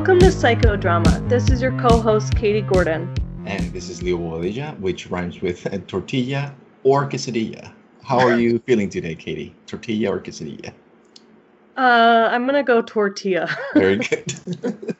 Welcome 0.00 0.20
to 0.20 0.28
Psychodrama. 0.28 1.28
This 1.28 1.50
is 1.50 1.60
your 1.60 1.78
co 1.78 2.00
host, 2.00 2.34
Katie 2.34 2.62
Gordon. 2.62 3.14
And 3.44 3.70
this 3.70 3.90
is 3.90 4.02
Leo 4.02 4.16
Bobadilla, 4.16 4.80
which 4.80 5.10
rhymes 5.10 5.42
with 5.42 5.62
tortilla 5.88 6.54
or 6.84 7.06
quesadilla. 7.06 7.70
How 8.02 8.18
are 8.18 8.40
you 8.40 8.58
feeling 8.66 8.88
today, 8.88 9.14
Katie? 9.14 9.54
Tortilla 9.66 10.12
or 10.12 10.18
quesadilla? 10.18 10.72
Uh, 11.76 12.30
I'm 12.32 12.46
gonna 12.46 12.62
go 12.62 12.80
tortilla. 12.80 13.54
Very 13.74 13.96
good. 13.98 14.96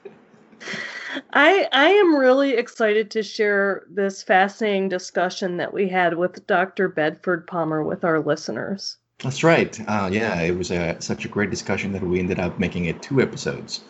I 1.33 1.67
I 1.73 1.87
am 1.87 2.15
really 2.17 2.51
excited 2.51 3.11
to 3.13 3.23
share 3.23 3.87
this 3.89 4.23
fascinating 4.23 4.91
discussion 4.91 5.57
that 5.57 5.73
we 5.73 5.89
had 5.89 6.19
with 6.19 6.47
Dr. 6.47 6.89
Bedford 6.89 7.47
Palmer 7.47 7.83
with 7.83 8.05
our 8.05 8.21
listeners. 8.21 8.99
That's 9.21 9.43
right. 9.43 9.81
Uh, 9.89 10.11
yeah, 10.13 10.43
it 10.43 10.59
was 10.59 10.71
a, 10.71 11.01
such 11.01 11.25
a 11.25 11.29
great 11.29 11.49
discussion 11.49 11.93
that 11.93 12.03
we 12.03 12.19
ended 12.19 12.39
up 12.39 12.59
making 12.59 12.85
it 12.85 13.01
two 13.01 13.23
episodes. 13.23 13.81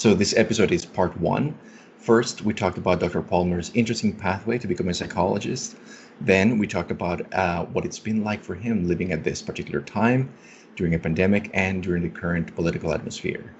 So 0.00 0.14
this 0.14 0.34
episode 0.34 0.72
is 0.72 0.86
part 0.86 1.20
one. 1.20 1.54
First, 1.98 2.40
we 2.40 2.54
talked 2.54 2.78
about 2.78 3.00
Dr. 3.00 3.20
Palmer's 3.20 3.70
interesting 3.74 4.16
pathway 4.16 4.56
to 4.56 4.66
become 4.66 4.88
a 4.88 4.94
psychologist. 4.94 5.76
Then 6.22 6.56
we 6.56 6.66
talked 6.66 6.90
about 6.90 7.30
uh, 7.34 7.66
what 7.66 7.84
it's 7.84 7.98
been 7.98 8.24
like 8.24 8.42
for 8.42 8.54
him 8.54 8.88
living 8.88 9.12
at 9.12 9.24
this 9.24 9.42
particular 9.42 9.82
time 9.82 10.30
during 10.74 10.94
a 10.94 10.98
pandemic 10.98 11.50
and 11.52 11.82
during 11.82 12.02
the 12.02 12.08
current 12.08 12.54
political 12.54 12.94
atmosphere. 12.94 13.52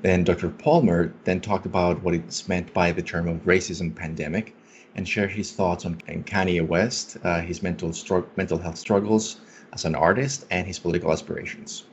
Then 0.00 0.22
Dr. 0.22 0.50
Palmer 0.50 1.12
then 1.24 1.40
talked 1.40 1.66
about 1.66 2.04
what 2.04 2.14
it's 2.14 2.46
meant 2.46 2.72
by 2.72 2.92
the 2.92 3.02
term 3.02 3.26
of 3.26 3.42
racism 3.42 3.92
pandemic 3.92 4.54
and 4.94 5.08
shared 5.08 5.32
his 5.32 5.50
thoughts 5.50 5.84
on 5.84 5.96
Kanye 5.96 6.64
West, 6.64 7.16
uh, 7.24 7.40
his 7.40 7.64
mental, 7.64 7.88
stro- 7.88 8.28
mental 8.36 8.58
health 8.58 8.78
struggles 8.78 9.40
as 9.72 9.84
an 9.84 9.96
artist, 9.96 10.44
and 10.52 10.68
his 10.68 10.78
political 10.78 11.10
aspirations. 11.10 11.89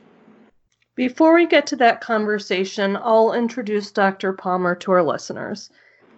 Before 0.98 1.32
we 1.32 1.46
get 1.46 1.64
to 1.68 1.76
that 1.76 2.00
conversation, 2.00 2.98
I'll 3.00 3.32
introduce 3.32 3.92
Dr. 3.92 4.32
Palmer 4.32 4.74
to 4.74 4.90
our 4.90 5.02
listeners. 5.04 5.70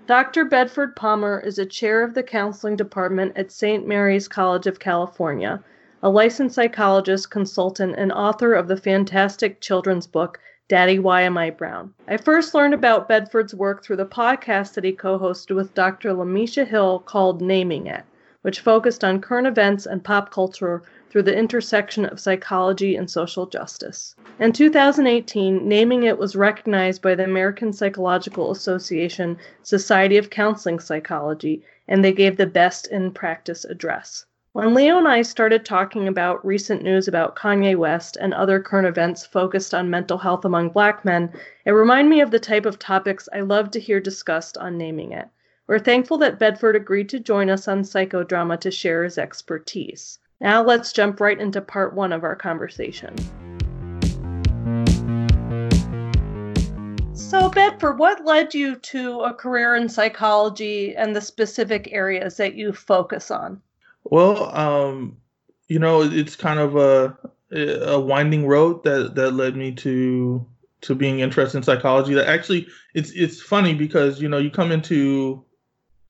Dr. 0.07 0.47
Bedford 0.47 0.97
Palmer 0.97 1.39
is 1.39 1.59
a 1.59 1.67
chair 1.67 2.03
of 2.03 2.15
the 2.15 2.23
counseling 2.23 2.77
department 2.77 3.37
at 3.37 3.53
St. 3.53 3.87
Mary's 3.87 4.27
College 4.27 4.67
of 4.67 4.79
California, 4.81 5.63
a 6.03 6.09
licensed 6.09 6.55
psychologist, 6.55 7.31
consultant, 7.31 7.97
and 7.99 8.11
author 8.11 8.55
of 8.55 8.69
the 8.69 8.77
fantastic 8.79 9.61
children's 9.61 10.07
book, 10.07 10.41
Daddy, 10.67 10.99
Why 10.99 11.21
Am 11.21 11.37
I 11.37 11.51
Brown? 11.51 11.93
I 12.09 12.17
first 12.17 12.55
learned 12.55 12.73
about 12.73 13.07
Bedford's 13.07 13.55
work 13.55 13.85
through 13.85 13.97
the 13.97 14.07
podcast 14.07 14.73
that 14.73 14.85
he 14.85 14.93
co 14.93 15.19
hosted 15.19 15.57
with 15.57 15.75
Dr. 15.75 16.15
Lamisha 16.15 16.67
Hill 16.67 17.01
called 17.01 17.43
Naming 17.43 17.87
It, 17.87 18.05
which 18.43 18.61
focused 18.61 19.05
on 19.05 19.21
current 19.21 19.47
events 19.47 19.87
and 19.87 20.03
pop 20.03 20.31
culture 20.31 20.83
through 21.11 21.23
the 21.23 21.37
intersection 21.37 22.05
of 22.05 22.21
psychology 22.21 22.97
and 22.97 23.11
social 23.11 23.47
justice. 23.47 24.15
In 24.39 24.53
2018, 24.53 25.69
Naming 25.69 26.05
It 26.05 26.19
was 26.19 26.37
recognized 26.37 27.03
by 27.03 27.15
the 27.15 27.25
American 27.25 27.73
Psychological 27.73 28.51
Association 28.51 29.37
Society 29.63 30.17
of 30.17 30.31
Counseling 30.31 30.79
Psychology, 30.79 31.63
and 31.89 32.05
they 32.05 32.13
gave 32.13 32.37
the 32.37 32.47
Best 32.47 32.87
in 32.87 33.11
Practice 33.11 33.65
address. 33.65 34.25
When 34.53 34.75
Leo 34.75 34.99
and 34.99 35.07
I 35.07 35.23
started 35.23 35.65
talking 35.65 36.09
about 36.09 36.45
recent 36.45 36.83
news 36.83 37.07
about 37.07 37.37
Kanye 37.37 37.77
West 37.77 38.17
and 38.21 38.35
other 38.35 38.59
current 38.59 38.89
events 38.89 39.25
focused 39.25 39.75
on 39.75 39.91
mental 39.91 40.19
health 40.19 40.45
among 40.45 40.71
black 40.71 41.05
men, 41.05 41.33
it 41.65 41.71
reminded 41.71 42.11
me 42.11 42.21
of 42.21 42.33
the 42.33 42.41
type 42.41 42.67
of 42.67 42.79
topics 42.79 43.29
I 43.33 43.43
love 43.43 43.71
to 43.71 43.81
hear 43.81 44.01
discussed 44.01 44.59
on 44.59 44.77
Naming 44.77 45.13
It. 45.13 45.29
We're 45.71 45.79
thankful 45.79 46.19
that 46.19 46.41
Bedford 46.41 46.75
agreed 46.75 47.09
to 47.11 47.21
join 47.21 47.49
us 47.49 47.69
on 47.69 47.83
psychodrama 47.83 48.59
to 48.59 48.73
share 48.73 49.05
his 49.05 49.19
expertise. 49.19 50.19
Now 50.41 50.65
let's 50.65 50.93
jump 50.93 51.21
right 51.21 51.41
into 51.41 51.61
part 51.61 51.95
one 51.95 52.13
of 52.13 52.25
our 52.25 52.35
conversation. 52.35 53.15
So, 57.15 57.49
Bedford, 57.51 58.01
what 58.01 58.25
led 58.25 58.53
you 58.53 58.75
to 58.75 59.21
a 59.21 59.33
career 59.33 59.77
in 59.77 59.89
psychology 59.89 60.97
and 60.97 61.15
the 61.15 61.21
specific 61.21 61.89
areas 61.93 62.37
that 62.39 62.55
you 62.55 62.73
focus 62.73 63.31
on? 63.31 63.63
Well, 64.03 64.53
um, 64.57 65.19
you 65.69 65.79
know, 65.79 66.03
it's 66.03 66.35
kind 66.35 66.59
of 66.59 66.75
a 66.75 67.17
a 67.53 68.01
winding 68.01 68.49
road 68.49 68.83
that 68.83 69.15
that 69.15 69.35
led 69.35 69.55
me 69.55 69.71
to 69.77 70.45
to 70.81 70.97
being 70.97 71.21
interested 71.21 71.59
in 71.59 71.63
psychology. 71.63 72.15
That 72.15 72.29
actually, 72.29 72.67
it's 72.95 73.13
it's 73.13 73.41
funny 73.41 73.73
because 73.73 74.21
you 74.21 74.29
know 74.29 74.39
you 74.39 74.51
come 74.51 74.73
into 74.73 75.45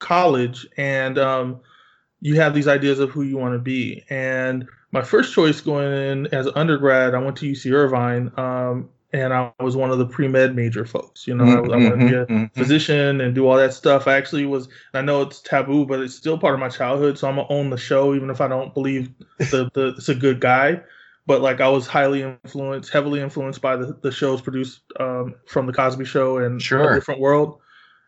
college 0.00 0.66
and 0.77 1.19
um, 1.19 1.61
you 2.21 2.37
have 2.37 2.55
these 2.55 2.69
ideas 2.69 2.99
of 2.99 3.11
who 3.11 3.22
you 3.22 3.37
want 3.37 3.55
to 3.55 3.59
be. 3.59 4.05
And 4.11 4.66
my 4.93 5.03
first 5.03 5.33
choice 5.33 5.61
going 5.61 5.93
in 5.93 6.27
as 6.34 6.49
undergrad, 6.55 7.15
I 7.15 7.19
went 7.19 7.37
to 7.38 7.50
UC 7.50 7.72
Irvine, 7.72 8.33
um, 8.37 8.89
and 9.12 9.33
I 9.33 9.53
was 9.60 9.77
one 9.77 9.91
of 9.91 9.99
the 9.99 10.06
pre 10.06 10.28
med 10.28 10.55
major 10.55 10.84
folks. 10.84 11.27
You 11.27 11.34
know, 11.34 11.44
mm-hmm, 11.44 11.71
I, 11.71 11.75
I 11.75 11.78
wanted 11.78 11.91
to 11.91 11.97
be 11.97 12.15
a 12.15 12.27
mm-hmm, 12.27 12.34
mm-hmm. 12.34 12.60
physician 12.60 13.21
and 13.21 13.34
do 13.34 13.47
all 13.49 13.56
that 13.56 13.75
stuff. 13.75 14.06
I 14.06 14.16
actually 14.16 14.47
was. 14.47 14.69
I 14.94 15.00
know 15.00 15.22
it's 15.22 15.41
taboo, 15.41 15.87
but 15.87 16.00
it's 16.00 16.15
still 16.15 16.39
part 16.39 16.55
of 16.55 16.60
my 16.60 16.69
childhood. 16.69 17.19
So 17.19 17.28
I'm 17.28 17.37
gonna 17.37 17.49
own 17.50 17.71
the 17.71 17.77
show, 17.77 18.15
even 18.15 18.31
if 18.31 18.41
I 18.41 18.49
don't 18.49 18.72
believe 18.75 19.10
the, 19.39 19.71
the 19.75 19.94
it's 19.97 20.09
a 20.09 20.15
good 20.15 20.41
guy. 20.41 20.81
But 21.27 21.43
like 21.43 21.60
I 21.60 21.69
was 21.69 21.87
highly 21.87 22.22
influenced, 22.22 22.93
heavily 22.93 23.21
influenced 23.21 23.60
by 23.60 23.77
the, 23.77 23.97
the 24.00 24.10
shows 24.10 24.41
produced 24.41 24.81
um, 24.99 25.34
from 25.47 25.66
the 25.66 25.72
Cosby 25.72 26.05
Show 26.05 26.39
and 26.39 26.60
sure. 26.60 26.93
a 26.93 26.94
different 26.94 27.21
world. 27.21 27.59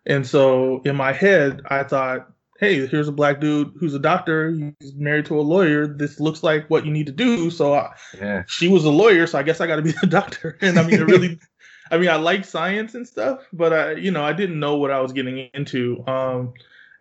And 0.06 0.26
so 0.26 0.82
in 0.84 0.96
my 0.96 1.12
head, 1.12 1.62
I 1.68 1.84
thought 1.84 2.32
hey, 2.62 2.86
here's 2.86 3.08
a 3.08 3.12
black 3.12 3.40
dude 3.40 3.72
who's 3.80 3.92
a 3.92 3.98
doctor. 3.98 4.52
He's 4.78 4.94
married 4.94 5.26
to 5.26 5.38
a 5.38 5.42
lawyer. 5.42 5.84
This 5.84 6.20
looks 6.20 6.44
like 6.44 6.70
what 6.70 6.86
you 6.86 6.92
need 6.92 7.06
to 7.06 7.12
do. 7.12 7.50
So 7.50 7.74
I, 7.74 7.92
yeah. 8.16 8.44
she 8.46 8.68
was 8.68 8.84
a 8.84 8.90
lawyer, 8.90 9.26
so 9.26 9.36
I 9.36 9.42
guess 9.42 9.60
I 9.60 9.66
got 9.66 9.76
to 9.76 9.82
be 9.82 9.90
the 9.90 10.06
doctor. 10.08 10.56
And 10.60 10.78
I 10.78 10.86
mean, 10.86 11.00
it 11.00 11.06
really, 11.06 11.40
I 11.90 11.98
mean, 11.98 12.08
I 12.08 12.14
like 12.16 12.44
science 12.44 12.94
and 12.94 13.04
stuff, 13.06 13.40
but 13.52 13.72
I, 13.72 13.92
you 13.94 14.12
know, 14.12 14.22
I 14.22 14.32
didn't 14.32 14.60
know 14.60 14.76
what 14.76 14.92
I 14.92 15.00
was 15.00 15.12
getting 15.12 15.50
into. 15.52 16.04
Um, 16.06 16.54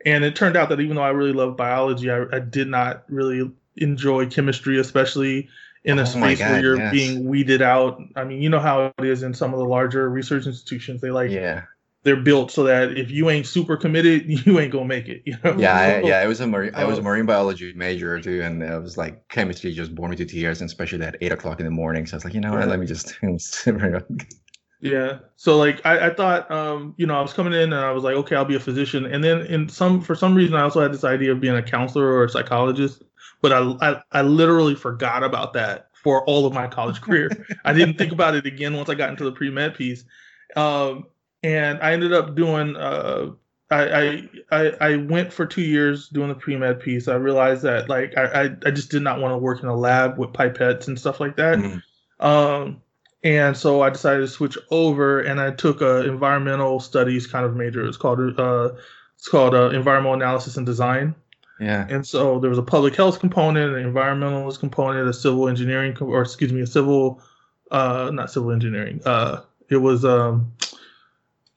and 0.03 0.23
it 0.25 0.35
turned 0.35 0.57
out 0.57 0.69
that 0.69 0.79
even 0.79 0.95
though 0.95 1.03
I 1.03 1.09
really 1.09 1.33
love 1.33 1.55
biology, 1.55 2.09
I, 2.09 2.23
I 2.33 2.39
did 2.39 2.67
not 2.67 3.03
really 3.07 3.51
enjoy 3.77 4.25
chemistry, 4.25 4.79
especially 4.79 5.47
in 5.83 5.99
a 5.99 6.01
oh 6.01 6.05
space 6.05 6.39
God, 6.39 6.53
where 6.53 6.61
you're 6.61 6.77
yes. 6.77 6.91
being 6.91 7.25
weeded 7.25 7.61
out. 7.61 8.01
I 8.15 8.23
mean, 8.23 8.41
you 8.41 8.49
know 8.49 8.59
how 8.59 8.91
it 8.97 9.05
is 9.05 9.21
in 9.21 9.35
some 9.35 9.53
of 9.53 9.59
the 9.59 9.65
larger 9.65 10.09
research 10.09 10.47
institutions. 10.47 11.01
They 11.01 11.11
like 11.11 11.29
yeah 11.29 11.65
they're 12.03 12.15
built 12.15 12.51
so 12.51 12.63
that 12.63 12.97
if 12.97 13.11
you 13.11 13.29
ain't 13.29 13.45
super 13.45 13.77
committed, 13.77 14.23
you 14.45 14.59
ain't 14.59 14.71
gonna 14.71 14.85
make 14.85 15.07
it. 15.07 15.21
You 15.25 15.37
know? 15.43 15.57
Yeah, 15.57 15.75
I, 15.75 16.01
yeah. 16.03 16.23
It 16.23 16.27
was 16.27 16.39
a 16.39 16.47
marine. 16.47 16.73
I 16.73 16.85
was 16.85 16.97
a 16.97 17.01
marine 17.01 17.25
biology 17.25 17.73
major 17.73 18.19
too, 18.19 18.41
and 18.41 18.61
it 18.63 18.81
was 18.81 18.97
like 18.97 19.27
chemistry 19.29 19.73
just 19.73 19.93
bore 19.93 20.09
me 20.09 20.15
to 20.15 20.25
tears, 20.25 20.61
and 20.61 20.69
especially 20.69 21.03
at 21.03 21.17
eight 21.21 21.31
o'clock 21.31 21.59
in 21.59 21.65
the 21.65 21.71
morning. 21.71 22.05
So 22.05 22.15
I 22.15 22.17
was 22.17 22.25
like, 22.25 22.33
you 22.33 22.41
know 22.41 22.53
what? 22.53 22.67
Let 22.67 22.79
me 22.79 22.85
just. 22.85 23.17
yeah. 24.81 25.19
So 25.35 25.57
like 25.57 25.85
I, 25.85 26.07
I 26.07 26.13
thought, 26.13 26.49
um, 26.49 26.95
you 26.97 27.05
know, 27.05 27.17
I 27.17 27.21
was 27.21 27.33
coming 27.33 27.53
in 27.53 27.73
and 27.73 27.75
I 27.75 27.91
was 27.91 28.03
like, 28.03 28.15
okay, 28.15 28.35
I'll 28.35 28.45
be 28.45 28.55
a 28.55 28.59
physician, 28.59 29.05
and 29.05 29.23
then 29.23 29.41
in 29.45 29.69
some 29.69 30.01
for 30.01 30.15
some 30.15 30.33
reason 30.33 30.55
I 30.55 30.61
also 30.61 30.81
had 30.81 30.93
this 30.93 31.03
idea 31.03 31.31
of 31.31 31.39
being 31.39 31.55
a 31.55 31.63
counselor 31.63 32.05
or 32.05 32.25
a 32.25 32.29
psychologist, 32.29 33.03
but 33.41 33.51
I 33.51 33.59
I, 33.81 34.01
I 34.11 34.21
literally 34.23 34.75
forgot 34.75 35.23
about 35.23 35.53
that 35.53 35.89
for 35.93 36.25
all 36.25 36.47
of 36.47 36.53
my 36.53 36.65
college 36.65 36.99
career. 36.99 37.29
I 37.63 37.73
didn't 37.73 37.99
think 37.99 38.11
about 38.11 38.33
it 38.33 38.47
again 38.47 38.75
once 38.75 38.89
I 38.89 38.95
got 38.95 39.11
into 39.11 39.23
the 39.23 39.31
pre 39.31 39.51
med 39.51 39.75
piece. 39.75 40.03
Um, 40.55 41.05
and 41.43 41.79
I 41.81 41.93
ended 41.93 42.13
up 42.13 42.35
doing. 42.35 42.75
Uh, 42.75 43.31
I, 43.69 44.27
I 44.51 44.73
I 44.81 44.95
went 44.97 45.31
for 45.31 45.45
two 45.45 45.61
years 45.61 46.09
doing 46.09 46.27
the 46.27 46.35
pre 46.35 46.57
med 46.57 46.81
piece. 46.81 47.07
I 47.07 47.15
realized 47.15 47.61
that 47.63 47.87
like 47.87 48.17
I, 48.17 48.23
I, 48.23 48.43
I 48.65 48.71
just 48.71 48.91
did 48.91 49.01
not 49.01 49.21
want 49.21 49.31
to 49.33 49.37
work 49.37 49.63
in 49.63 49.69
a 49.69 49.75
lab 49.75 50.17
with 50.17 50.31
pipettes 50.31 50.89
and 50.89 50.99
stuff 50.99 51.21
like 51.21 51.37
that. 51.37 51.57
Mm-hmm. 51.57 52.25
Um, 52.25 52.81
and 53.23 53.55
so 53.55 53.81
I 53.81 53.89
decided 53.89 54.21
to 54.21 54.27
switch 54.27 54.57
over, 54.71 55.21
and 55.21 55.39
I 55.39 55.51
took 55.51 55.81
a 55.81 56.05
environmental 56.05 56.79
studies 56.79 57.27
kind 57.27 57.45
of 57.45 57.55
major. 57.55 57.85
It's 57.85 57.97
called 57.97 58.19
uh, 58.37 58.71
it's 59.15 59.27
called 59.27 59.53
uh, 59.55 59.69
environmental 59.69 60.15
analysis 60.15 60.57
and 60.57 60.65
design. 60.65 61.15
Yeah. 61.59 61.85
And 61.89 62.05
so 62.05 62.39
there 62.39 62.49
was 62.49 62.57
a 62.57 62.63
public 62.63 62.95
health 62.95 63.19
component, 63.19 63.75
an 63.75 63.93
environmentalist 63.93 64.59
component, 64.59 65.07
a 65.07 65.13
civil 65.13 65.47
engineering, 65.47 65.95
or 65.99 66.23
excuse 66.23 66.51
me, 66.51 66.61
a 66.61 66.67
civil, 66.67 67.21
uh, 67.69 68.09
not 68.11 68.31
civil 68.31 68.51
engineering. 68.51 68.99
Uh, 69.05 69.41
it 69.69 69.77
was 69.77 70.03
um, 70.03 70.51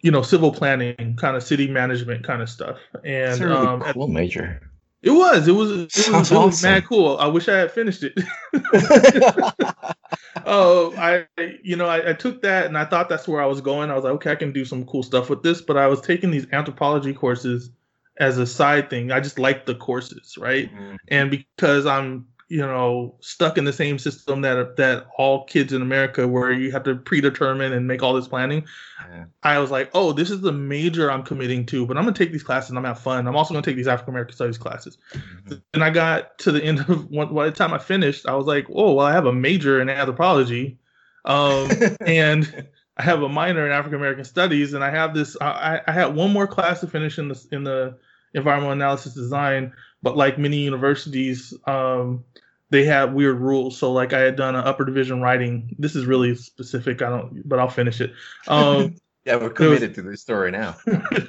you 0.05 0.11
know, 0.11 0.21
civil 0.21 0.53
planning, 0.53 1.17
kind 1.17 1.35
of 1.35 1.43
city 1.43 1.67
management 1.67 2.25
kind 2.25 2.43
of 2.43 2.51
stuff. 2.51 2.77
And 3.05 3.41
really 3.41 3.56
um, 3.56 3.81
cool 3.81 4.06
major. 4.06 4.61
It 5.01 5.12
was. 5.12 5.49
It 5.49 5.53
was. 5.53 5.71
It 5.71 5.79
was, 5.79 6.09
it 6.09 6.12
was 6.12 6.31
awesome. 6.31 6.71
mad 6.71 6.85
cool. 6.85 7.17
I 7.17 7.27
wish 7.27 7.49
I 7.49 7.56
had 7.56 7.71
finished 7.71 8.05
it. 8.05 8.12
oh, 10.45 10.95
I 10.99 11.27
you 11.62 11.77
know 11.77 11.87
I, 11.87 12.11
I, 12.11 12.12
took 12.12 12.43
that 12.43 12.67
and 12.67 12.77
I 12.77 12.85
thought 12.85 13.09
that's 13.09 13.27
where 13.27 13.41
I 13.41 13.47
was 13.47 13.62
going. 13.62 13.91
I 13.91 13.95
was 13.95 14.05
like, 14.05 14.12
okay, 14.15 14.33
I 14.33 14.35
can 14.35 14.53
do 14.53 14.67
some 14.67 14.85
cool 14.85 15.03
stuff 15.03 15.31
with 15.31 15.43
this. 15.43 15.62
But 15.62 15.79
I 15.79 15.87
was 15.87 16.03
taking 16.03 16.31
these 16.31 16.47
anthropology 16.53 17.15
courses 17.15 17.71
as 18.19 18.37
a 18.37 18.47
side 18.47 18.91
thing. 18.91 19.11
I 19.11 19.21
just 19.21 19.39
liked 19.39 19.65
the 19.65 19.75
courses, 19.75 20.37
right? 20.37 20.71
Mm-hmm. 20.71 20.97
And 21.09 21.31
because 21.31 21.87
I'm 21.87 22.27
you 22.49 22.61
know 22.61 23.14
stuck 23.20 23.56
in 23.56 23.64
the 23.64 23.73
same 23.73 23.99
system 23.99 24.43
that 24.43 24.76
that 24.76 25.06
all 25.17 25.44
kids 25.44 25.73
in 25.73 25.82
America 25.82 26.29
where 26.29 26.52
you 26.52 26.70
have 26.73 26.85
to 26.85 26.94
predetermine 26.94 27.73
and 27.73 27.87
make 27.87 28.02
all 28.02 28.14
this 28.14 28.29
planning. 28.29 28.64
Yeah. 29.11 29.25
I 29.43 29.58
was 29.58 29.70
like, 29.70 29.91
oh, 29.94 30.12
this 30.12 30.31
is 30.31 30.41
the 30.41 30.52
major 30.52 31.11
I'm 31.11 31.23
committing 31.23 31.67
to, 31.67 31.87
but 31.87 31.96
I'm 31.96 32.05
gonna 32.05 32.17
take 32.17 32.32
these 32.32 32.43
classes 32.43 32.70
and 32.70 32.79
I'm 32.79 32.85
gonna 32.85 32.94
have 32.94 33.02
fun. 33.02 33.26
I'm 33.26 33.37
also 33.37 33.55
gonna 33.55 33.64
take 33.64 33.76
these 33.76 33.88
African 33.88 34.12
American 34.12 34.35
studies 34.35 34.58
classes. 34.58 34.99
Mm-hmm. 35.12 35.55
And 35.73 35.85
I 35.85 35.91
got 35.91 36.38
to 36.41 36.52
the 36.52 36.62
end 36.62 36.81
of 36.81 37.11
one 37.11 37.35
by 37.35 37.46
the 37.46 37.52
time 37.52 37.73
I 37.73 37.79
finished, 37.79 38.26
I 38.26 38.35
was 38.35 38.47
like, 38.47 38.67
oh 38.70 38.94
well, 38.94 39.06
I 39.06 39.12
have 39.12 39.26
a 39.26 39.32
major 39.32 39.81
in 39.81 39.88
anthropology. 39.88 40.79
Um, 41.25 41.70
and 42.06 42.67
I 42.97 43.02
have 43.02 43.23
a 43.23 43.29
minor 43.29 43.67
in 43.67 43.73
African 43.73 43.99
American 43.99 44.25
Studies, 44.25 44.73
and 44.73 44.85
I 44.85 44.90
have 44.90 45.14
this. 45.14 45.37
I, 45.40 45.81
I 45.87 45.93
had 45.93 46.14
one 46.14 46.32
more 46.32 46.47
class 46.47 46.81
to 46.81 46.87
finish 46.87 47.19
in 47.19 47.29
the 47.29 47.47
in 47.50 47.64
the 47.64 47.99
environmental 48.35 48.73
analysis 48.73 49.14
design, 49.14 49.73
but 50.05 50.19
like 50.19 50.39
many 50.39 50.59
universities, 50.59 51.55
um, 51.67 52.23
they 52.69 52.85
have 52.85 53.15
weird 53.15 53.41
rules. 53.41 53.79
So 53.79 53.91
like 53.91 54.12
I 54.12 54.21
had 54.21 54.37
done 54.37 54.55
an 54.55 54.62
upper 54.65 54.85
division 54.85 55.23
writing. 55.23 55.75
This 55.79 55.97
is 55.97 56.05
really 56.05 56.37
specific. 56.37 57.01
I 57.01 57.09
don't, 57.09 57.49
but 57.49 57.59
I'll 57.59 57.71
finish 57.71 58.03
it. 58.03 58.12
Um, 58.47 58.97
yeah, 59.25 59.37
we're 59.37 59.49
committed 59.49 59.91
was, 59.91 59.97
to 59.97 60.03
this 60.03 60.21
story 60.21 60.51
now. 60.51 60.77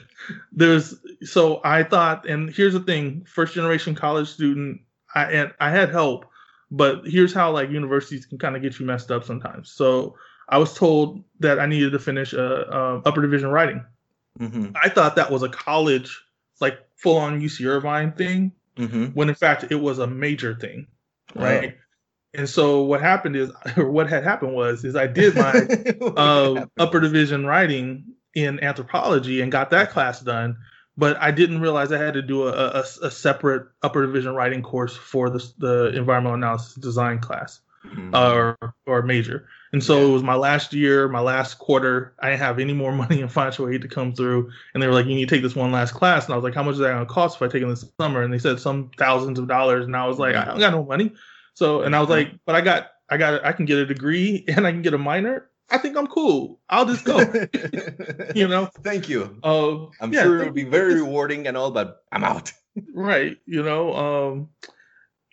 there's 0.52 0.94
so 1.24 1.62
I 1.64 1.84
thought, 1.84 2.28
and 2.28 2.50
here's 2.50 2.74
the 2.74 2.82
thing: 2.82 3.26
first 3.26 3.54
generation 3.54 3.96
college 3.96 4.28
student. 4.28 4.82
I 5.16 5.32
and 5.32 5.54
I 5.62 5.72
had 5.72 5.90
help, 5.90 6.26
but 6.70 7.06
here's 7.06 7.34
how 7.34 7.52
like 7.52 7.70
universities 7.70 8.26
can 8.26 8.38
kind 8.38 8.58
of 8.58 8.62
get 8.62 8.78
you 8.78 8.86
messed 8.86 9.10
up 9.10 9.24
sometimes. 9.24 9.72
So 9.72 10.18
I 10.50 10.58
was 10.58 10.74
told 10.74 11.24
that 11.40 11.60
I 11.62 11.66
needed 11.66 11.94
to 11.94 12.00
finish 12.00 12.34
a, 12.34 12.44
a 12.44 12.98
upper 13.06 13.22
division 13.22 13.50
writing. 13.52 13.86
Mm-hmm. 14.38 14.72
I 14.84 14.90
thought 14.90 15.16
that 15.16 15.32
was 15.32 15.44
a 15.44 15.50
college, 15.50 16.22
like 16.60 16.80
full 16.98 17.18
on 17.18 17.40
UC 17.40 17.66
Irvine 17.66 18.12
thing, 18.12 18.52
mm-hmm. 18.76 19.06
when 19.08 19.30
in 19.30 19.36
fact 19.36 19.66
it 19.70 19.76
was 19.76 20.00
a 20.00 20.08
major 20.08 20.56
thing 20.56 20.88
right? 21.34 21.78
And 22.34 22.50
so 22.50 22.82
what 22.82 23.02
happened 23.02 23.36
is, 23.36 23.52
or 23.78 23.90
what 23.90 24.10
had 24.10 24.24
happened 24.24 24.54
was, 24.54 24.84
is 24.84 24.96
I 24.96 25.08
did 25.08 25.36
my 25.36 25.68
uh, 26.18 26.66
upper 26.78 27.00
division 27.00 27.46
writing 27.46 28.06
in 28.34 28.62
anthropology 28.64 29.42
and 29.42 29.52
got 29.52 29.70
that 29.70 29.92
class 29.92 30.20
done, 30.20 30.58
but 30.98 31.18
I 31.22 31.32
didn't 31.32 31.62
realize 31.62 31.92
I 31.92 31.98
had 31.98 32.14
to 32.16 32.22
do 32.22 32.48
a, 32.48 32.52
a, 32.52 32.84
a 33.04 33.12
separate 33.12 33.68
upper 33.82 34.06
division 34.06 34.36
writing 34.36 34.62
course 34.62 34.96
for 34.96 35.30
the, 35.30 35.46
the 35.58 35.88
environmental 35.96 36.36
analysis 36.36 36.76
design 36.76 37.20
class 37.20 37.62
mm-hmm. 37.86 38.14
uh, 38.14 38.34
or, 38.34 38.58
or 38.86 39.02
major. 39.02 39.48
And 39.76 39.84
so 39.84 40.00
yeah. 40.00 40.06
it 40.06 40.12
was 40.14 40.24
my 40.24 40.36
last 40.36 40.72
year, 40.72 41.10
my 41.10 41.20
last 41.20 41.60
quarter. 41.60 42.14
I 42.20 42.30
didn't 42.30 42.40
have 42.40 42.60
any 42.60 42.72
more 42.72 42.92
money 42.96 43.20
in 43.20 43.28
financial 43.28 43.68
aid 43.68 43.82
to 43.82 43.90
come 43.90 44.14
through. 44.14 44.50
And 44.74 44.82
they 44.82 44.88
were 44.88 44.94
like, 44.94 45.06
you 45.06 45.16
need 45.16 45.28
to 45.28 45.36
take 45.36 45.44
this 45.44 45.54
one 45.54 45.74
last 45.74 45.92
class. 45.92 46.24
And 46.24 46.34
I 46.34 46.38
was 46.38 46.46
like, 46.46 46.54
how 46.54 46.64
much 46.64 46.76
is 46.76 46.80
that 46.80 46.94
going 46.94 47.06
to 47.06 47.14
cost 47.14 47.36
if 47.36 47.42
I 47.42 47.50
take 47.50 47.62
it 47.62 47.68
this 47.68 47.84
summer? 48.00 48.22
And 48.22 48.32
they 48.32 48.40
said 48.40 48.58
some 48.62 48.90
thousands 48.98 49.38
of 49.38 49.50
dollars. 49.50 49.86
And 49.86 49.94
I 49.94 50.08
was 50.08 50.18
like, 50.18 50.34
I 50.34 50.46
don't 50.46 50.60
got 50.60 50.72
no 50.72 50.86
money. 50.86 51.12
So, 51.56 51.82
and 51.82 51.94
I 51.94 52.00
was 52.00 52.10
like, 52.10 52.32
but 52.46 52.56
I 52.56 52.62
got, 52.62 52.92
I 53.10 53.18
got, 53.18 53.46
I 53.46 53.52
can 53.52 53.66
get 53.66 53.78
a 53.78 53.86
degree 53.86 54.46
and 54.48 54.66
I 54.66 54.72
can 54.72 54.82
get 54.82 54.94
a 54.94 54.98
minor. 54.98 55.50
I 55.70 55.78
think 55.78 55.98
I'm 55.98 56.08
cool. 56.08 56.62
I'll 56.70 56.86
just 56.86 57.04
go. 57.04 57.18
you 58.34 58.48
know. 58.48 58.70
Thank 58.82 59.10
you. 59.10 59.38
Uh, 59.44 59.88
I'm 60.00 60.14
yeah, 60.14 60.24
sure 60.24 60.40
it'll 60.40 60.54
be 60.54 60.64
very 60.64 60.94
rewarding 60.94 61.48
and 61.48 61.58
all, 61.58 61.72
but 61.72 62.02
I'm 62.14 62.24
out. 62.24 62.54
right. 62.94 63.36
You 63.46 63.62
know. 63.62 63.94
Um, 63.94 64.50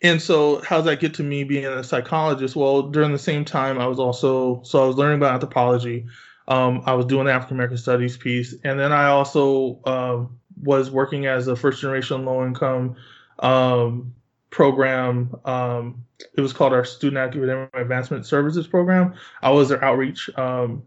and 0.03 0.21
so, 0.21 0.61
how 0.63 0.77
does 0.77 0.87
that 0.87 1.01
get 1.01 1.15
to 1.15 1.23
me 1.23 1.45
being 1.45 1.65
a 1.65 1.85
psychologist? 1.85 2.57
Well, 2.57 2.83
during 2.83 3.13
the 3.13 3.19
same 3.19 3.45
time, 3.45 3.79
I 3.79 3.87
was 3.87 4.01
also 4.01 4.63
so 4.65 4.83
I 4.83 4.87
was 4.87 4.97
learning 4.97 5.19
about 5.19 5.35
anthropology. 5.35 6.07
Um, 6.49 6.83
I 6.87 6.95
was 6.95 7.07
doing 7.07 7.27
the 7.27 7.33
African 7.33 7.57
American 7.57 7.79
Studies 7.79 8.17
piece, 8.17 8.55
and 8.65 8.79
then 8.79 8.93
I 8.93 9.07
also 9.07 9.81
um, 9.85 10.39
was 10.61 10.91
working 10.91 11.27
as 11.27 11.47
a 11.47 11.55
first 11.55 11.81
generation 11.81 12.25
low 12.25 12.45
income 12.45 12.97
um, 13.39 14.15
program. 14.51 15.37
Um, 15.45 16.05
it 16.37 16.41
was 16.41 16.53
called 16.53 16.73
our 16.73 16.85
Student 16.85 17.19
Academic 17.19 17.71
Advancement 17.75 18.27
Services 18.27 18.67
Program. 18.67 19.15
I 19.41 19.51
was 19.51 19.69
their 19.69 19.83
outreach. 19.85 20.29
Um, 20.37 20.83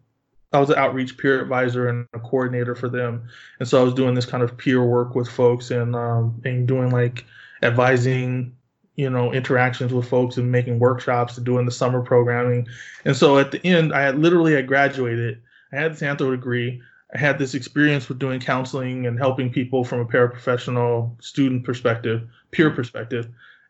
I 0.51 0.59
was 0.59 0.69
an 0.69 0.77
outreach 0.77 1.17
peer 1.17 1.41
advisor 1.41 1.87
and 1.87 2.07
a 2.13 2.19
coordinator 2.19 2.75
for 2.75 2.89
them, 2.89 3.27
and 3.59 3.67
so 3.67 3.79
I 3.79 3.83
was 3.83 3.93
doing 3.93 4.13
this 4.13 4.25
kind 4.25 4.43
of 4.43 4.57
peer 4.57 4.83
work 4.83 5.15
with 5.15 5.29
folks 5.29 5.71
and 5.71 5.95
um, 5.95 6.41
and 6.43 6.67
doing 6.67 6.91
like 6.91 7.25
advising, 7.61 8.55
you 8.95 9.09
know, 9.09 9.31
interactions 9.31 9.93
with 9.93 10.07
folks 10.07 10.37
and 10.37 10.51
making 10.51 10.79
workshops 10.79 11.37
and 11.37 11.45
doing 11.45 11.65
the 11.65 11.71
summer 11.71 12.01
programming. 12.01 12.67
And 13.03 13.15
so 13.15 13.37
at 13.37 13.51
the 13.51 13.65
end, 13.65 13.93
I 13.93 14.01
had 14.01 14.19
literally 14.19 14.53
had 14.53 14.67
graduated. 14.67 15.41
I 15.71 15.77
had 15.77 15.93
this 15.93 16.01
anthro 16.01 16.31
degree. 16.31 16.81
I 17.13 17.17
had 17.17 17.39
this 17.39 17.53
experience 17.53 18.09
with 18.09 18.19
doing 18.19 18.39
counseling 18.39 19.05
and 19.05 19.17
helping 19.17 19.51
people 19.51 19.83
from 19.83 19.99
a 19.99 20.05
paraprofessional 20.05 21.21
student 21.23 21.63
perspective, 21.63 22.27
peer 22.51 22.71
perspective 22.71 23.29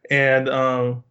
and 0.09 0.49
um, 0.49 1.03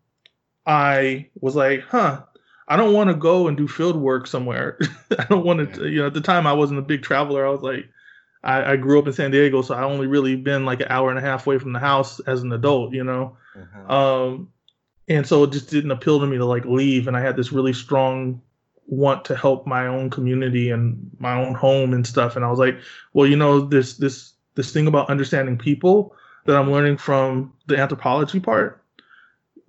I 0.67 1.29
was 1.41 1.57
like, 1.57 1.83
huh, 1.83 2.23
I 2.69 2.77
don't 2.77 2.95
want 2.95 3.11
to 3.11 3.15
go 3.15 3.49
and 3.49 3.57
do 3.57 3.69
field 3.69 3.97
work 3.97 4.27
somewhere. 4.27 4.79
I 5.19 5.25
don't 5.25 5.45
want 5.45 5.75
to, 5.75 5.89
you 5.89 6.01
know, 6.01 6.07
at 6.07 6.15
the 6.15 6.21
time 6.21 6.47
I 6.47 6.53
wasn't 6.53 6.81
a 6.81 6.83
big 6.83 7.03
traveler. 7.03 7.47
I 7.47 7.51
was 7.51 7.63
like, 7.63 7.89
I, 8.45 8.73
I, 8.73 8.77
grew 8.77 8.99
up 8.99 9.07
in 9.07 9.13
San 9.13 9.31
Diego, 9.31 9.63
so 9.63 9.75
I 9.75 9.85
only 9.85 10.07
really 10.07 10.37
been 10.37 10.67
like 10.67 10.81
an 10.81 10.89
hour 10.91 11.09
and 11.09 11.19
a 11.19 11.23
half 11.23 11.47
away 11.47 11.59
from 11.59 11.73
the 11.73 11.79
house 11.79 12.21
as 12.21 12.43
an 12.43 12.53
adult, 12.53 12.93
you 12.93 13.03
know. 13.03 13.37
Uh-huh. 13.57 13.95
Um, 13.95 14.53
and 15.09 15.27
so 15.27 15.45
it 15.45 15.53
just 15.53 15.71
didn't 15.71 15.91
appeal 15.91 16.21
to 16.21 16.27
me 16.27 16.37
to 16.37 16.45
like 16.45 16.65
leave. 16.65 17.09
And 17.09 17.17
I 17.17 17.21
had 17.21 17.37
this 17.37 17.53
really 17.53 17.73
strong 17.73 18.43
want 18.87 19.25
to 19.27 19.37
help 19.37 19.67
my 19.67 19.87
own 19.87 20.11
community 20.11 20.71
and 20.71 21.11
my 21.19 21.35
own 21.35 21.55
home 21.55 21.95
and 21.95 22.07
stuff. 22.07 22.37
And 22.37 22.45
I 22.45 22.51
was 22.51 22.59
like, 22.59 22.79
well, 23.15 23.27
you 23.27 23.37
know, 23.37 23.61
this 23.61 23.97
this 23.97 24.35
this 24.55 24.73
thing 24.73 24.87
about 24.87 25.11
understanding 25.11 25.59
people 25.59 26.15
that 26.45 26.57
I'm 26.57 26.71
learning 26.71 26.99
from 26.99 27.53
the 27.67 27.79
anthropology 27.79 28.41
part 28.41 28.83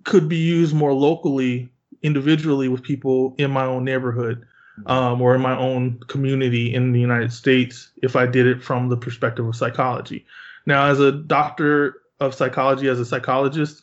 could 0.04 0.28
be 0.28 0.36
used 0.36 0.74
more 0.74 0.92
locally, 0.92 1.70
individually 2.02 2.68
with 2.68 2.82
people 2.82 3.34
in 3.38 3.50
my 3.50 3.64
own 3.64 3.84
neighborhood 3.84 4.46
um, 4.84 5.22
or 5.22 5.34
in 5.34 5.40
my 5.40 5.56
own 5.56 5.98
community 6.08 6.74
in 6.74 6.92
the 6.92 7.00
United 7.00 7.32
States 7.32 7.90
if 8.02 8.16
I 8.16 8.26
did 8.26 8.46
it 8.46 8.62
from 8.62 8.88
the 8.88 8.96
perspective 8.96 9.46
of 9.46 9.56
psychology. 9.56 10.26
Now, 10.66 10.86
as 10.86 11.00
a 11.00 11.12
doctor 11.12 12.02
of 12.20 12.34
psychology, 12.34 12.88
as 12.88 13.00
a 13.00 13.04
psychologist, 13.04 13.82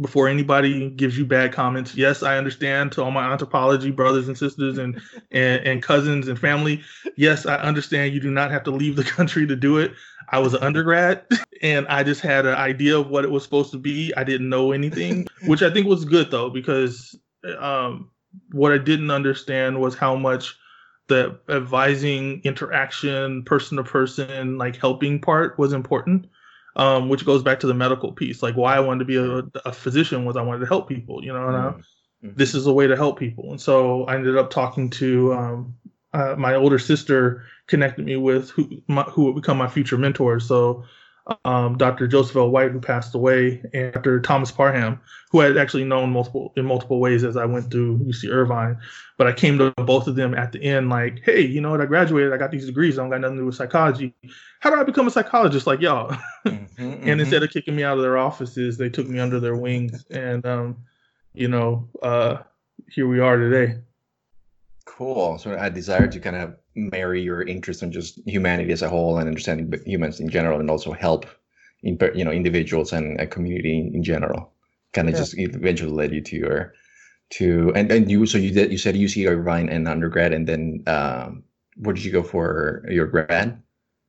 before 0.00 0.28
anybody 0.28 0.90
gives 0.90 1.16
you 1.16 1.24
bad 1.24 1.52
comments, 1.52 1.94
yes, 1.94 2.22
I 2.22 2.36
understand 2.36 2.92
to 2.92 3.02
all 3.02 3.10
my 3.10 3.30
anthropology 3.30 3.90
brothers 3.90 4.28
and 4.28 4.36
sisters 4.36 4.76
and, 4.78 5.00
and, 5.30 5.66
and 5.66 5.82
cousins 5.82 6.28
and 6.28 6.38
family. 6.38 6.82
Yes, 7.16 7.46
I 7.46 7.56
understand 7.56 8.12
you 8.12 8.20
do 8.20 8.30
not 8.30 8.50
have 8.50 8.64
to 8.64 8.70
leave 8.70 8.96
the 8.96 9.04
country 9.16 9.46
to 9.46 9.56
do 9.56 9.78
it. 9.78 9.92
I 10.30 10.40
was 10.40 10.52
an 10.54 10.62
undergrad 10.62 11.24
and 11.62 11.86
I 11.88 12.02
just 12.02 12.20
had 12.20 12.44
an 12.44 12.54
idea 12.54 12.98
of 12.98 13.08
what 13.08 13.24
it 13.24 13.30
was 13.30 13.42
supposed 13.42 13.72
to 13.72 13.78
be. 13.78 14.12
I 14.14 14.24
didn't 14.24 14.48
know 14.48 14.72
anything, 14.72 15.26
which 15.46 15.62
I 15.62 15.70
think 15.70 15.86
was 15.86 16.04
good 16.04 16.30
though, 16.30 16.50
because 16.50 17.18
um, 17.58 18.10
what 18.52 18.72
I 18.72 18.78
didn't 18.78 19.10
understand 19.10 19.80
was 19.80 19.94
how 19.94 20.16
much 20.16 20.56
the 21.08 21.38
advising 21.48 22.40
interaction, 22.44 23.42
person 23.44 23.76
to 23.78 23.84
person, 23.84 24.58
like 24.58 24.76
helping 24.76 25.20
part 25.20 25.58
was 25.58 25.72
important. 25.72 26.26
Um, 26.76 27.08
which 27.08 27.26
goes 27.26 27.42
back 27.42 27.58
to 27.60 27.66
the 27.66 27.74
medical 27.74 28.12
piece. 28.12 28.40
Like 28.40 28.54
why 28.54 28.76
I 28.76 28.80
wanted 28.80 29.00
to 29.00 29.04
be 29.04 29.16
a, 29.16 29.42
a 29.68 29.72
physician 29.72 30.24
was 30.24 30.36
I 30.36 30.42
wanted 30.42 30.60
to 30.60 30.66
help 30.66 30.88
people, 30.88 31.24
you 31.24 31.32
know, 31.32 31.48
and 31.48 31.56
mm-hmm. 31.56 32.28
this 32.36 32.54
is 32.54 32.68
a 32.68 32.72
way 32.72 32.86
to 32.86 32.94
help 32.94 33.18
people. 33.18 33.50
And 33.50 33.60
so 33.60 34.04
I 34.04 34.14
ended 34.14 34.36
up 34.36 34.50
talking 34.50 34.88
to 34.90 35.32
um, 35.32 35.74
uh, 36.12 36.36
my 36.38 36.54
older 36.54 36.78
sister 36.78 37.44
connected 37.66 38.04
me 38.04 38.16
with 38.16 38.50
who 38.50 38.80
my, 38.86 39.02
who 39.02 39.24
would 39.24 39.34
become 39.34 39.58
my 39.58 39.68
future 39.68 39.98
mentors. 39.98 40.46
So 40.46 40.84
um, 41.44 41.76
Dr. 41.76 42.06
Joseph 42.06 42.36
L. 42.36 42.50
White, 42.50 42.70
who 42.70 42.80
passed 42.80 43.14
away, 43.14 43.62
and 43.74 43.92
Dr. 43.92 44.20
Thomas 44.20 44.50
Parham, 44.50 45.00
who 45.30 45.40
I 45.40 45.46
had 45.46 45.58
actually 45.58 45.84
known 45.84 46.10
multiple 46.10 46.52
in 46.56 46.64
multiple 46.64 47.00
ways 47.00 47.24
as 47.24 47.36
I 47.36 47.44
went 47.44 47.70
through 47.70 47.98
UC 47.98 48.30
Irvine. 48.30 48.78
But 49.16 49.26
I 49.26 49.32
came 49.32 49.58
to 49.58 49.72
both 49.72 50.06
of 50.06 50.16
them 50.16 50.34
at 50.34 50.52
the 50.52 50.62
end, 50.62 50.88
like, 50.88 51.20
hey, 51.24 51.40
you 51.40 51.60
know 51.60 51.70
what? 51.70 51.80
I 51.80 51.86
graduated. 51.86 52.32
I 52.32 52.38
got 52.38 52.50
these 52.50 52.66
degrees. 52.66 52.98
I 52.98 53.02
don't 53.02 53.10
got 53.10 53.20
nothing 53.20 53.36
to 53.36 53.42
do 53.42 53.46
with 53.46 53.56
psychology. 53.56 54.14
How 54.60 54.70
do 54.70 54.76
I 54.76 54.84
become 54.84 55.06
a 55.06 55.10
psychologist 55.10 55.66
like 55.66 55.80
y'all? 55.80 56.16
Mm-hmm, 56.46 56.82
and 56.82 57.02
mm-hmm. 57.02 57.20
instead 57.20 57.42
of 57.42 57.50
kicking 57.50 57.74
me 57.74 57.82
out 57.82 57.98
of 57.98 58.02
their 58.02 58.16
offices, 58.16 58.78
they 58.78 58.88
took 58.88 59.06
me 59.08 59.18
under 59.18 59.40
their 59.40 59.56
wings, 59.56 60.06
and 60.10 60.46
um, 60.46 60.76
you 61.34 61.48
know, 61.48 61.88
uh, 62.00 62.38
here 62.88 63.08
we 63.08 63.20
are 63.20 63.36
today. 63.36 63.80
Cool. 64.84 65.38
So 65.38 65.58
I 65.58 65.68
desire 65.68 66.06
to 66.06 66.20
kind 66.20 66.36
of 66.36 66.56
marry 66.78 67.22
your 67.22 67.42
interest 67.42 67.82
in 67.82 67.92
just 67.92 68.20
humanity 68.26 68.72
as 68.72 68.82
a 68.82 68.88
whole 68.88 69.18
and 69.18 69.28
understanding 69.28 69.72
humans 69.84 70.20
in 70.20 70.28
general, 70.28 70.60
and 70.60 70.70
also 70.70 70.92
help, 70.92 71.26
in, 71.82 71.98
you 72.14 72.24
know, 72.24 72.30
individuals 72.30 72.92
and 72.92 73.20
a 73.20 73.26
community 73.26 73.90
in 73.92 74.02
general. 74.02 74.52
Kind 74.92 75.08
of 75.08 75.14
yeah. 75.14 75.20
just 75.20 75.38
eventually 75.38 75.92
led 75.92 76.12
you 76.12 76.22
to 76.22 76.36
your, 76.36 76.74
to 77.30 77.72
and 77.74 77.90
and 77.92 78.10
you. 78.10 78.24
So 78.26 78.38
you 78.38 78.52
did. 78.52 78.72
You 78.72 78.78
said 78.78 78.94
UC 78.94 79.28
Irvine 79.28 79.68
and 79.68 79.86
undergrad, 79.86 80.32
and 80.32 80.46
then 80.46 80.82
um, 80.86 81.44
where 81.76 81.94
did 81.94 82.04
you 82.04 82.12
go 82.12 82.22
for 82.22 82.84
your 82.88 83.06
grad? 83.06 83.62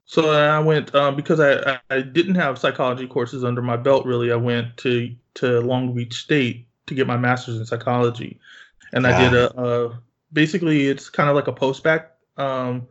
So 0.05 0.31
I 0.31 0.57
went 0.59 0.95
um, 0.95 1.15
because 1.15 1.39
I, 1.39 1.79
I 1.91 2.01
didn't 2.01 2.33
have 2.35 2.57
psychology 2.57 3.05
courses 3.05 3.43
under 3.43 3.61
my 3.61 3.77
belt. 3.77 4.05
Really, 4.05 4.31
I 4.31 4.38
went 4.38 4.75
to 4.77 5.13
to 5.35 5.59
Long 5.61 5.93
Beach 5.93 6.15
State 6.15 6.67
to 6.88 6.95
get 6.95 7.05
my 7.05 7.17
master's 7.17 7.57
in 7.57 7.65
psychology, 7.65 8.39
and 8.91 9.05
I 9.05 9.21
did 9.21 9.35
a, 9.35 9.61
a 9.61 9.99
basically 10.33 10.88
it's 10.88 11.09
kind 11.09 11.29
of 11.29 11.35
like 11.35 11.47
a 11.47 11.53
post 11.53 11.83
bac. 11.83 12.11
Um, 12.39 12.88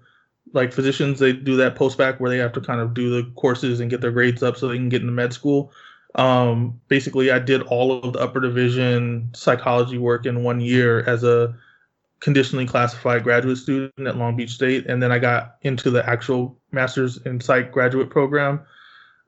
like 0.53 0.73
physicians, 0.73 1.19
they 1.19 1.33
do 1.33 1.57
that 1.57 1.75
post 1.75 1.99
bac 1.99 2.21
where 2.21 2.31
they 2.31 2.39
have 2.39 2.53
to 2.53 2.61
kind 2.61 2.81
of 2.81 2.95
do 2.95 3.11
the 3.11 3.31
courses 3.33 3.81
and 3.81 3.91
get 3.91 4.01
their 4.01 4.11
grades 4.11 4.43
up 4.43 4.57
so 4.57 4.69
they 4.69 4.77
can 4.77 4.89
get 4.89 5.03
into 5.03 5.13
med 5.13 5.33
school. 5.33 5.73
Um, 6.15 6.81
basically, 6.89 7.31
I 7.31 7.39
did 7.39 7.63
all 7.63 7.93
of 7.93 8.13
the 8.13 8.19
upper 8.19 8.41
division 8.41 9.31
psychology 9.35 9.99
work 9.99 10.27
in 10.27 10.43
one 10.43 10.61
year 10.61 11.01
as 11.01 11.23
a 11.23 11.55
conditionally 12.21 12.67
classified 12.67 13.23
graduate 13.23 13.59
student 13.59 13.93
at 14.07 14.17
Long 14.17 14.37
Beach 14.37 14.51
State, 14.51 14.87
and 14.87 15.03
then 15.03 15.13
I 15.13 15.19
got 15.19 15.57
into 15.63 15.91
the 15.91 16.09
actual 16.09 16.59
master's 16.73 17.19
in 17.19 17.41
psych 17.41 17.71
graduate 17.71 18.11
program. 18.11 18.61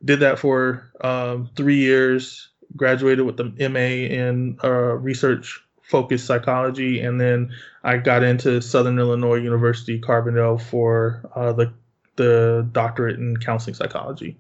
Did 0.05 0.21
that 0.21 0.39
for 0.39 0.91
um, 1.03 1.51
three 1.57 1.77
years. 1.77 2.49
Graduated 2.77 3.27
with 3.27 3.37
the 3.37 3.69
MA 3.69 4.15
in 4.15 4.57
uh, 4.63 4.95
research 4.95 5.61
focused 5.91 6.27
psychology, 6.27 7.01
and 7.01 7.21
then 7.21 7.51
I 7.83 7.97
got 7.99 8.23
into 8.23 8.63
Southern 8.63 8.99
Illinois 8.99 9.37
University 9.37 10.01
Carbondale 10.01 10.61
for 10.61 11.29
uh, 11.35 11.53
the 11.53 11.73
the 12.17 12.69
doctorate 12.73 13.19
in 13.19 13.37
counseling 13.37 13.75
psychology. 13.75 14.39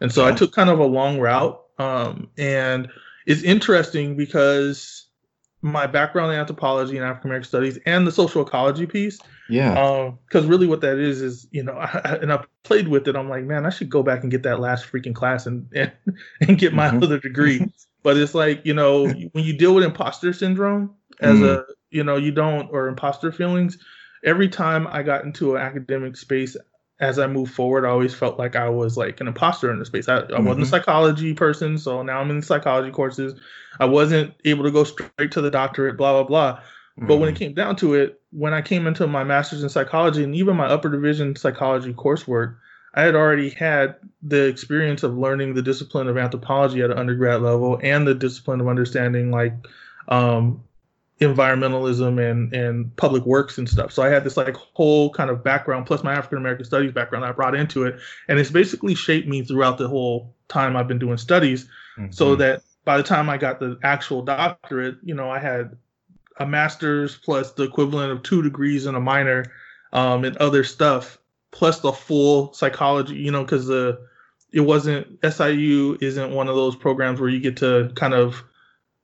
And 0.00 0.12
so 0.12 0.26
I 0.26 0.32
took 0.32 0.52
kind 0.52 0.70
of 0.70 0.78
a 0.78 0.84
long 0.84 1.18
route, 1.18 1.60
um, 1.78 2.28
and 2.36 2.88
it's 3.26 3.42
interesting 3.42 4.16
because 4.16 5.05
my 5.66 5.86
background 5.86 6.32
in 6.32 6.38
anthropology 6.38 6.96
and 6.96 7.04
African 7.04 7.30
American 7.30 7.48
studies 7.48 7.78
and 7.86 8.06
the 8.06 8.12
social 8.12 8.42
ecology 8.46 8.86
piece. 8.86 9.18
Yeah. 9.48 10.12
Because 10.26 10.44
um, 10.44 10.50
really, 10.50 10.66
what 10.66 10.80
that 10.80 10.98
is 10.98 11.20
is 11.20 11.46
you 11.50 11.62
know, 11.62 11.74
I, 11.74 12.18
and 12.22 12.32
I 12.32 12.44
played 12.62 12.88
with 12.88 13.08
it. 13.08 13.16
I'm 13.16 13.28
like, 13.28 13.44
man, 13.44 13.66
I 13.66 13.70
should 13.70 13.90
go 13.90 14.02
back 14.02 14.22
and 14.22 14.30
get 14.30 14.42
that 14.44 14.60
last 14.60 14.90
freaking 14.90 15.14
class 15.14 15.46
and 15.46 15.68
and, 15.74 15.92
and 16.40 16.58
get 16.58 16.72
my 16.72 16.88
mm-hmm. 16.88 17.02
other 17.02 17.18
degree. 17.18 17.66
but 18.02 18.16
it's 18.16 18.34
like 18.34 18.64
you 18.64 18.74
know, 18.74 19.06
when 19.06 19.44
you 19.44 19.52
deal 19.52 19.74
with 19.74 19.84
imposter 19.84 20.32
syndrome 20.32 20.94
as 21.20 21.38
mm. 21.38 21.56
a 21.56 21.64
you 21.90 22.04
know, 22.04 22.16
you 22.16 22.32
don't 22.32 22.68
or 22.72 22.88
imposter 22.88 23.32
feelings. 23.32 23.78
Every 24.24 24.48
time 24.48 24.88
I 24.90 25.02
got 25.02 25.24
into 25.24 25.54
an 25.54 25.62
academic 25.62 26.16
space, 26.16 26.56
as 26.98 27.18
I 27.18 27.26
moved 27.26 27.52
forward, 27.52 27.84
I 27.84 27.90
always 27.90 28.14
felt 28.14 28.38
like 28.38 28.56
I 28.56 28.68
was 28.68 28.96
like 28.96 29.20
an 29.20 29.28
imposter 29.28 29.70
in 29.70 29.78
the 29.78 29.84
space. 29.84 30.08
I, 30.08 30.18
I 30.18 30.20
mm-hmm. 30.22 30.44
wasn't 30.44 30.48
a 30.48 30.52
mm-hmm. 30.52 30.70
psychology 30.70 31.34
person, 31.34 31.78
so 31.78 32.02
now 32.02 32.20
I'm 32.20 32.30
in 32.30 32.42
psychology 32.42 32.90
courses. 32.90 33.38
I 33.78 33.84
wasn't 33.84 34.34
able 34.44 34.64
to 34.64 34.70
go 34.70 34.84
straight 34.84 35.32
to 35.32 35.40
the 35.40 35.50
doctorate, 35.50 35.96
blah 35.96 36.12
blah 36.12 36.24
blah. 36.24 36.60
Mm-hmm. 36.98 37.06
But 37.06 37.16
when 37.16 37.28
it 37.28 37.32
mm-hmm. 37.32 37.38
came 37.38 37.54
down 37.54 37.76
to 37.76 37.94
it, 37.94 38.20
when 38.30 38.54
I 38.54 38.62
came 38.62 38.86
into 38.86 39.06
my 39.06 39.24
master's 39.24 39.62
in 39.62 39.68
psychology 39.68 40.24
and 40.24 40.34
even 40.34 40.56
my 40.56 40.66
upper 40.66 40.88
division 40.88 41.36
psychology 41.36 41.92
coursework, 41.92 42.56
I 42.94 43.02
had 43.02 43.14
already 43.14 43.50
had 43.50 43.96
the 44.22 44.46
experience 44.46 45.02
of 45.02 45.18
learning 45.18 45.52
the 45.52 45.62
discipline 45.62 46.08
of 46.08 46.16
anthropology 46.16 46.80
at 46.80 46.90
an 46.90 46.98
undergrad 46.98 47.42
level 47.42 47.78
and 47.82 48.06
the 48.06 48.14
discipline 48.14 48.60
of 48.60 48.68
understanding 48.68 49.30
like 49.30 49.52
um, 50.08 50.64
environmentalism 51.20 52.20
and 52.30 52.52
and 52.52 52.94
public 52.96 53.24
works 53.24 53.58
and 53.58 53.68
stuff. 53.68 53.92
So 53.92 54.02
I 54.02 54.08
had 54.08 54.24
this 54.24 54.36
like 54.36 54.54
whole 54.54 55.10
kind 55.10 55.30
of 55.30 55.42
background 55.42 55.86
plus 55.86 56.04
my 56.04 56.14
African 56.14 56.38
American 56.38 56.64
studies 56.64 56.92
background 56.92 57.24
I 57.24 57.32
brought 57.32 57.54
into 57.54 57.84
it, 57.84 57.98
and 58.28 58.38
it's 58.38 58.50
basically 58.50 58.94
shaped 58.94 59.28
me 59.28 59.42
throughout 59.42 59.78
the 59.78 59.88
whole 59.88 60.34
time 60.48 60.76
I've 60.76 60.88
been 60.88 60.98
doing 60.98 61.16
studies, 61.16 61.64
mm-hmm. 61.98 62.10
so 62.10 62.36
that 62.36 62.62
by 62.84 62.96
the 62.96 63.02
time 63.02 63.30
I 63.30 63.38
got 63.38 63.60
the 63.60 63.78
actual 63.82 64.22
doctorate, 64.22 64.98
you 65.02 65.14
know, 65.14 65.30
I 65.30 65.38
had 65.38 65.76
a 66.38 66.46
master's 66.46 67.16
plus 67.16 67.52
the 67.52 67.64
equivalent 67.64 68.12
of 68.12 68.22
two 68.22 68.42
degrees 68.42 68.84
and 68.86 68.96
a 68.96 69.00
minor, 69.00 69.44
um, 69.92 70.24
and 70.24 70.36
other 70.36 70.64
stuff 70.64 71.18
plus 71.50 71.80
the 71.80 71.92
full 71.92 72.52
psychology, 72.52 73.16
you 73.16 73.30
know, 73.30 73.42
because 73.42 73.66
the 73.66 73.98
it 74.52 74.60
wasn't 74.60 75.06
SIU 75.24 75.96
isn't 76.00 76.30
one 76.30 76.48
of 76.48 76.56
those 76.56 76.76
programs 76.76 77.20
where 77.20 77.30
you 77.30 77.40
get 77.40 77.56
to 77.58 77.90
kind 77.94 78.14
of 78.14 78.44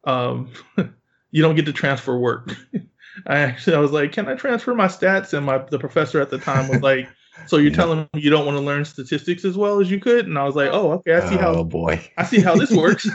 um 0.05 0.51
you 1.33 1.43
don't 1.43 1.57
get 1.57 1.67
to 1.67 1.73
transfer 1.73 2.17
work. 2.17 2.55
I 3.27 3.39
actually 3.39 3.77
I 3.77 3.81
was 3.81 3.91
like, 3.91 4.13
can 4.13 4.29
I 4.29 4.35
transfer 4.35 4.75
my 4.75 4.87
stats? 4.87 5.33
And 5.33 5.45
my 5.45 5.59
the 5.59 5.79
professor 5.79 6.21
at 6.21 6.31
the 6.31 6.39
time 6.39 6.69
was 6.69 6.81
like, 6.81 7.09
so 7.47 7.57
you're 7.57 7.71
yeah. 7.71 7.77
telling 7.77 8.09
me 8.15 8.21
you 8.21 8.31
don't 8.31 8.47
want 8.47 8.57
to 8.57 8.63
learn 8.63 8.85
statistics 8.85 9.45
as 9.45 9.57
well 9.57 9.81
as 9.81 9.91
you 9.91 9.99
could? 9.99 10.27
And 10.27 10.39
I 10.39 10.45
was 10.45 10.55
like, 10.55 10.71
oh, 10.73 10.93
okay, 10.93 11.15
I 11.15 11.29
see 11.29 11.37
how. 11.37 11.55
Oh 11.55 11.65
boy, 11.65 12.09
I 12.17 12.25
see 12.25 12.41
how 12.41 12.55
this 12.55 12.71
works. 12.71 13.09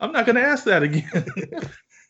I'm 0.00 0.12
not 0.12 0.26
going 0.26 0.36
to 0.36 0.42
ask 0.42 0.64
that 0.64 0.82
again. 0.82 1.24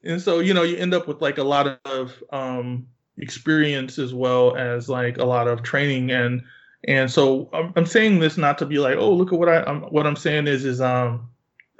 and 0.02 0.20
so 0.20 0.40
you 0.40 0.52
know, 0.52 0.62
you 0.62 0.76
end 0.76 0.92
up 0.92 1.06
with 1.06 1.22
like 1.22 1.38
a 1.38 1.44
lot 1.44 1.80
of 1.84 2.22
um, 2.30 2.86
experience 3.18 3.98
as 3.98 4.12
well 4.12 4.56
as 4.56 4.88
like 4.88 5.18
a 5.18 5.24
lot 5.24 5.46
of 5.46 5.62
training 5.62 6.10
and 6.10 6.42
and 6.88 7.10
so 7.10 7.50
I'm, 7.52 7.74
I'm 7.76 7.86
saying 7.86 8.20
this 8.20 8.38
not 8.38 8.56
to 8.58 8.66
be 8.66 8.78
like, 8.78 8.96
oh, 8.96 9.12
look 9.12 9.32
at 9.32 9.38
what 9.38 9.48
I 9.48 9.62
I'm, 9.62 9.82
what 9.82 10.06
I'm 10.06 10.16
saying 10.16 10.46
is 10.46 10.64
is 10.64 10.80
um 10.80 11.29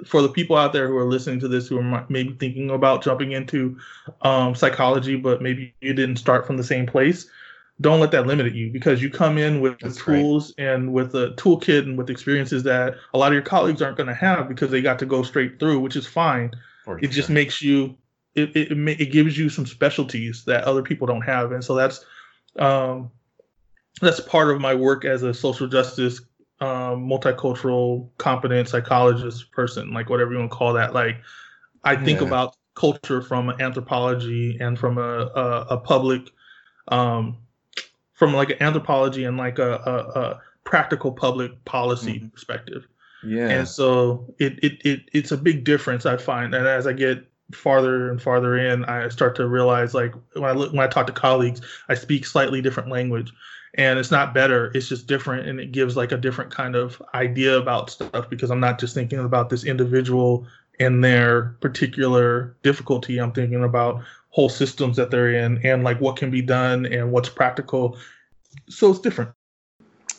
for 0.05 0.21
the 0.21 0.29
people 0.29 0.55
out 0.55 0.73
there 0.73 0.87
who 0.87 0.97
are 0.97 1.05
listening 1.05 1.39
to 1.39 1.47
this 1.47 1.67
who 1.67 1.79
are 1.79 2.05
maybe 2.09 2.35
thinking 2.39 2.69
about 2.69 3.03
jumping 3.03 3.31
into 3.31 3.77
um, 4.21 4.55
psychology, 4.55 5.15
but 5.15 5.41
maybe 5.41 5.73
you 5.81 5.93
didn't 5.93 6.17
start 6.17 6.45
from 6.47 6.57
the 6.57 6.63
same 6.63 6.85
place, 6.85 7.27
don't 7.81 7.99
let 7.99 8.11
that 8.11 8.27
limit 8.27 8.53
you 8.53 8.69
because 8.71 9.01
you 9.01 9.09
come 9.09 9.37
in 9.37 9.59
with 9.59 9.79
the 9.79 9.91
tools 9.91 10.53
right. 10.57 10.67
and 10.67 10.93
with 10.93 11.15
a 11.15 11.31
toolkit 11.31 11.79
and 11.79 11.97
with 11.97 12.09
experiences 12.09 12.63
that 12.63 12.95
a 13.13 13.17
lot 13.17 13.27
of 13.27 13.33
your 13.33 13.41
colleagues 13.41 13.81
aren't 13.81 13.97
going 13.97 14.07
to 14.07 14.13
have 14.13 14.47
because 14.47 14.69
they 14.69 14.81
got 14.81 14.99
to 14.99 15.05
go 15.05 15.23
straight 15.23 15.59
through, 15.59 15.79
which 15.79 15.95
is 15.95 16.05
fine. 16.05 16.51
For 16.85 16.97
it 16.97 17.05
sure. 17.05 17.11
just 17.11 17.29
makes 17.29 17.61
you, 17.61 17.95
it, 18.35 18.55
it, 18.55 18.71
it, 18.71 19.01
it 19.01 19.11
gives 19.11 19.37
you 19.37 19.49
some 19.49 19.65
specialties 19.65 20.43
that 20.45 20.63
other 20.63 20.83
people 20.83 21.07
don't 21.07 21.21
have. 21.21 21.51
And 21.51 21.63
so 21.63 21.75
that's, 21.75 22.05
um, 22.57 23.11
that's 23.99 24.19
part 24.19 24.49
of 24.49 24.61
my 24.61 24.75
work 24.75 25.03
as 25.03 25.23
a 25.23 25.33
social 25.33 25.67
justice 25.67 26.21
um, 26.61 27.07
multicultural 27.07 28.07
competent 28.17 28.69
psychologist 28.69 29.51
person, 29.51 29.91
like 29.91 30.09
whatever 30.09 30.31
you 30.31 30.39
want 30.39 30.51
to 30.51 30.57
call 30.57 30.73
that. 30.73 30.93
Like 30.93 31.17
I 31.83 31.95
think 31.95 32.21
yeah. 32.21 32.27
about 32.27 32.55
culture 32.75 33.21
from 33.21 33.49
anthropology 33.59 34.57
and 34.61 34.77
from 34.77 34.97
a, 34.97 35.01
a, 35.35 35.65
a 35.71 35.77
public, 35.77 36.29
um, 36.89 37.37
from 38.13 38.33
like 38.33 38.51
an 38.51 38.61
anthropology 38.61 39.23
and 39.23 39.37
like 39.37 39.57
a, 39.57 39.73
a, 39.73 40.19
a 40.19 40.41
practical 40.63 41.11
public 41.11 41.65
policy 41.65 42.19
mm-hmm. 42.19 42.27
perspective. 42.27 42.87
Yeah. 43.23 43.49
And 43.49 43.67
so 43.67 44.33
it, 44.39 44.63
it, 44.63 44.85
it, 44.85 45.01
it's 45.13 45.31
a 45.31 45.37
big 45.37 45.63
difference 45.63 46.05
I 46.05 46.17
find. 46.17 46.53
And 46.53 46.67
as 46.67 46.85
I 46.85 46.93
get 46.93 47.27
farther 47.53 48.09
and 48.11 48.21
farther 48.21 48.57
in, 48.57 48.85
I 48.85 49.09
start 49.09 49.35
to 49.37 49.47
realize 49.47 49.93
like 49.95 50.13
when 50.33 50.45
I 50.45 50.53
look, 50.53 50.71
when 50.73 50.81
I 50.81 50.87
talk 50.87 51.07
to 51.07 51.13
colleagues, 51.13 51.61
I 51.89 51.95
speak 51.95 52.25
slightly 52.25 52.61
different 52.61 52.89
language 52.89 53.31
and 53.75 53.97
it's 53.97 54.11
not 54.11 54.33
better 54.33 54.71
it's 54.75 54.89
just 54.89 55.07
different 55.07 55.47
and 55.47 55.59
it 55.59 55.71
gives 55.71 55.95
like 55.95 56.11
a 56.11 56.17
different 56.17 56.51
kind 56.51 56.75
of 56.75 57.01
idea 57.13 57.57
about 57.57 57.89
stuff 57.89 58.29
because 58.29 58.51
i'm 58.51 58.59
not 58.59 58.79
just 58.79 58.93
thinking 58.93 59.19
about 59.19 59.49
this 59.49 59.63
individual 59.63 60.45
and 60.81 61.03
their 61.03 61.55
particular 61.59 62.55
difficulty. 62.63 63.19
I'm 63.19 63.31
thinking 63.31 63.63
about 63.63 64.03
whole 64.29 64.49
systems 64.49 64.97
that 64.97 65.11
they're 65.11 65.31
in 65.31 65.63
and 65.65 65.83
like 65.83 66.01
what 66.01 66.15
can 66.15 66.31
be 66.31 66.41
done 66.41 66.85
and 66.85 67.11
what's 67.11 67.29
practical. 67.29 67.97
So 68.67 68.89
it's 68.89 68.99
different. 68.99 69.31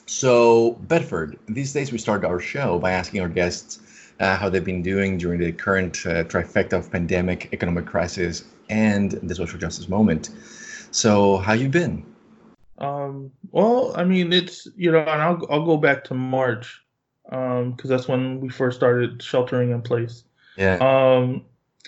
So 0.07 0.73
bedford 0.83 1.39
these 1.49 1.73
days 1.73 1.91
we 1.91 1.99
start 1.99 2.25
our 2.25 2.39
show 2.39 2.79
by 2.79 2.93
asking 2.93 3.21
our 3.21 3.29
guests 3.29 3.81
uh, 4.21 4.37
how 4.37 4.49
they've 4.49 4.65
been 4.65 4.83
doing 4.83 5.19
during 5.19 5.41
the 5.41 5.53
current 5.53 5.97
uh, 6.07 6.25
trifecta 6.25 6.75
of 6.75 6.93
pandemic 6.93 7.49
economic 7.53 7.87
crisis 7.87 8.45
and 8.69 9.13
the 9.13 9.35
social 9.35 9.59
justice 9.59 9.89
moment. 9.89 10.31
So 10.93 11.39
how 11.39 11.55
you 11.55 11.69
been 11.69 12.05
um, 12.83 13.31
well, 13.53 13.93
I 13.97 14.05
mean, 14.05 14.33
it's 14.33 14.67
you 14.77 14.91
know, 14.91 14.99
and 14.99 15.23
I'll 15.23 15.47
I'll 15.49 15.65
go 15.65 15.77
back 15.77 16.05
to 16.05 16.15
March, 16.15 16.83
um, 17.31 17.73
because 17.73 17.89
that's 17.89 18.09
when 18.09 18.41
we 18.41 18.49
first 18.49 18.77
started 18.77 19.23
sheltering 19.23 19.71
in 19.71 19.81
place. 19.83 20.25
Yeah. 20.57 20.77
Um, 20.77 21.45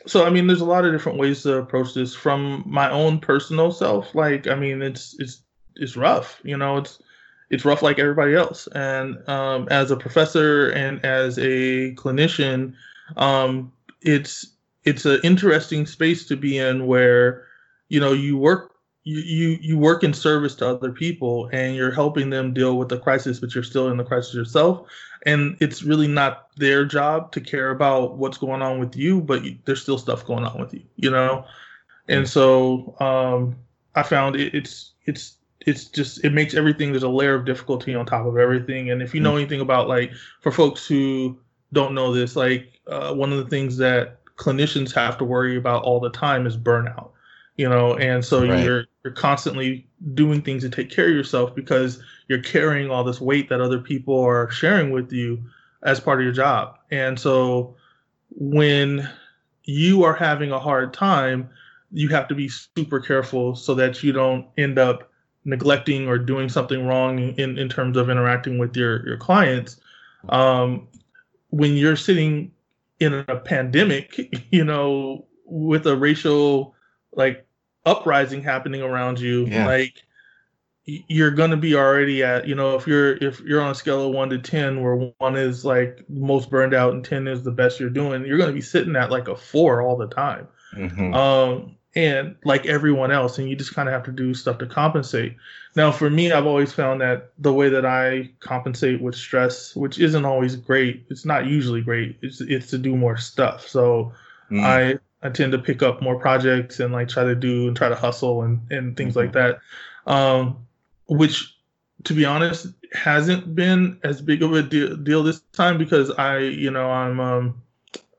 so 0.07 0.25
I 0.25 0.31
mean, 0.31 0.47
there's 0.47 0.61
a 0.61 0.67
lot 0.67 0.85
of 0.85 0.93
different 0.93 1.19
ways 1.19 1.43
to 1.43 1.59
approach 1.59 1.95
this. 1.95 2.15
From 2.15 2.63
my 2.65 2.89
own 2.91 3.19
personal 3.19 3.73
self, 3.73 4.15
like 4.15 4.47
I 4.47 4.55
mean, 4.55 4.83
it's 4.83 5.17
it's 5.19 5.43
it's 5.75 5.97
rough. 5.97 6.41
You 6.45 6.57
know, 6.57 6.77
it's 6.77 7.03
it's 7.51 7.65
rough 7.65 7.83
like 7.83 7.99
everybody 7.99 8.37
else. 8.37 8.69
And 8.69 9.29
um, 9.29 9.67
as 9.73 9.91
a 9.91 9.97
professor 9.97 10.71
and 10.71 11.05
as 11.05 11.39
a 11.39 11.93
clinician, 11.95 12.75
um, 13.17 13.73
it's 14.01 14.47
it's 14.85 15.07
an 15.07 15.21
interesting 15.25 15.87
space 15.87 16.25
to 16.27 16.37
be 16.37 16.57
in 16.59 16.87
where 16.87 17.47
you 17.89 17.99
know 17.99 18.13
you 18.13 18.39
work 18.39 18.74
you, 19.05 19.19
you 19.19 19.59
you 19.61 19.79
work 19.79 20.03
in 20.03 20.13
service 20.15 20.55
to 20.57 20.67
other 20.67 20.91
people 20.91 21.49
and 21.53 21.77
you're 21.77 21.91
helping 21.91 22.31
them 22.31 22.55
deal 22.55 22.79
with 22.79 22.89
the 22.89 22.99
crisis 22.99 23.39
but 23.39 23.55
you're 23.55 23.63
still 23.65 23.89
in 23.89 23.97
the 23.97 24.05
crisis 24.05 24.35
yourself. 24.35 24.89
And 25.27 25.57
it's 25.61 25.83
really 25.83 26.09
not 26.09 26.49
their 26.57 26.85
job 26.85 27.33
to 27.33 27.41
care 27.41 27.71
about 27.71 28.17
what's 28.17 28.39
going 28.39 28.63
on 28.63 28.79
with 28.79 28.97
you 28.97 29.21
but 29.21 29.45
you, 29.45 29.57
there's 29.67 29.83
still 29.83 29.99
stuff 29.99 30.25
going 30.27 30.45
on 30.45 30.59
with 30.59 30.75
you 30.75 30.83
you 30.97 31.11
know? 31.11 31.45
And 32.09 32.29
so 32.29 32.97
um, 33.01 33.57
i 33.95 34.03
found 34.03 34.37
it, 34.37 34.55
it's 34.55 34.93
it's 35.05 35.37
it's 35.61 35.85
just 35.85 36.25
it 36.25 36.33
makes 36.33 36.55
everything 36.55 36.91
there's 36.91 37.03
a 37.03 37.09
layer 37.09 37.35
of 37.35 37.45
difficulty 37.45 37.95
on 37.95 38.07
top 38.07 38.27
of 38.27 38.37
everything. 38.37 38.91
And 38.91 39.03
if 39.03 39.15
you 39.15 39.21
know 39.21 39.33
mm. 39.33 39.41
anything 39.41 39.61
about 39.61 39.89
like 39.89 40.13
for 40.41 40.53
folks 40.53 40.87
who 40.87 41.39
don't 41.73 41.95
know 41.95 42.13
this 42.13 42.37
like 42.37 42.81
uh, 42.87 43.15
one 43.15 43.33
of 43.33 43.39
the 43.39 43.47
things 43.47 43.77
that 43.79 44.25
clinicians 44.37 44.95
have 44.95 45.17
to 45.19 45.25
worry 45.25 45.57
about 45.57 45.83
all 45.85 46.01
the 46.01 46.11
time 46.11 46.47
is 46.47 46.57
burnout 46.57 47.11
you 47.57 47.69
know 47.69 47.97
and 47.97 48.25
so 48.25 48.47
right. 48.47 48.65
you're 48.65 48.85
you're 49.05 49.13
constantly 49.13 49.87
doing 50.15 50.43
things 50.43 50.63
to 50.63 50.69
take 50.69 50.91
care 50.91 51.09
of 51.09 51.15
yourself 51.15 51.55
because 51.55 52.03
you're 52.29 52.43
carrying 52.43 52.91
all 52.91 53.05
this 53.05 53.21
weight 53.21 53.49
that 53.49 53.61
other 53.61 53.79
people 53.79 54.19
are 54.21 54.51
sharing 54.51 54.91
with 54.91 55.13
you 55.13 55.43
as 55.83 56.01
part 56.01 56.19
of 56.19 56.25
your 56.25 56.33
job 56.33 56.79
and 56.91 57.19
so 57.19 57.75
when 58.31 59.09
you 59.65 60.03
are 60.03 60.15
having 60.15 60.51
a 60.51 60.59
hard 60.59 60.93
time 60.93 61.49
you 61.93 62.09
have 62.09 62.27
to 62.27 62.35
be 62.35 62.49
super 62.49 62.99
careful 62.99 63.55
so 63.55 63.75
that 63.75 64.03
you 64.03 64.13
don't 64.13 64.47
end 64.59 64.79
up 64.79 65.11
neglecting 65.45 66.09
or 66.09 66.19
doing 66.19 66.49
something 66.49 66.87
wrong 66.87 67.19
in, 67.19 67.59
in 67.59 67.69
terms 67.69 67.97
of 67.97 68.09
interacting 68.09 68.59
with 68.59 68.75
your, 68.77 69.07
your 69.07 69.17
clients 69.17 69.81
um, 70.31 70.89
when 71.51 71.75
you're 71.75 71.97
sitting 71.97 72.51
in 72.99 73.13
a 73.29 73.37
pandemic 73.37 74.35
you 74.51 74.65
know 74.65 75.25
with 75.47 75.87
a 75.87 75.95
racial 75.97 76.74
like 77.17 77.47
uprising 77.87 78.43
happening 78.43 78.83
around 78.83 79.21
you, 79.21 79.47
yeah. 79.47 79.67
like 79.67 80.03
you're 80.87 81.31
gonna 81.31 81.57
be 81.57 81.75
already 81.75 82.23
at 82.23 82.47
you 82.47 82.55
know 82.55 82.75
if 82.75 82.87
you're 82.87 83.17
if 83.17 83.41
you're 83.41 83.63
on 83.63 83.71
a 83.71 83.75
scale 83.75 84.07
of 84.07 84.13
one 84.13 84.29
to 84.29 84.39
ten 84.39 84.83
where 84.83 85.11
one 85.19 85.35
is 85.35 85.65
like 85.65 86.05
most 86.11 86.51
burned 86.51 86.75
out 86.75 86.93
and 86.93 87.03
ten 87.03 87.27
is 87.27 87.43
the 87.43 87.51
best 87.51 87.81
you're 87.81 87.89
doing 87.89 88.27
you're 88.27 88.37
gonna 88.37 88.53
be 88.53 88.61
sitting 88.61 88.95
at 88.95 89.11
like 89.11 89.27
a 89.27 89.35
four 89.35 89.81
all 89.81 89.97
the 89.97 90.09
time 90.09 90.47
mm-hmm. 90.75 91.15
um, 91.15 91.75
and 91.95 92.35
like 92.45 92.67
everyone 92.67 93.11
else, 93.11 93.39
and 93.39 93.49
you 93.49 93.57
just 93.57 93.75
kind 93.75 93.89
of 93.89 93.93
have 93.93 94.05
to 94.05 94.13
do 94.13 94.35
stuff 94.35 94.59
to 94.59 94.67
compensate. 94.67 95.37
Now, 95.77 95.93
for 95.93 96.11
me, 96.11 96.33
I've 96.33 96.47
always 96.47 96.73
found 96.73 97.01
that 97.01 97.33
the 97.39 97.53
way 97.53 97.69
that 97.69 97.87
I 97.87 98.31
compensate 98.41 99.01
with 99.01 99.15
stress, 99.15 99.75
which 99.77 99.99
isn't 99.99 100.25
always 100.25 100.57
great, 100.57 101.07
it's 101.09 101.25
not 101.25 101.47
usually 101.47 101.83
great. 101.83 102.17
It's 102.23 102.41
it's 102.41 102.69
to 102.71 102.79
do 102.79 102.97
more 102.97 103.17
stuff. 103.17 103.67
So 103.69 104.13
mm. 104.51 104.63
I 104.63 104.99
I 105.25 105.31
tend 105.31 105.53
to 105.53 105.59
pick 105.59 105.83
up 105.83 106.03
more 106.03 106.19
projects 106.19 106.79
and 106.79 106.93
like 106.93 107.09
try 107.09 107.25
to 107.25 107.35
do 107.35 107.67
and 107.67 107.77
try 107.77 107.89
to 107.89 107.95
hustle 107.95 108.43
and 108.43 108.61
and 108.71 108.97
things 108.97 109.15
mm-hmm. 109.15 109.21
like 109.21 109.33
that. 109.33 109.59
Um, 110.07 110.59
which, 111.07 111.57
to 112.05 112.13
be 112.13 112.27
honest, 112.27 112.67
hasn't 112.93 113.55
been 113.55 113.99
as 114.05 114.21
big 114.21 114.43
of 114.43 114.53
a 114.53 114.63
deal, 114.63 114.97
deal 114.97 115.23
this 115.23 115.41
time 115.53 115.79
because 115.79 116.11
I, 116.11 116.39
you 116.39 116.71
know, 116.71 116.91
I'm 116.91 117.21
um, 117.21 117.63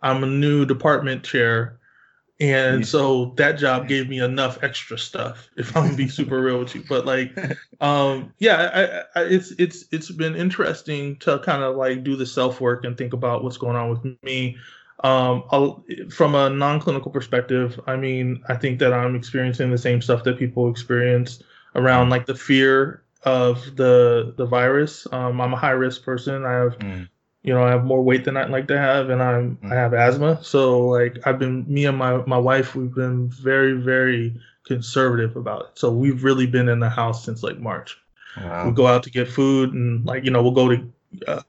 I'm 0.02 0.24
a 0.24 0.28
new 0.28 0.66
department 0.66 1.24
chair. 1.24 1.78
And 2.42 2.86
so 2.86 3.34
that 3.38 3.58
job 3.58 3.88
gave 3.88 4.10
me 4.10 4.20
enough 4.20 4.62
extra 4.62 4.98
stuff 4.98 5.48
if 5.56 5.74
i'm 5.74 5.86
gonna 5.86 5.96
be 5.96 6.10
super 6.10 6.42
real 6.42 6.60
with 6.60 6.76
you. 6.76 6.84
But 6.88 7.06
like 7.06 7.34
um 7.80 8.34
yeah 8.40 9.06
I, 9.16 9.22
I, 9.22 9.24
it's 9.24 9.52
it's 9.52 9.86
it's 9.94 10.12
been 10.12 10.36
interesting 10.36 11.16
to 11.20 11.40
kind 11.40 11.64
of 11.64 11.78
like 11.78 12.04
do 12.04 12.18
the 12.18 12.26
self 12.26 12.60
work 12.60 12.84
and 12.84 12.98
think 12.98 13.14
about 13.14 13.46
what's 13.46 13.56
going 13.56 13.78
on 13.78 13.90
with 13.90 14.22
me 14.22 14.58
um 15.04 15.44
I'll, 15.52 15.84
from 16.10 16.36
a 16.36 16.50
non-clinical 16.50 17.12
perspective 17.12 17.80
i 17.88 17.96
mean 17.96 18.42
i 18.48 18.56
think 18.56 18.80
that 18.80 18.94
i'm 18.94 19.16
experiencing 19.16 19.72
the 19.72 19.78
same 19.78 20.02
stuff 20.02 20.24
that 20.24 20.40
people 20.40 20.70
experience 20.70 21.44
around 21.76 22.10
like 22.10 22.26
the 22.26 22.36
fear 22.36 23.04
of 23.24 23.76
the 23.76 24.34
the 24.38 24.46
virus 24.46 25.08
um 25.12 25.42
i'm 25.42 25.54
a 25.54 25.58
high 25.58 25.72
risk 25.72 26.04
person 26.04 26.46
i 26.46 26.54
have 26.54 26.78
mm 26.80 27.08
you 27.46 27.54
know, 27.54 27.64
I 27.64 27.70
have 27.70 27.86
more 27.86 28.02
weight 28.02 28.26
than 28.26 28.38
I'd 28.38 28.50
like 28.50 28.68
to 28.70 28.78
have, 28.78 29.12
and 29.12 29.22
I'm 29.22 29.58
mm. 29.58 29.72
I 29.72 29.76
have 29.76 29.94
asthma. 29.94 30.44
So 30.44 30.88
like 30.88 31.20
I've 31.28 31.38
been 31.38 31.64
me 31.72 31.86
and 31.86 31.96
my 31.96 32.18
my 32.26 32.40
wife 32.40 32.76
we've 32.76 32.94
been 32.94 33.30
very 33.30 33.74
very 33.74 34.34
conservative 34.66 35.36
about 35.36 35.62
it. 35.62 35.68
So 35.76 35.92
we've 35.92 36.24
really 36.24 36.48
been 36.48 36.68
in 36.68 36.80
the 36.80 36.90
house 36.90 37.24
since 37.24 37.44
like 37.44 37.60
March. 37.60 37.98
Wow. 38.36 38.66
We 38.66 38.72
go 38.72 38.88
out 38.88 39.04
to 39.04 39.12
get 39.12 39.28
food 39.28 39.74
and 39.74 40.04
like 40.08 40.26
you 40.26 40.32
know 40.32 40.42
we'll 40.42 40.54
go 40.54 40.70
to 40.70 40.92
uh, 41.28 41.42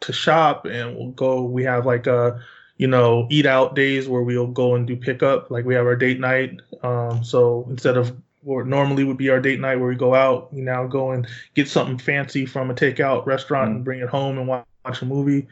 to 0.00 0.12
shop 0.12 0.64
and 0.64 0.96
we'll 0.96 1.12
go. 1.12 1.42
We 1.42 1.62
have 1.62 1.86
like 1.86 2.08
a 2.08 2.18
uh, 2.18 2.40
you 2.76 2.86
know 2.86 3.26
eat 3.30 3.46
out 3.46 3.74
days 3.74 4.08
where 4.08 4.22
we'll 4.22 4.46
go 4.46 4.74
and 4.74 4.86
do 4.86 4.96
pickup. 4.96 5.50
Like 5.50 5.64
we 5.64 5.74
have 5.74 5.86
our 5.86 5.96
date 5.96 6.20
night. 6.20 6.60
Um, 6.82 7.24
so 7.24 7.66
instead 7.70 7.96
of 7.96 8.16
what 8.42 8.66
normally 8.66 9.04
would 9.04 9.16
be 9.16 9.30
our 9.30 9.40
date 9.40 9.60
night 9.60 9.76
where 9.76 9.88
we 9.88 9.96
go 9.96 10.14
out, 10.14 10.52
we 10.52 10.60
now 10.60 10.86
go 10.86 11.12
and 11.12 11.26
get 11.54 11.68
something 11.68 11.98
fancy 11.98 12.44
from 12.44 12.70
a 12.70 12.74
takeout 12.74 13.24
restaurant 13.26 13.70
mm. 13.70 13.76
and 13.76 13.84
bring 13.84 14.00
it 14.00 14.08
home 14.08 14.38
and 14.38 14.46
watch 14.46 14.66
watch 14.84 15.02
a 15.02 15.06
movie. 15.06 15.46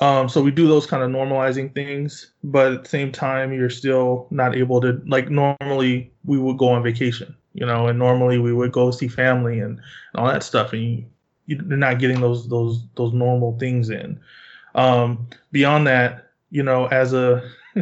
Um, 0.00 0.28
so 0.28 0.42
we 0.42 0.50
do 0.50 0.68
those 0.68 0.86
kind 0.86 1.02
of 1.02 1.10
normalizing 1.10 1.74
things, 1.74 2.30
but 2.44 2.72
at 2.72 2.82
the 2.84 2.88
same 2.88 3.10
time, 3.10 3.52
you're 3.52 3.70
still 3.70 4.28
not 4.30 4.54
able 4.56 4.80
to 4.80 5.02
like 5.06 5.28
normally 5.28 6.12
we 6.24 6.38
would 6.38 6.56
go 6.56 6.68
on 6.68 6.82
vacation, 6.82 7.34
you 7.54 7.66
know, 7.66 7.88
and 7.88 7.98
normally 7.98 8.38
we 8.38 8.52
would 8.52 8.70
go 8.70 8.90
see 8.92 9.08
family 9.08 9.58
and, 9.58 9.78
and 9.78 9.80
all 10.14 10.28
that 10.28 10.44
stuff, 10.44 10.72
and 10.72 10.82
you, 10.82 11.04
you're 11.46 11.76
not 11.76 11.98
getting 11.98 12.20
those 12.20 12.48
those 12.48 12.84
those 12.94 13.12
normal 13.12 13.58
things 13.58 13.90
in. 13.90 14.20
Um, 14.76 15.26
beyond 15.50 15.88
that, 15.88 16.27
you 16.50 16.62
know, 16.62 16.86
as 16.86 17.12
a 17.12 17.48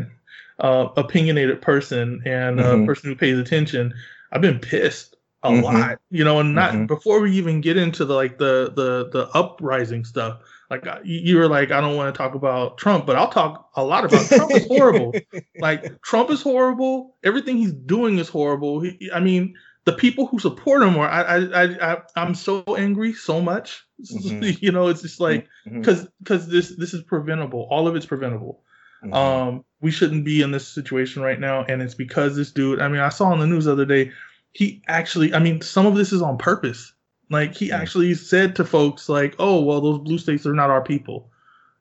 uh, 0.59 0.89
opinionated 0.97 1.63
person 1.63 2.23
and 2.25 2.59
mm-hmm. 2.59 2.83
a 2.83 2.87
person 2.87 3.11
who 3.11 3.17
pays 3.17 3.39
attention, 3.39 3.95
I've 4.33 4.41
been 4.41 4.59
pissed 4.59 5.17
a 5.43 5.51
mm-hmm. 5.51 5.65
lot, 5.65 5.99
you 6.11 6.25
know, 6.25 6.41
and 6.41 6.55
not 6.55 6.73
mm-hmm. 6.73 6.87
before 6.87 7.21
we 7.21 7.33
even 7.33 7.61
get 7.61 7.77
into 7.77 8.05
the 8.05 8.15
like 8.15 8.39
the 8.39 8.73
the 8.75 9.09
the 9.11 9.29
uprising 9.35 10.05
stuff 10.05 10.41
like 10.71 10.87
uh, 10.87 10.99
you 11.05 11.37
were 11.37 11.49
like, 11.49 11.71
I 11.71 11.81
don't 11.81 11.97
want 11.97 12.13
to 12.13 12.19
talk 12.19 12.35
about 12.35 12.77
Trump, 12.77 13.07
but 13.07 13.17
I'll 13.17 13.31
talk 13.31 13.71
a 13.77 13.85
lot 13.85 14.05
about 14.05 14.27
Trump. 14.29 14.53
is 14.53 14.67
horrible. 14.67 15.15
like 15.59 16.01
Trump 16.03 16.31
is 16.31 16.43
horrible. 16.43 17.17
Everything 17.23 17.57
he's 17.57 17.73
doing 17.73 18.19
is 18.19 18.29
horrible. 18.29 18.81
He, 18.81 19.11
I 19.15 19.21
mean, 19.21 19.55
the 19.87 19.95
people 19.95 20.27
who 20.27 20.39
support 20.39 20.83
him 20.83 20.99
are. 20.99 21.09
I, 21.09 21.37
I, 21.37 21.93
I, 21.93 22.03
I'm 22.17 22.35
so 22.35 22.63
angry 22.77 23.15
so 23.15 23.41
much. 23.41 23.85
Mm-hmm. 24.03 24.59
you 24.65 24.73
know, 24.73 24.89
it's 24.89 25.03
just 25.03 25.21
like 25.21 25.49
because 25.65 26.01
mm-hmm. 26.01 26.11
because 26.23 26.49
this 26.49 26.77
this 26.77 26.93
is 26.93 27.03
preventable. 27.03 27.67
All 27.71 27.89
of 27.89 27.97
it's 27.97 28.07
preventable. 28.07 28.63
Mm-hmm. 29.03 29.15
Um, 29.15 29.65
we 29.81 29.91
shouldn't 29.91 30.25
be 30.25 30.43
in 30.43 30.51
this 30.51 30.69
situation 30.69 31.23
right 31.23 31.41
now, 31.41 31.65
and 31.65 31.81
it's 31.81 31.95
because 31.95 32.37
this 32.37 32.53
dude. 32.53 32.81
I 32.81 32.89
mean, 32.89 33.01
I 33.01 33.09
saw 33.09 33.27
on 33.27 33.41
the 33.41 33.47
news 33.47 33.65
the 33.65 33.73
other 33.73 33.87
day. 33.87 34.13
He 34.53 34.83
actually, 34.89 35.35
I 35.35 35.39
mean, 35.39 35.61
some 35.61 35.87
of 35.87 35.97
this 35.97 36.13
is 36.13 36.23
on 36.23 36.39
purpose 36.39 36.95
like 37.31 37.55
he 37.55 37.73
actually 37.73 38.15
said 38.15 38.55
to 38.57 38.65
folks 38.65 39.09
like, 39.09 39.35
"Oh, 39.39 39.61
well, 39.63 39.81
those 39.81 39.99
blue 39.99 40.19
states 40.19 40.47
are 40.47 40.55
not 40.55 40.71
our 40.71 40.83
people." 40.83 41.31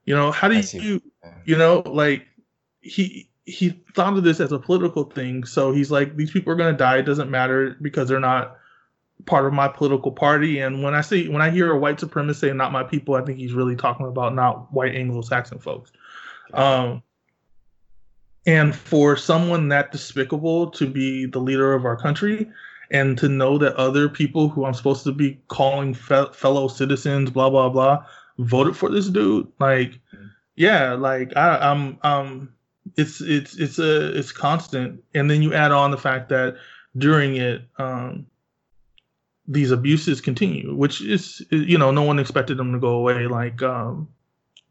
You 0.06 0.16
know, 0.16 0.32
how 0.32 0.48
do 0.48 0.60
you, 0.60 1.02
you 1.46 1.58
know, 1.58 1.84
like 1.86 2.26
he 2.82 3.30
he 3.46 3.82
thought 3.94 4.18
of 4.18 4.24
this 4.24 4.40
as 4.40 4.52
a 4.52 4.60
political 4.60 5.04
thing. 5.04 5.46
So 5.46 5.72
he's 5.72 5.92
like, 5.92 6.18
these 6.18 6.32
people 6.32 6.52
are 6.52 6.56
gonna 6.56 6.74
die. 6.74 6.98
It 6.98 7.04
doesn't 7.04 7.30
matter 7.30 7.78
because 7.82 8.10
they're 8.10 8.20
not 8.20 8.58
part 9.26 9.46
of 9.46 9.54
my 9.54 9.68
political 9.68 10.12
party. 10.12 10.60
And 10.60 10.84
when 10.84 10.94
I 10.94 11.02
see 11.02 11.30
when 11.30 11.42
I 11.42 11.50
hear 11.50 11.72
a 11.72 11.78
white 11.78 11.98
supremacist 11.98 12.36
say 12.36 12.54
"not 12.54 12.72
my 12.72 12.84
people," 12.84 13.16
I 13.16 13.22
think 13.22 13.38
he's 13.38 13.54
really 13.54 13.76
talking 13.76 14.06
about 14.06 14.36
not 14.36 14.72
white 14.74 14.96
Anglo-Saxon 14.96 15.60
folks. 15.60 15.92
Um, 16.54 17.02
and 18.46 18.76
for 18.76 19.16
someone 19.18 19.70
that 19.70 19.92
despicable 19.92 20.70
to 20.72 20.88
be 20.88 21.26
the 21.26 21.40
leader 21.40 21.74
of 21.74 21.86
our 21.86 21.96
country, 21.96 22.50
and 22.92 23.18
to 23.18 23.30
know 23.30 23.58
that 23.58 23.76
other 23.76 24.08
people 24.10 24.50
who 24.50 24.66
I'm 24.66 24.74
supposed 24.74 25.04
to 25.06 25.12
be 25.12 25.40
calling 25.48 25.94
fe- 25.94 26.32
fellow 26.34 26.68
citizens, 26.68 27.32
blah 27.32 27.50
blah 27.50 27.70
blah, 27.70 28.06
voted 28.38 28.76
for 28.76 28.90
this 28.90 29.08
dude. 29.08 29.48
Like, 29.60 30.00
yeah, 30.56 30.94
like 30.94 31.36
I, 31.36 31.58
I'm, 31.58 31.98
um, 32.04 32.54
it's 32.98 33.22
it's 33.22 33.56
it's 33.56 33.80
a 33.80 34.18
it's 34.18 34.32
constant, 34.32 35.04
and 35.14 35.30
then 35.30 35.42
you 35.42 35.54
add 35.54 35.72
on 35.72 35.92
the 35.92 35.98
fact 35.98 36.30
that 36.30 36.56
during 36.98 37.36
it, 37.36 37.62
um, 37.78 38.26
these 39.48 39.72
abuses 39.72 40.22
continue, 40.22 40.76
which 40.76 41.02
is 41.02 41.46
you 41.50 41.78
know 41.78 41.92
no 41.92 42.04
one 42.04 42.20
expected 42.20 42.58
them 42.58 42.72
to 42.72 42.80
go 42.80 42.96
away. 42.96 43.28
Like, 43.28 43.62
um, 43.62 44.08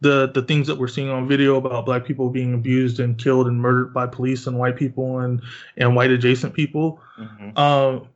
the 0.04 0.28
the 0.28 0.42
things 0.42 0.66
that 0.66 0.76
we're 0.76 0.86
seeing 0.86 1.08
on 1.08 1.26
video 1.26 1.56
about 1.56 1.86
black 1.86 2.04
people 2.04 2.28
being 2.28 2.52
abused 2.52 3.00
and 3.00 3.18
killed 3.18 3.46
and 3.46 3.60
murdered 3.60 3.92
by 3.94 4.06
police 4.06 4.46
and 4.46 4.58
white 4.58 4.76
people 4.76 5.20
and 5.20 5.42
and 5.78 5.96
white 5.96 6.10
adjacent 6.10 6.52
people 6.52 7.00
mm-hmm. 7.18 7.58
um 7.58 8.06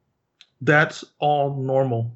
that's 0.60 1.02
all 1.18 1.54
normal 1.54 2.10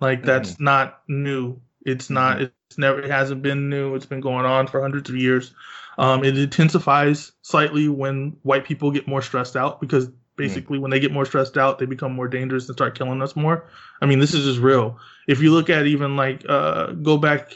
like 0.00 0.18
mm-hmm. 0.18 0.26
that's 0.28 0.52
mm-hmm. 0.52 0.64
not 0.64 1.02
new 1.08 1.58
it's 1.84 2.08
not 2.08 2.36
mm-hmm. 2.36 2.44
it's 2.68 2.78
never 2.78 3.00
it 3.00 3.10
hasn't 3.10 3.42
been 3.42 3.68
new 3.68 3.96
it's 3.96 4.06
been 4.06 4.20
going 4.20 4.46
on 4.46 4.68
for 4.68 4.80
hundreds 4.80 5.10
of 5.10 5.16
years 5.16 5.54
um 5.98 6.24
it 6.24 6.36
intensifies 6.38 7.32
slightly 7.42 7.88
when 7.88 8.36
white 8.42 8.64
people 8.64 8.90
get 8.90 9.06
more 9.06 9.22
stressed 9.22 9.56
out 9.56 9.80
because 9.80 10.08
basically 10.36 10.78
mm 10.78 10.80
when 10.80 10.90
they 10.90 10.98
get 10.98 11.12
more 11.12 11.26
stressed 11.26 11.58
out 11.58 11.78
they 11.78 11.84
become 11.84 12.10
more 12.10 12.26
dangerous 12.26 12.66
and 12.66 12.74
start 12.74 12.96
killing 12.96 13.20
us 13.20 13.36
more 13.36 13.68
i 14.00 14.06
mean 14.06 14.18
this 14.18 14.32
is 14.32 14.46
just 14.46 14.58
real 14.58 14.98
if 15.28 15.42
you 15.42 15.52
look 15.52 15.68
at 15.68 15.86
even 15.86 16.16
like 16.16 16.42
uh 16.48 16.86
go 16.86 17.18
back 17.18 17.52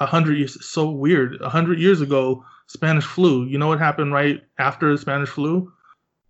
a 0.00 0.06
hundred 0.06 0.38
years. 0.38 0.64
So 0.64 0.90
weird. 0.90 1.40
A 1.40 1.48
hundred 1.48 1.78
years 1.78 2.00
ago, 2.00 2.44
Spanish 2.66 3.04
flu. 3.04 3.44
You 3.44 3.58
know 3.58 3.68
what 3.68 3.78
happened 3.78 4.12
right 4.12 4.42
after 4.58 4.90
the 4.90 4.98
Spanish 4.98 5.28
flu? 5.28 5.72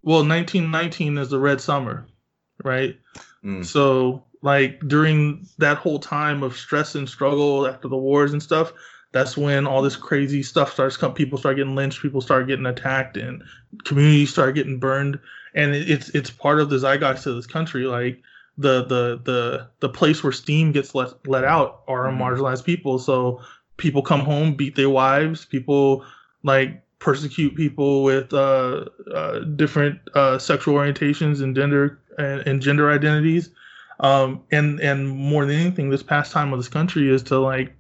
Well, 0.03 0.18
1919 0.27 1.18
is 1.18 1.31
the 1.31 1.38
Red 1.38 1.61
Summer, 1.61 2.07
right? 2.64 2.99
Mm. 3.44 3.64
So 3.64 4.25
like 4.42 4.81
during 4.87 5.46
that 5.59 5.77
whole 5.77 5.99
time 5.99 6.42
of 6.42 6.57
stress 6.57 6.94
and 6.94 7.09
struggle 7.09 7.66
after 7.66 7.88
the 7.88 7.96
wars 7.96 8.33
and 8.33 8.42
stuff, 8.42 8.73
that's 9.12 9.37
when 9.37 9.66
all 9.66 9.83
this 9.83 9.96
crazy 9.96 10.42
stuff 10.42 10.73
starts 10.73 10.96
coming. 10.96 11.16
People 11.16 11.38
start 11.38 11.57
getting 11.57 11.75
lynched, 11.75 12.03
people 12.03 12.20
start 12.20 12.46
getting 12.46 12.66
attacked, 12.66 13.16
and 13.16 13.42
communities 13.85 14.31
start 14.31 14.55
getting 14.55 14.79
burned. 14.79 15.18
And 15.55 15.75
it's 15.75 16.11
it's 16.11 16.31
part 16.31 16.61
of 16.61 16.70
the 16.70 16.79
zeitgeist 16.79 17.27
of 17.27 17.35
this 17.35 17.46
country. 17.46 17.85
Like 17.85 18.23
the 18.57 18.85
the 18.85 19.20
the 19.25 19.68
the 19.81 19.88
place 19.88 20.23
where 20.23 20.33
steam 20.33 20.70
gets 20.73 20.94
let 20.94 21.27
let 21.27 21.44
out 21.44 21.83
are 21.88 22.07
mm-hmm. 22.07 22.23
marginalized 22.23 22.64
people. 22.64 22.99
So 22.99 23.40
people 23.77 24.03
come 24.03 24.20
home, 24.20 24.55
beat 24.55 24.77
their 24.77 24.90
wives. 24.90 25.44
People 25.44 26.05
like 26.42 26.83
persecute 27.01 27.57
people 27.57 28.05
with 28.05 28.33
uh, 28.33 28.85
uh, 29.12 29.40
different 29.40 29.99
uh, 30.14 30.38
sexual 30.38 30.75
orientations 30.75 31.42
and 31.42 31.57
gender 31.57 31.99
and, 32.18 32.46
and 32.46 32.62
gender 32.62 32.90
identities. 32.90 33.51
Um, 33.99 34.42
and 34.53 34.81
and 34.81 35.09
more 35.09 35.44
than 35.44 35.57
anything, 35.57 35.90
this 35.90 36.03
past 36.03 36.31
time 36.31 36.53
of 36.53 36.59
this 36.59 36.68
country 36.68 37.11
is 37.11 37.23
to 37.25 37.38
like 37.38 37.75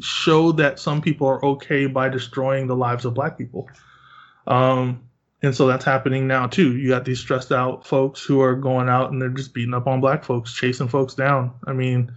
show 0.00 0.52
that 0.52 0.78
some 0.78 1.00
people 1.00 1.26
are 1.26 1.44
okay 1.44 1.86
by 1.86 2.08
destroying 2.08 2.66
the 2.66 2.76
lives 2.76 3.04
of 3.04 3.14
Black 3.14 3.36
people. 3.36 3.68
Um, 4.46 5.02
and 5.42 5.54
so 5.54 5.66
that's 5.66 5.84
happening 5.84 6.26
now 6.26 6.46
too. 6.46 6.76
You 6.76 6.88
got 6.88 7.04
these 7.04 7.20
stressed 7.20 7.52
out 7.52 7.86
folks 7.86 8.22
who 8.24 8.40
are 8.40 8.54
going 8.54 8.88
out 8.88 9.12
and 9.12 9.20
they're 9.20 9.28
just 9.28 9.54
beating 9.54 9.74
up 9.74 9.86
on 9.86 10.00
Black 10.00 10.24
folks, 10.24 10.54
chasing 10.54 10.88
folks 10.88 11.14
down. 11.14 11.52
I 11.66 11.72
mean, 11.72 12.12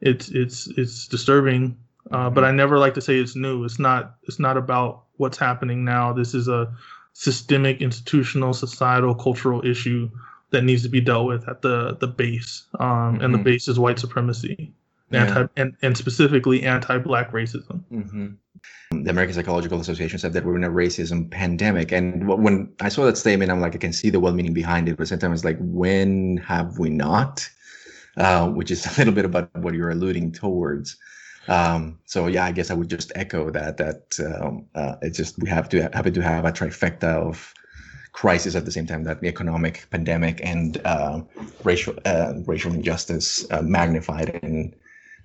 it's 0.00 0.28
it's 0.30 0.68
it's 0.76 1.08
disturbing 1.08 1.76
uh, 2.10 2.30
but 2.30 2.44
I 2.44 2.50
never 2.50 2.78
like 2.78 2.94
to 2.94 3.00
say 3.00 3.18
it's 3.18 3.36
new. 3.36 3.64
It's 3.64 3.78
not. 3.78 4.16
It's 4.24 4.38
not 4.38 4.56
about 4.56 5.04
what's 5.16 5.38
happening 5.38 5.84
now. 5.84 6.12
This 6.12 6.34
is 6.34 6.48
a 6.48 6.72
systemic, 7.12 7.80
institutional, 7.80 8.52
societal, 8.52 9.14
cultural 9.14 9.64
issue 9.64 10.10
that 10.50 10.62
needs 10.62 10.82
to 10.82 10.88
be 10.88 11.00
dealt 11.00 11.26
with 11.26 11.48
at 11.48 11.62
the 11.62 11.96
the 12.00 12.06
base. 12.06 12.64
Um, 12.78 12.88
mm-hmm. 12.88 13.24
And 13.24 13.34
the 13.34 13.38
mm-hmm. 13.38 13.44
base 13.44 13.68
is 13.68 13.78
white 13.78 13.98
supremacy, 13.98 14.72
yeah. 15.10 15.26
anti 15.26 15.48
and, 15.56 15.76
and 15.82 15.96
specifically 15.96 16.62
anti-black 16.62 17.32
racism. 17.32 17.82
Mm-hmm. 17.92 19.02
the 19.02 19.10
American 19.10 19.34
Psychological 19.34 19.80
Association 19.80 20.18
said 20.18 20.32
that 20.32 20.44
we're 20.44 20.56
in 20.56 20.64
a 20.64 20.70
racism 20.70 21.30
pandemic. 21.30 21.92
And 21.92 22.28
when 22.28 22.72
I 22.80 22.88
saw 22.88 23.04
that 23.04 23.18
statement, 23.18 23.50
I'm 23.50 23.60
like, 23.60 23.74
I 23.74 23.78
can 23.78 23.92
see 23.92 24.10
the 24.10 24.20
well 24.20 24.32
meaning 24.32 24.54
behind 24.54 24.88
it. 24.88 24.96
But 24.96 25.08
sometimes 25.08 25.40
it's 25.40 25.44
like, 25.44 25.58
when 25.60 26.38
have 26.38 26.78
we 26.78 26.90
not? 26.90 27.48
Uh, 28.16 28.48
which 28.48 28.70
is 28.70 28.86
a 28.94 28.98
little 28.98 29.12
bit 29.12 29.24
about 29.24 29.54
what 29.56 29.74
you're 29.74 29.90
alluding 29.90 30.32
towards. 30.32 30.96
Um, 31.48 31.98
so 32.06 32.26
yeah, 32.26 32.44
I 32.44 32.52
guess 32.52 32.70
I 32.70 32.74
would 32.74 32.88
just 32.88 33.12
echo 33.14 33.50
that. 33.50 33.76
That 33.76 34.18
um, 34.40 34.66
uh, 34.74 34.96
it's 35.02 35.16
just 35.16 35.38
we 35.42 35.48
have 35.48 35.68
to 35.70 35.82
happen 35.82 36.14
to 36.14 36.22
have 36.22 36.44
a 36.44 36.52
trifecta 36.52 37.04
of 37.04 37.52
crisis 38.12 38.54
at 38.54 38.64
the 38.64 38.70
same 38.70 38.86
time 38.86 39.04
that 39.04 39.20
the 39.20 39.28
economic 39.28 39.86
pandemic 39.90 40.40
and 40.42 40.80
uh, 40.84 41.20
racial 41.64 41.94
uh, 42.04 42.34
racial 42.46 42.72
injustice 42.72 43.44
uh, 43.50 43.60
magnified 43.62 44.40
and 44.42 44.74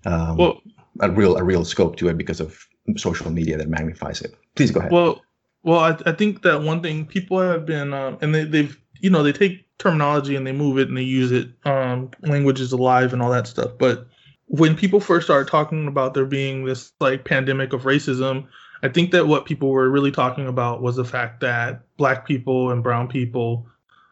um, 0.06 0.38
well, 0.38 0.62
a 1.02 1.10
real 1.10 1.38
a 1.38 1.44
real 1.44 1.66
scope 1.66 1.96
to 1.98 2.10
it 2.10 2.18
because 2.18 2.40
of 2.40 2.68
social 2.98 3.32
media 3.32 3.58
that 3.58 3.70
magnifies 3.70 4.22
it. 4.22 4.36
Please 4.56 4.72
go 4.72 4.80
ahead. 4.80 4.92
Well, 4.92 5.22
well, 5.64 5.80
I, 5.80 5.98
I 6.06 6.12
think 6.14 6.42
that 6.44 6.62
one 6.62 6.82
thing 6.82 7.06
people 7.06 7.40
have 7.40 7.66
been 7.66 7.94
um, 7.94 8.18
and 8.22 8.34
they, 8.34 8.44
they've 8.44 8.80
you 9.02 9.10
know 9.10 9.24
they 9.24 9.34
take 9.34 9.66
terminology 9.78 10.36
and 10.36 10.46
they 10.46 10.52
move 10.52 10.78
it 10.78 10.88
and 10.88 10.98
they 10.98 11.04
use 11.04 11.32
it. 11.32 11.50
Um, 11.66 12.12
language 12.22 12.60
is 12.60 12.72
alive 12.72 13.14
and 13.14 13.22
all 13.22 13.32
that 13.32 13.48
stuff. 13.48 13.72
But 13.78 14.08
when 14.46 14.76
people 14.76 15.00
first 15.00 15.28
started 15.28 15.50
talking 15.50 15.88
about 15.88 16.14
there 16.14 16.26
being 16.26 16.66
this 16.66 16.92
like 17.00 17.26
pandemic 17.26 17.74
of 17.74 17.84
racism, 17.84 18.48
I 18.84 18.90
think 18.90 19.12
that 19.12 19.28
what 19.28 19.46
people 19.46 19.70
were 19.70 19.90
really 19.90 20.12
talking 20.12 20.48
about 20.48 20.82
was 20.82 20.96
the 20.96 21.06
fact 21.06 21.42
that 21.42 21.82
black 21.98 22.26
people 22.26 22.72
and 22.72 22.84
brown 22.84 23.08
people 23.08 23.68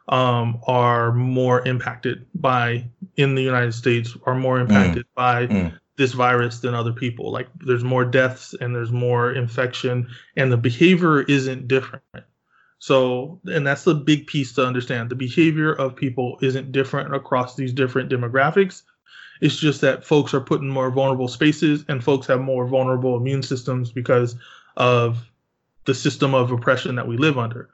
um, 0.08 0.60
are 0.67 1.12
more 1.12 1.67
impacted 1.67 2.26
by 2.36 2.86
in 3.15 3.36
the 3.36 3.43
United 3.43 3.74
States 3.74 4.15
are 4.26 4.36
more 4.36 4.60
impacted 4.60 5.04
mm. 5.04 5.15
by 5.15 5.48
mm. 5.48 5.78
this 5.98 6.13
virus 6.13 6.60
than 6.60 6.74
other 6.74 6.93
people. 6.93 7.32
Like 7.32 7.48
there's 7.60 7.84
more 7.84 8.06
deaths 8.06 8.54
and 8.60 8.74
there's 8.74 8.91
more 8.91 9.34
infection, 9.34 10.08
and 10.36 10.52
the 10.52 10.58
behavior 10.58 11.22
isn't 11.22 11.67
different. 11.67 12.04
So, 12.80 13.41
and 13.46 13.65
that's 13.65 13.84
the 13.84 13.96
big 13.96 14.28
piece 14.28 14.54
to 14.54 14.65
understand. 14.65 15.10
The 15.10 15.15
behavior 15.15 15.74
of 15.74 15.96
people 15.96 16.38
isn't 16.41 16.72
different 16.72 17.13
across 17.13 17.56
these 17.56 17.74
different 17.74 18.12
demographics. 18.12 18.84
It's 19.41 19.58
just 19.58 19.82
that 19.82 20.04
folks 20.04 20.34
are 20.34 20.41
put 20.41 20.62
in 20.62 20.70
more 20.70 20.91
vulnerable 20.91 21.28
spaces 21.28 21.86
and 21.88 22.04
folks 22.04 22.28
have 22.28 22.41
more 22.41 22.67
vulnerable 22.67 23.17
immune 23.17 23.43
systems 23.43 23.91
because 23.91 24.36
of 24.76 25.30
the 25.86 25.96
system 25.96 26.34
of 26.34 26.52
oppression 26.52 26.96
that 26.96 27.08
we 27.08 27.17
live 27.17 27.38
under. 27.38 27.70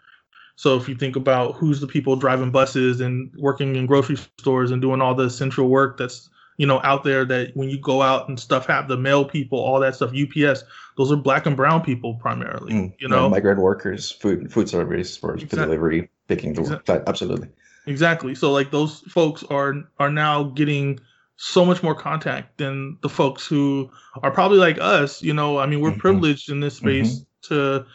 So 0.56 0.78
if 0.78 0.88
you 0.88 0.96
think 0.96 1.16
about 1.16 1.56
who's 1.56 1.80
the 1.80 1.88
people 1.88 2.16
driving 2.16 2.52
buses 2.52 3.02
and 3.02 3.32
working 3.38 3.76
in 3.76 3.86
grocery 3.86 4.18
stores 4.38 4.72
and 4.72 4.82
doing 4.82 5.02
all 5.02 5.16
the 5.16 5.24
essential 5.24 5.70
work 5.70 5.98
that's 5.98 6.30
you 6.58 6.68
know 6.68 6.80
out 6.84 7.04
there 7.04 7.26
that 7.26 7.56
when 7.56 7.70
you 7.70 7.80
go 7.80 8.02
out 8.02 8.30
and 8.30 8.39
stuff 8.39 8.68
have 8.68 8.88
the 8.88 8.98
mail 8.98 9.26
people 9.26 9.58
all 9.58 9.80
that 9.80 9.96
stuff 9.96 10.12
UPS 10.12 10.63
those 10.98 11.12
are 11.12 11.16
black 11.16 11.48
and 11.48 11.58
brown 11.58 11.82
people 11.82 12.13
primarily 12.16 12.72
mm, 12.72 12.94
you 13.00 13.08
know 13.08 13.28
migrant 13.28 13.60
workers 13.60 14.12
food 14.12 14.54
food 14.54 14.70
service 14.70 15.18
for 15.18 15.34
exactly. 15.34 15.58
delivery 15.58 16.10
picking 16.28 16.54
the 16.54 16.62
exactly. 16.62 16.94
work 16.94 17.04
absolutely 17.08 17.50
exactly 17.88 18.36
so 18.36 18.52
like 18.52 18.70
those 18.70 19.00
folks 19.10 19.44
are 19.46 19.74
are 19.98 20.12
now 20.12 20.44
getting 20.44 21.00
so 21.38 21.66
much 21.66 21.84
more 21.84 21.96
contact 21.96 22.58
than 22.58 22.98
the 23.02 23.10
folks 23.10 23.46
who 23.46 23.89
are 24.22 24.32
probably 24.32 24.58
like 24.58 24.78
us. 24.80 25.22
You 25.22 25.34
know, 25.34 25.58
I 25.58 25.66
mean, 25.66 25.82
we're 25.82 25.92
mm-hmm. 25.92 26.00
privileged 26.00 26.50
in 26.50 26.60
this 26.60 26.78
space 26.78 27.20
mm-hmm. 27.20 27.54
to 27.54 27.86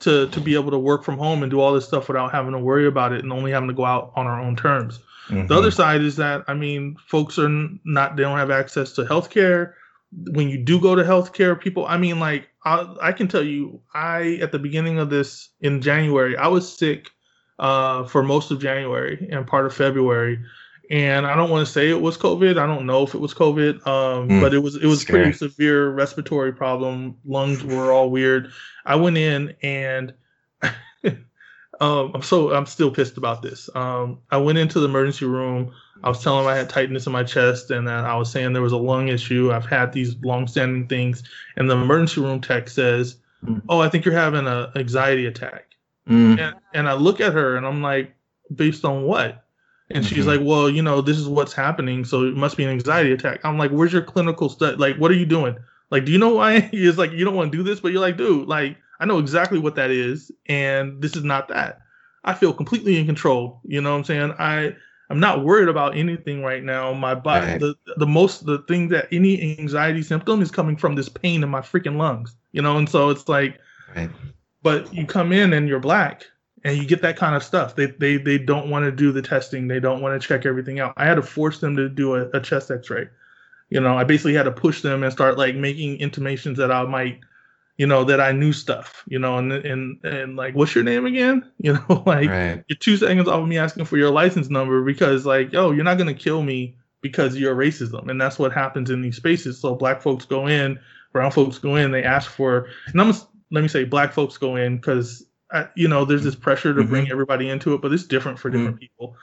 to 0.00 0.28
to 0.28 0.40
be 0.40 0.54
able 0.54 0.70
to 0.70 0.78
work 0.78 1.04
from 1.04 1.18
home 1.18 1.42
and 1.42 1.50
do 1.50 1.60
all 1.60 1.72
this 1.72 1.86
stuff 1.86 2.08
without 2.08 2.32
having 2.32 2.52
to 2.52 2.58
worry 2.58 2.86
about 2.86 3.12
it 3.12 3.22
and 3.22 3.32
only 3.32 3.50
having 3.52 3.68
to 3.68 3.74
go 3.74 3.84
out 3.84 4.12
on 4.16 4.26
our 4.26 4.40
own 4.40 4.56
terms. 4.56 4.98
Mm-hmm. 5.28 5.46
The 5.46 5.54
other 5.54 5.70
side 5.70 6.00
is 6.00 6.16
that 6.16 6.44
I 6.48 6.54
mean, 6.54 6.96
folks 7.06 7.38
are 7.38 7.48
not 7.84 8.16
they 8.16 8.22
don't 8.22 8.38
have 8.38 8.50
access 8.50 8.92
to 8.92 9.04
healthcare. 9.04 9.74
When 10.32 10.48
you 10.48 10.58
do 10.58 10.80
go 10.80 10.96
to 10.96 11.04
healthcare, 11.04 11.58
people, 11.58 11.86
I 11.86 11.96
mean, 11.96 12.18
like 12.18 12.48
I, 12.64 12.92
I 13.00 13.12
can 13.12 13.28
tell 13.28 13.44
you, 13.44 13.80
I 13.94 14.38
at 14.42 14.52
the 14.52 14.58
beginning 14.58 14.98
of 14.98 15.08
this 15.08 15.50
in 15.60 15.80
January, 15.80 16.36
I 16.36 16.48
was 16.48 16.76
sick 16.76 17.10
uh, 17.60 18.04
for 18.04 18.22
most 18.22 18.50
of 18.50 18.60
January 18.60 19.28
and 19.30 19.46
part 19.46 19.66
of 19.66 19.74
February 19.74 20.40
and 20.90 21.24
I 21.24 21.36
don't 21.36 21.50
want 21.50 21.64
to 21.64 21.72
say 21.72 21.88
it 21.88 22.00
was 22.00 22.18
COVID. 22.18 22.58
I 22.58 22.66
don't 22.66 22.84
know 22.84 23.04
if 23.04 23.14
it 23.14 23.20
was 23.20 23.32
COVID, 23.32 23.86
um, 23.86 24.28
mm, 24.28 24.40
but 24.40 24.52
it 24.52 24.58
was 24.58 24.74
it 24.74 24.86
was 24.86 25.02
scary. 25.02 25.22
pretty 25.22 25.38
severe 25.38 25.90
respiratory 25.90 26.52
problem. 26.52 27.16
Lungs 27.24 27.62
were 27.62 27.92
all 27.92 28.10
weird. 28.10 28.50
I 28.84 28.96
went 28.96 29.16
in 29.16 29.54
and 29.62 30.12
um, 31.80 32.10
I'm 32.12 32.22
so 32.22 32.52
I'm 32.52 32.66
still 32.66 32.90
pissed 32.90 33.16
about 33.16 33.40
this. 33.40 33.70
Um, 33.76 34.18
I 34.32 34.36
went 34.36 34.58
into 34.58 34.80
the 34.80 34.86
emergency 34.86 35.26
room. 35.26 35.72
I 36.02 36.08
was 36.08 36.22
telling 36.22 36.44
them 36.44 36.52
I 36.52 36.56
had 36.56 36.68
tightness 36.68 37.06
in 37.06 37.12
my 37.12 37.22
chest 37.22 37.70
and 37.70 37.86
that 37.86 38.04
I 38.04 38.16
was 38.16 38.30
saying 38.30 38.52
there 38.52 38.62
was 38.62 38.72
a 38.72 38.78
lung 38.78 39.08
issue. 39.08 39.52
I've 39.52 39.66
had 39.66 39.92
these 39.92 40.16
long-standing 40.22 40.88
things, 40.88 41.22
and 41.56 41.70
the 41.70 41.76
emergency 41.76 42.20
room 42.22 42.40
tech 42.40 42.68
says, 42.68 43.16
mm. 43.44 43.62
"Oh, 43.68 43.80
I 43.80 43.88
think 43.88 44.04
you're 44.04 44.14
having 44.14 44.46
an 44.46 44.68
anxiety 44.74 45.26
attack." 45.26 45.66
Mm. 46.08 46.40
And, 46.40 46.56
and 46.74 46.88
I 46.88 46.94
look 46.94 47.20
at 47.20 47.32
her 47.32 47.56
and 47.56 47.64
I'm 47.64 47.80
like, 47.80 48.12
"Based 48.52 48.84
on 48.84 49.02
what?" 49.04 49.44
And 49.90 50.04
mm-hmm. 50.04 50.14
she's 50.14 50.26
like, 50.26 50.40
well, 50.42 50.70
you 50.70 50.82
know, 50.82 51.00
this 51.00 51.18
is 51.18 51.28
what's 51.28 51.52
happening, 51.52 52.04
so 52.04 52.24
it 52.24 52.36
must 52.36 52.56
be 52.56 52.64
an 52.64 52.70
anxiety 52.70 53.12
attack. 53.12 53.40
I'm 53.44 53.58
like, 53.58 53.70
where's 53.70 53.92
your 53.92 54.02
clinical 54.02 54.48
study? 54.48 54.76
Like, 54.76 54.96
what 54.96 55.10
are 55.10 55.14
you 55.14 55.26
doing? 55.26 55.56
Like, 55.90 56.04
do 56.04 56.12
you 56.12 56.18
know 56.18 56.34
why? 56.34 56.60
He's 56.70 56.98
like, 56.98 57.12
you 57.12 57.24
don't 57.24 57.34
want 57.34 57.50
to 57.50 57.58
do 57.58 57.64
this, 57.64 57.80
but 57.80 57.92
you're 57.92 58.00
like, 58.00 58.16
dude, 58.16 58.46
like, 58.46 58.76
I 59.00 59.06
know 59.06 59.18
exactly 59.18 59.58
what 59.58 59.74
that 59.76 59.90
is, 59.90 60.30
and 60.46 61.00
this 61.02 61.16
is 61.16 61.24
not 61.24 61.48
that. 61.48 61.80
I 62.22 62.34
feel 62.34 62.52
completely 62.52 62.98
in 62.98 63.06
control. 63.06 63.60
You 63.64 63.80
know 63.80 63.92
what 63.92 63.98
I'm 63.98 64.04
saying? 64.04 64.34
I 64.38 64.76
I'm 65.08 65.18
not 65.18 65.44
worried 65.44 65.68
about 65.68 65.96
anything 65.96 66.42
right 66.42 66.62
now. 66.62 66.92
My 66.92 67.14
body, 67.14 67.46
right. 67.46 67.60
the 67.60 67.74
the 67.96 68.06
most 68.06 68.46
the 68.46 68.58
thing 68.68 68.88
that 68.88 69.08
any 69.10 69.58
anxiety 69.58 70.02
symptom 70.02 70.40
is 70.42 70.50
coming 70.50 70.76
from 70.76 70.94
this 70.94 71.08
pain 71.08 71.42
in 71.42 71.48
my 71.48 71.60
freaking 71.60 71.96
lungs. 71.96 72.36
You 72.52 72.62
know, 72.62 72.76
and 72.76 72.88
so 72.88 73.10
it's 73.10 73.28
like, 73.28 73.58
right. 73.96 74.10
but 74.62 74.92
you 74.94 75.06
come 75.06 75.32
in 75.32 75.52
and 75.52 75.66
you're 75.66 75.80
black, 75.80 76.26
and 76.64 76.76
you 76.76 76.86
get 76.86 77.02
that 77.02 77.16
kind 77.16 77.34
of 77.34 77.42
stuff. 77.42 77.76
They 77.76 77.86
they 77.86 78.16
they 78.16 78.38
don't 78.38 78.70
want 78.70 78.84
to 78.84 78.92
do 78.92 79.12
the 79.12 79.22
testing. 79.22 79.68
They 79.68 79.80
don't 79.80 80.00
want 80.00 80.20
to 80.20 80.26
check 80.26 80.44
everything 80.44 80.80
out. 80.80 80.94
I 80.96 81.06
had 81.06 81.14
to 81.14 81.22
force 81.22 81.60
them 81.60 81.76
to 81.76 81.88
do 81.88 82.14
a, 82.14 82.28
a, 82.30 82.40
chest 82.40 82.70
X-ray. 82.70 83.08
You 83.70 83.80
know, 83.80 83.96
I 83.96 84.04
basically 84.04 84.34
had 84.34 84.44
to 84.44 84.52
push 84.52 84.82
them 84.82 85.02
and 85.02 85.12
start 85.12 85.38
like 85.38 85.54
making 85.54 85.98
intimations 86.00 86.58
that 86.58 86.70
I 86.70 86.82
might, 86.84 87.20
you 87.78 87.86
know, 87.86 88.04
that 88.04 88.20
I 88.20 88.32
knew 88.32 88.52
stuff. 88.52 89.04
You 89.08 89.18
know, 89.18 89.38
and 89.38 89.52
and 89.52 90.04
and 90.04 90.36
like, 90.36 90.54
what's 90.54 90.74
your 90.74 90.84
name 90.84 91.06
again? 91.06 91.50
You 91.58 91.74
know, 91.74 92.02
like 92.06 92.28
right. 92.28 92.64
you're 92.68 92.78
two 92.78 92.96
seconds 92.96 93.28
off 93.28 93.42
of 93.42 93.48
me 93.48 93.58
asking 93.58 93.84
for 93.84 93.96
your 93.96 94.10
license 94.10 94.50
number 94.50 94.82
because 94.82 95.24
like, 95.24 95.52
yo, 95.52 95.70
you're 95.70 95.84
not 95.84 95.98
gonna 95.98 96.14
kill 96.14 96.42
me 96.42 96.76
because 97.00 97.36
you're 97.36 97.54
racism, 97.54 98.10
and 98.10 98.20
that's 98.20 98.38
what 98.38 98.52
happens 98.52 98.90
in 98.90 99.00
these 99.00 99.16
spaces. 99.16 99.58
So 99.58 99.74
black 99.74 100.02
folks 100.02 100.26
go 100.26 100.46
in, 100.46 100.78
brown 101.12 101.30
folks 101.30 101.58
go 101.58 101.76
in, 101.76 101.90
they 101.90 102.02
ask 102.02 102.30
for, 102.30 102.68
and 102.86 103.00
I'm 103.00 103.14
let 103.50 103.62
me 103.62 103.68
say 103.68 103.84
black 103.84 104.12
folks 104.12 104.36
go 104.36 104.56
in 104.56 104.76
because 104.76 105.24
you 105.74 105.88
know, 105.88 106.04
there's 106.04 106.24
this 106.24 106.34
pressure 106.34 106.72
to 106.74 106.80
mm-hmm. 106.80 106.90
bring 106.90 107.10
everybody 107.10 107.48
into 107.48 107.74
it, 107.74 107.82
but 107.82 107.92
it's 107.92 108.04
different 108.04 108.38
for 108.38 108.50
different 108.50 108.76
mm-hmm. 108.76 108.80
people. 108.80 109.16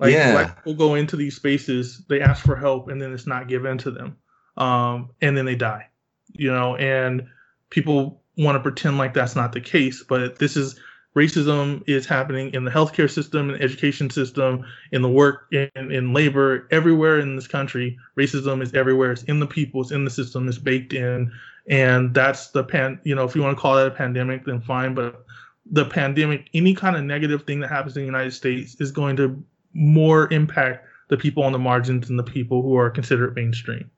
Like 0.00 0.12
yeah. 0.12 0.32
black 0.32 0.56
people 0.56 0.74
go 0.74 0.94
into 0.94 1.16
these 1.16 1.36
spaces, 1.36 2.02
they 2.08 2.20
ask 2.20 2.44
for 2.44 2.56
help, 2.56 2.88
and 2.88 3.00
then 3.00 3.12
it's 3.12 3.26
not 3.26 3.48
given 3.48 3.78
to 3.78 3.90
them, 3.90 4.16
um, 4.56 5.10
and 5.20 5.36
then 5.36 5.44
they 5.44 5.56
die. 5.56 5.88
You 6.32 6.50
know, 6.52 6.76
and 6.76 7.26
people 7.70 8.22
want 8.36 8.56
to 8.56 8.60
pretend 8.60 8.98
like 8.98 9.14
that's 9.14 9.36
not 9.36 9.52
the 9.52 9.60
case, 9.60 10.02
but 10.02 10.38
this 10.38 10.56
is 10.56 10.78
racism 11.14 11.82
is 11.86 12.06
happening 12.06 12.52
in 12.54 12.64
the 12.64 12.70
healthcare 12.70 13.10
system, 13.10 13.50
in 13.50 13.58
the 13.58 13.62
education 13.62 14.10
system, 14.10 14.64
in 14.92 15.02
the 15.02 15.08
work, 15.08 15.46
in, 15.52 15.92
in 15.92 16.12
labor, 16.12 16.66
everywhere 16.70 17.20
in 17.20 17.36
this 17.36 17.46
country. 17.46 17.96
Racism 18.18 18.62
is 18.62 18.74
everywhere. 18.74 19.12
It's 19.12 19.22
in 19.24 19.38
the 19.38 19.46
people. 19.46 19.80
It's 19.80 19.92
in 19.92 20.04
the 20.04 20.10
system. 20.10 20.48
It's 20.48 20.58
baked 20.58 20.92
in, 20.92 21.30
and 21.68 22.12
that's 22.14 22.48
the 22.48 22.64
pan. 22.64 23.00
You 23.04 23.14
know, 23.14 23.24
if 23.24 23.36
you 23.36 23.42
want 23.42 23.56
to 23.56 23.60
call 23.60 23.76
that 23.76 23.86
a 23.86 23.90
pandemic, 23.90 24.44
then 24.44 24.60
fine. 24.60 24.94
But 24.94 25.24
the 25.70 25.84
pandemic, 25.84 26.48
any 26.54 26.74
kind 26.74 26.96
of 26.96 27.04
negative 27.04 27.44
thing 27.44 27.60
that 27.60 27.68
happens 27.68 27.96
in 27.96 28.02
the 28.02 28.06
United 28.06 28.32
States 28.32 28.76
is 28.80 28.90
going 28.90 29.16
to 29.16 29.42
more 29.72 30.32
impact 30.32 30.86
the 31.08 31.16
people 31.16 31.42
on 31.42 31.52
the 31.52 31.58
margins 31.58 32.06
than 32.06 32.16
the 32.16 32.22
people 32.22 32.62
who 32.62 32.76
are 32.76 32.90
considered 32.90 33.34
mainstream. 33.34 33.90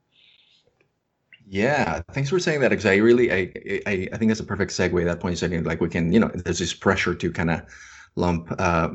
Yeah, 1.48 2.02
thanks 2.12 2.30
for 2.30 2.40
saying 2.40 2.60
that 2.60 2.70
because 2.70 2.86
I 2.86 2.96
really, 2.96 3.32
I, 3.32 3.52
I, 3.86 4.08
I 4.12 4.16
think 4.16 4.30
that's 4.30 4.40
a 4.40 4.44
perfect 4.44 4.72
segue. 4.72 5.04
That 5.04 5.20
point 5.20 5.38
saying 5.38 5.62
like 5.62 5.80
we 5.80 5.88
can, 5.88 6.12
you 6.12 6.18
know, 6.18 6.30
there's 6.34 6.58
this 6.58 6.74
pressure 6.74 7.14
to 7.14 7.30
kind 7.30 7.50
of 7.50 7.62
lump 8.16 8.52
uh, 8.58 8.88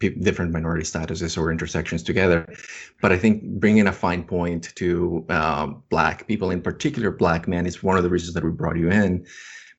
different 0.00 0.52
minority 0.52 0.82
statuses 0.84 1.38
or 1.38 1.52
intersections 1.52 2.02
together, 2.02 2.52
but 3.00 3.12
I 3.12 3.18
think 3.18 3.44
bringing 3.60 3.86
a 3.86 3.92
fine 3.92 4.24
point 4.24 4.74
to 4.76 5.24
uh, 5.28 5.66
Black 5.88 6.26
people, 6.26 6.50
in 6.50 6.62
particular 6.62 7.12
Black 7.12 7.46
men, 7.46 7.66
is 7.66 7.82
one 7.82 7.96
of 7.96 8.02
the 8.02 8.10
reasons 8.10 8.34
that 8.34 8.42
we 8.42 8.50
brought 8.50 8.76
you 8.76 8.90
in 8.90 9.24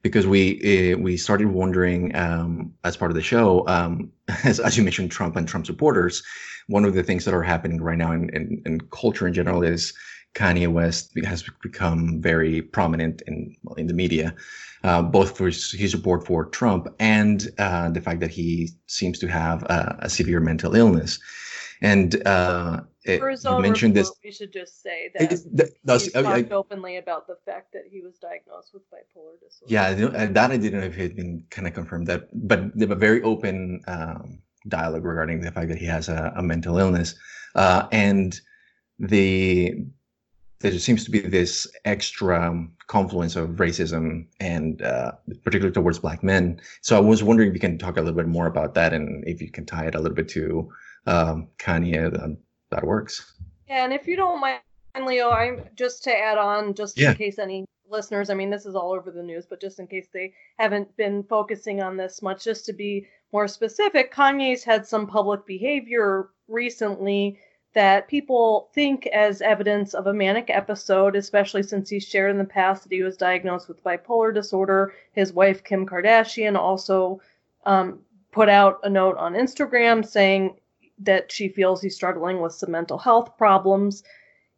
because 0.02 0.26
we 0.26 0.94
uh, 0.94 0.98
we 0.98 1.18
started 1.18 1.48
wondering 1.48 2.16
um, 2.16 2.74
as 2.84 2.98
part 2.98 3.12
of 3.12 3.16
the 3.16 3.22
show, 3.22 3.68
um, 3.68 4.12
as, 4.44 4.60
as 4.60 4.78
you 4.78 4.84
mentioned, 4.84 5.12
Trump 5.12 5.36
and 5.36 5.48
Trump 5.48 5.66
supporters. 5.66 6.24
One 6.68 6.86
of 6.86 6.94
the 6.94 7.04
things 7.04 7.26
that 7.26 7.34
are 7.34 7.42
happening 7.42 7.82
right 7.82 7.98
now 7.98 8.12
in, 8.12 8.30
in, 8.30 8.62
in 8.66 8.82
culture 8.92 9.28
in 9.28 9.34
general 9.34 9.64
is 9.64 9.94
Kanye 10.36 10.72
West 10.72 11.18
has 11.26 11.44
become 11.62 12.22
very 12.22 12.62
prominent 12.62 13.24
in 13.28 13.56
in 13.78 13.88
the 13.88 13.94
media, 13.94 14.36
uh, 14.84 15.02
both 15.02 15.36
for 15.36 15.48
his, 15.48 15.72
his, 15.72 15.92
support 15.92 16.26
for 16.26 16.46
Trump 16.46 16.88
and 17.00 17.50
uh, 17.58 17.90
the 17.90 18.02
fact 18.02 18.20
that 18.20 18.30
he 18.30 18.70
seems 18.86 19.18
to 19.20 19.28
have 19.28 19.64
a, 19.64 19.98
a 20.02 20.10
severe 20.10 20.40
mental 20.40 20.76
illness. 20.76 21.20
And 21.82 22.26
uh, 22.28 22.82
it, 23.10 23.20
For 23.20 23.30
his 23.30 23.44
you 23.44 23.52
own 23.52 23.62
mentioned 23.62 23.96
this. 23.96 24.12
we 24.24 24.32
should 24.32 24.54
just 24.54 24.82
say 24.82 25.12
that 25.14 25.32
it- 25.34 25.58
that- 25.58 25.72
that's- 25.84 26.06
he's 26.06 26.16
I- 26.16 26.20
I- 26.20 26.42
talked 26.42 26.52
openly 26.52 26.98
about 26.98 27.28
the 27.28 27.38
fact 27.46 27.74
that 27.74 27.84
he 27.90 28.02
was 28.02 28.18
diagnosed 28.20 28.74
with 28.74 28.84
bipolar 28.92 29.40
disorder. 29.40 29.68
Yeah, 29.76 29.94
that 30.28 30.52
I 30.52 30.58
didn't 30.58 30.80
know 30.80 30.86
if 30.86 30.98
it 30.98 31.02
had 31.02 31.16
been 31.16 31.44
kind 31.50 31.68
of 31.68 31.74
confirmed 31.74 32.08
that, 32.08 32.30
but 32.48 32.60
they 32.76 32.84
have 32.86 32.92
a 32.92 32.96
very 32.96 33.22
open 33.24 33.82
um, 33.88 34.42
dialogue 34.68 35.06
regarding 35.06 35.42
the 35.42 35.52
fact 35.52 35.70
that 35.70 35.78
he 35.78 35.86
has 35.86 36.10
a, 36.10 36.34
a 36.36 36.44
mental 36.44 36.78
illness, 36.78 37.16
uh, 37.56 37.88
and 37.92 38.40
the 39.00 39.76
there 40.62 40.78
seems 40.78 41.06
to 41.06 41.12
be 41.12 41.22
this 41.22 41.66
extra 41.86 42.54
confluence 42.88 43.38
of 43.38 43.52
racism 43.52 44.28
and 44.42 44.82
uh, 44.82 45.14
particularly 45.46 45.74
towards 45.74 46.00
black 46.00 46.22
men. 46.22 46.60
So 46.82 46.98
I 46.98 47.00
was 47.00 47.24
wondering 47.24 47.48
if 47.48 47.54
you 47.54 47.62
can 47.62 47.78
talk 47.78 47.96
a 47.96 48.02
little 48.02 48.18
bit 48.18 48.28
more 48.28 48.46
about 48.48 48.74
that 48.74 48.92
and 48.92 49.26
if 49.26 49.42
you 49.42 49.50
can 49.50 49.66
tie 49.66 49.86
it 49.86 49.96
a 49.96 50.00
little 50.02 50.16
bit 50.16 50.28
to 50.30 50.70
um, 51.06 51.48
Kanye. 51.60 52.36
That, 52.72 52.84
works. 52.84 53.34
Yeah, 53.68 53.84
and 53.84 53.94
if 53.94 54.08
you 54.08 54.16
don't 54.16 54.40
mind, 54.40 54.60
Leo, 55.04 55.30
I'm 55.30 55.64
just 55.76 56.04
to 56.06 56.16
add 56.16 56.38
on, 56.38 56.74
just 56.74 56.98
Yeah. 56.98 57.12
in 57.12 57.16
case 57.18 57.40
any 57.40 57.66
listeners, 57.90 58.30
I 58.30 58.36
mean, 58.36 58.50
this 58.50 58.66
is 58.66 58.76
all 58.76 58.92
over 58.92 59.12
the 59.12 59.24
news, 59.24 59.46
but 59.46 59.60
just 59.62 59.80
in 59.80 59.88
case 59.88 60.08
they 60.14 60.34
haven't 60.58 60.96
been 60.96 61.24
focusing 61.24 61.82
on 61.82 61.98
this 61.98 62.22
much, 62.22 62.44
just 62.44 62.66
to 62.68 62.74
be 62.74 63.08
more 63.32 63.48
specific, 63.48 64.14
Kanye's 64.14 64.64
had 64.64 64.86
some 64.86 65.08
public 65.08 65.46
behavior 65.46 66.30
recently 66.48 67.40
that 67.74 68.08
people 68.08 68.70
think 68.74 69.06
as 69.08 69.42
evidence 69.42 69.94
of 69.94 70.08
a 70.08 70.14
manic 70.14 70.50
episode, 70.50 71.16
especially 71.16 71.62
since 71.62 71.90
he 71.90 72.00
shared 72.00 72.32
in 72.32 72.38
the 72.40 72.44
past 72.44 72.84
that 72.84 72.92
he 72.92 73.04
was 73.04 73.16
diagnosed 73.18 73.68
with 73.68 73.84
bipolar 73.84 74.34
disorder. 74.34 74.94
His 75.14 75.34
wife, 75.34 75.64
Kim 75.64 75.86
Kardashian, 75.86 76.58
also 76.58 77.22
um, 77.66 78.00
put 78.32 78.50
out 78.50 78.80
a 78.84 78.90
note 78.90 79.18
on 79.18 79.34
Instagram 79.34 80.06
saying 80.06 80.59
that 81.00 81.32
she 81.32 81.50
feels 81.50 81.82
he's 81.82 81.96
struggling 81.96 82.42
with 82.42 82.54
some 82.54 82.72
mental 82.72 82.98
health 82.98 83.38
problems. 83.38 84.04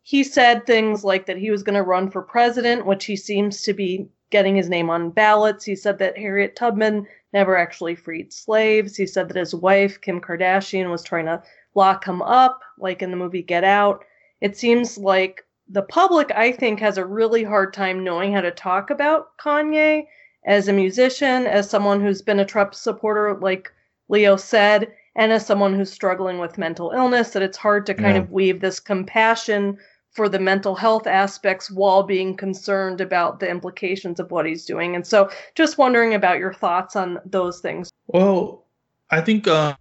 He 0.01 0.23
said 0.23 0.65
things 0.65 1.03
like 1.03 1.25
that 1.27 1.37
he 1.37 1.51
was 1.51 1.63
going 1.63 1.75
to 1.75 1.83
run 1.83 2.09
for 2.09 2.21
president, 2.21 2.85
which 2.85 3.05
he 3.05 3.15
seems 3.15 3.61
to 3.63 3.73
be 3.73 4.09
getting 4.31 4.55
his 4.55 4.69
name 4.69 4.89
on 4.89 5.11
ballots. 5.11 5.63
He 5.65 5.75
said 5.75 5.99
that 5.99 6.17
Harriet 6.17 6.55
Tubman 6.55 7.05
never 7.33 7.55
actually 7.55 7.95
freed 7.95 8.33
slaves. 8.33 8.95
He 8.95 9.05
said 9.05 9.29
that 9.29 9.37
his 9.37 9.53
wife, 9.53 10.01
Kim 10.01 10.19
Kardashian, 10.19 10.89
was 10.89 11.03
trying 11.03 11.25
to 11.25 11.43
lock 11.75 12.05
him 12.05 12.21
up, 12.21 12.61
like 12.79 13.01
in 13.01 13.11
the 13.11 13.17
movie 13.17 13.43
Get 13.43 13.63
Out. 13.63 14.03
It 14.41 14.57
seems 14.57 14.97
like 14.97 15.45
the 15.69 15.83
public, 15.83 16.31
I 16.31 16.51
think, 16.51 16.79
has 16.79 16.97
a 16.97 17.05
really 17.05 17.43
hard 17.43 17.73
time 17.73 18.03
knowing 18.03 18.33
how 18.33 18.41
to 18.41 18.51
talk 18.51 18.89
about 18.89 19.37
Kanye 19.37 20.05
as 20.45 20.67
a 20.67 20.73
musician, 20.73 21.45
as 21.45 21.69
someone 21.69 22.01
who's 22.01 22.21
been 22.21 22.39
a 22.39 22.45
Trump 22.45 22.73
supporter, 22.73 23.37
like 23.39 23.71
Leo 24.09 24.35
said, 24.35 24.91
and 25.15 25.31
as 25.31 25.45
someone 25.45 25.73
who's 25.73 25.91
struggling 25.91 26.39
with 26.39 26.57
mental 26.57 26.91
illness, 26.91 27.31
that 27.31 27.41
it's 27.41 27.57
hard 27.57 27.85
to 27.85 27.93
kind 27.93 28.15
Yeah. 28.15 28.21
of 28.21 28.31
weave 28.31 28.61
this 28.61 28.79
compassion 28.79 29.77
for 30.11 30.27
the 30.27 30.39
mental 30.39 30.75
health 30.75 31.07
aspects 31.07 31.71
while 31.71 32.03
being 32.03 32.35
concerned 32.35 32.99
about 32.99 33.39
the 33.39 33.49
implications 33.49 34.19
of 34.19 34.29
what 34.31 34.45
he's 34.45 34.65
doing. 34.65 34.95
And 34.95 35.07
so, 35.07 35.29
just 35.55 35.77
wondering 35.77 36.13
about 36.13 36.39
your 36.39 36.53
thoughts 36.53 36.95
on 36.95 37.19
those 37.25 37.59
things. 37.61 37.89
Well, 38.07 38.65
I 39.09 39.21
think 39.21 39.47
um, 39.47 39.75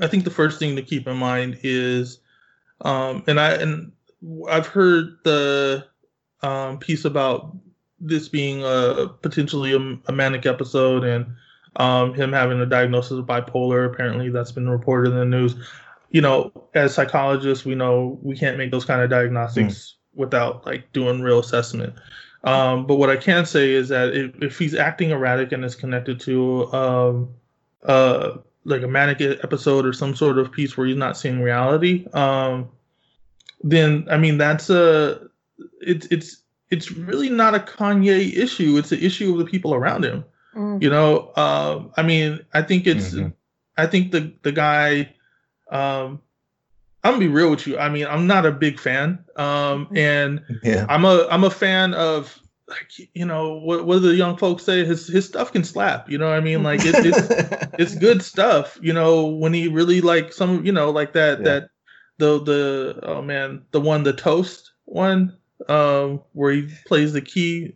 I 0.00 0.06
think 0.06 0.24
the 0.24 0.30
first 0.30 0.58
thing 0.58 0.76
to 0.76 0.82
keep 0.82 1.06
in 1.06 1.16
mind 1.16 1.58
is, 1.62 2.20
um, 2.82 3.24
and 3.26 3.38
I 3.40 3.52
and 3.52 3.92
I've 4.48 4.66
heard 4.66 5.18
the 5.24 5.86
um, 6.42 6.78
piece 6.78 7.04
about 7.04 7.56
this 8.00 8.28
being 8.28 8.62
a 8.64 9.08
potentially 9.22 9.72
a, 9.72 10.10
a 10.10 10.12
manic 10.12 10.46
episode 10.46 11.04
and 11.04 11.26
um, 11.76 12.14
him 12.14 12.32
having 12.32 12.60
a 12.60 12.66
diagnosis 12.66 13.12
of 13.12 13.26
bipolar. 13.26 13.86
Apparently, 13.86 14.30
that's 14.30 14.52
been 14.52 14.68
reported 14.68 15.10
in 15.10 15.18
the 15.18 15.24
news. 15.24 15.54
You 16.10 16.22
know, 16.22 16.52
as 16.74 16.94
psychologists, 16.94 17.64
we 17.64 17.74
know 17.74 18.18
we 18.22 18.36
can't 18.36 18.56
make 18.56 18.70
those 18.70 18.84
kind 18.84 19.02
of 19.02 19.10
diagnostics 19.10 19.96
without 20.14 20.66
like 20.66 20.92
doing 20.92 21.20
real 21.20 21.38
assessment. 21.38 21.94
Um, 22.44 22.86
but 22.86 22.96
what 22.96 23.10
I 23.10 23.16
can 23.16 23.44
say 23.44 23.72
is 23.72 23.88
that 23.88 24.14
if, 24.14 24.42
if 24.42 24.58
he's 24.58 24.74
acting 24.74 25.10
erratic 25.10 25.52
and 25.52 25.64
is 25.64 25.74
connected 25.74 26.20
to 26.20 26.72
um, 26.72 27.28
uh, 27.84 28.38
like 28.64 28.82
a 28.82 28.88
manic 28.88 29.20
episode 29.20 29.84
or 29.84 29.92
some 29.92 30.14
sort 30.14 30.38
of 30.38 30.52
piece 30.52 30.76
where 30.76 30.86
he's 30.86 30.96
not 30.96 31.16
seeing 31.16 31.40
reality, 31.40 32.06
um, 32.12 32.68
then 33.62 34.06
I 34.10 34.18
mean 34.18 34.38
that's 34.38 34.70
a 34.70 35.28
it's 35.80 36.06
it's 36.06 36.42
it's 36.70 36.92
really 36.92 37.30
not 37.30 37.54
a 37.54 37.60
Kanye 37.60 38.36
issue. 38.36 38.76
It's 38.76 38.92
an 38.92 39.00
issue 39.00 39.32
of 39.32 39.38
the 39.38 39.44
people 39.44 39.74
around 39.74 40.04
him. 40.04 40.24
Mm. 40.54 40.82
You 40.82 40.90
know, 40.90 41.32
um, 41.36 41.92
I 41.96 42.02
mean, 42.02 42.40
I 42.52 42.62
think 42.62 42.86
it's 42.86 43.12
Mhm. 43.12 43.32
I 43.76 43.86
think 43.86 44.12
the 44.12 44.32
the 44.42 44.52
guy. 44.52 45.14
Um, 45.70 46.20
I'm 47.04 47.12
gonna 47.14 47.18
be 47.20 47.28
real 47.28 47.50
with 47.50 47.66
you. 47.66 47.78
I 47.78 47.88
mean, 47.88 48.06
I'm 48.06 48.26
not 48.26 48.44
a 48.44 48.50
big 48.50 48.80
fan, 48.80 49.24
um, 49.36 49.88
and 49.94 50.40
Yeah. 50.62 50.86
I'm 50.88 51.04
a 51.04 51.26
I'm 51.30 51.44
a 51.44 51.50
fan 51.50 51.94
of 51.94 52.38
like 52.68 52.90
you 53.14 53.24
know 53.24 53.54
what 53.58 53.86
what 53.86 54.00
do 54.02 54.08
the 54.08 54.14
young 54.16 54.36
folks 54.36 54.64
say? 54.64 54.84
His 54.84 55.06
his 55.06 55.26
stuff 55.26 55.52
can 55.52 55.64
slap. 55.64 56.10
You 56.10 56.18
know 56.18 56.26
what 56.28 56.36
I 56.36 56.40
mean? 56.40 56.62
Like 56.62 56.84
it, 56.84 56.96
it's 57.04 57.28
it's 57.78 57.94
good 57.94 58.22
stuff. 58.22 58.78
You 58.82 58.92
know 58.92 59.26
when 59.26 59.52
he 59.52 59.68
really 59.68 60.00
like 60.00 60.32
some 60.32 60.64
you 60.66 60.72
know 60.72 60.90
like 60.90 61.12
that 61.12 61.38
Yeah. 61.38 61.44
that 61.44 61.70
the 62.18 62.42
the 62.42 63.00
oh 63.04 63.22
man 63.22 63.62
the 63.70 63.80
one 63.80 64.02
the 64.02 64.12
toast 64.12 64.72
one 64.84 65.36
um 65.68 66.22
where 66.32 66.52
he 66.52 66.68
plays 66.86 67.12
the 67.12 67.20
key. 67.22 67.74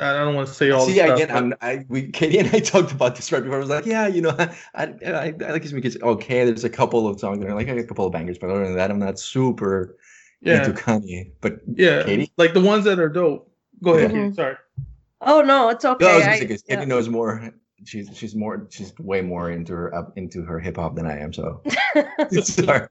I 0.00 0.12
don't 0.24 0.34
want 0.34 0.48
to 0.48 0.54
say 0.54 0.70
all 0.70 0.86
See, 0.86 0.92
the 0.94 0.98
stuff. 1.00 1.16
again, 1.20 1.28
but- 1.28 1.36
I'm, 1.36 1.78
I, 1.80 1.84
we, 1.88 2.10
Katie 2.10 2.38
and 2.38 2.48
I 2.54 2.58
talked 2.60 2.92
about 2.92 3.16
this 3.16 3.30
right 3.32 3.42
before. 3.42 3.56
I 3.56 3.60
was 3.60 3.68
like, 3.70 3.86
yeah, 3.86 4.06
you 4.06 4.20
know, 4.22 4.34
I, 4.38 4.54
I, 4.74 4.84
I, 5.06 5.34
I 5.46 5.50
like 5.52 5.62
his 5.62 5.72
music. 5.72 6.02
Okay. 6.02 6.44
There's 6.44 6.64
a 6.64 6.70
couple 6.70 7.06
of 7.08 7.18
songs 7.20 7.40
that 7.40 7.48
are 7.48 7.54
like 7.54 7.68
a 7.68 7.84
couple 7.84 8.06
of 8.06 8.12
bangers, 8.12 8.38
but 8.38 8.50
other 8.50 8.64
than 8.64 8.76
that, 8.76 8.90
I'm 8.90 8.98
not 8.98 9.18
super 9.18 9.96
yeah, 10.40 10.64
into 10.66 10.72
Kanye. 10.80 11.32
But 11.40 11.60
yeah, 11.74 12.02
Katie? 12.04 12.32
like 12.36 12.54
the 12.54 12.60
ones 12.60 12.84
that 12.84 12.98
are 12.98 13.08
dope. 13.08 13.50
Go 13.82 13.94
ahead, 13.94 14.12
Yeah. 14.12 14.22
Katie. 14.24 14.34
Sorry. 14.34 14.56
Oh 15.20 15.40
no, 15.40 15.70
it's 15.70 15.84
okay. 15.84 16.04
no, 16.04 16.10
I 16.10 16.16
was 16.16 16.24
gonna 16.24 16.36
say, 16.38 16.46
'cause 16.46 16.62
Katie 16.62 16.80
yeah. 16.82 16.84
knows 16.86 17.08
more. 17.08 17.50
She's 17.86 18.10
she's 18.14 18.34
more 18.34 18.66
she's 18.70 18.92
way 18.98 19.20
more 19.20 19.50
into 19.50 19.72
her 19.74 19.94
up 19.94 20.12
into 20.16 20.42
her 20.42 20.58
hip 20.58 20.76
hop 20.76 20.96
than 20.96 21.06
I 21.06 21.18
am. 21.18 21.32
So 21.32 21.62
sorry. 22.42 22.88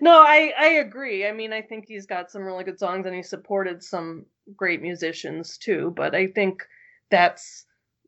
No, 0.00 0.20
I 0.20 0.52
I 0.58 0.66
agree. 0.66 1.26
I 1.26 1.32
mean, 1.32 1.52
I 1.52 1.62
think 1.62 1.86
he's 1.86 2.06
got 2.06 2.30
some 2.30 2.42
really 2.42 2.64
good 2.64 2.78
songs, 2.78 3.06
and 3.06 3.14
he 3.14 3.22
supported 3.22 3.82
some 3.82 4.26
great 4.56 4.82
musicians 4.82 5.58
too. 5.58 5.92
But 5.96 6.14
I 6.14 6.28
think 6.28 6.62
that's 7.10 7.64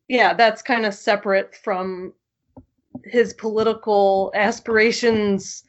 yeah, 0.08 0.34
that's 0.34 0.62
kind 0.62 0.86
of 0.86 0.94
separate 0.94 1.54
from 1.54 2.12
his 3.04 3.34
political 3.34 4.32
aspirations 4.34 5.64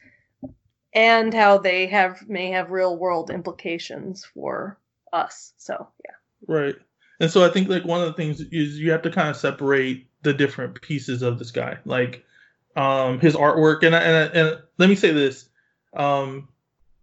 and 0.94 1.32
how 1.32 1.58
they 1.58 1.86
have 1.86 2.28
may 2.28 2.50
have 2.50 2.70
real 2.70 2.96
world 2.96 3.30
implications 3.30 4.24
for 4.34 4.78
us. 5.12 5.52
So 5.58 5.88
yeah. 6.04 6.14
Right. 6.48 6.74
And 7.20 7.30
so 7.30 7.44
I 7.44 7.50
think 7.50 7.68
like 7.68 7.84
one 7.84 8.00
of 8.00 8.06
the 8.06 8.14
things 8.14 8.40
is 8.40 8.78
you 8.78 8.90
have 8.90 9.02
to 9.02 9.10
kind 9.10 9.28
of 9.28 9.36
separate 9.36 10.06
the 10.22 10.32
different 10.32 10.80
pieces 10.82 11.22
of 11.22 11.38
this 11.38 11.50
guy, 11.50 11.78
like 11.84 12.24
um, 12.76 13.20
his 13.20 13.36
artwork. 13.36 13.82
And 13.84 13.94
I- 13.94 14.00
and 14.02 14.16
I- 14.16 14.40
and 14.40 14.62
let 14.78 14.88
me 14.88 14.94
say 14.96 15.12
this: 15.12 15.49
um, 15.94 16.48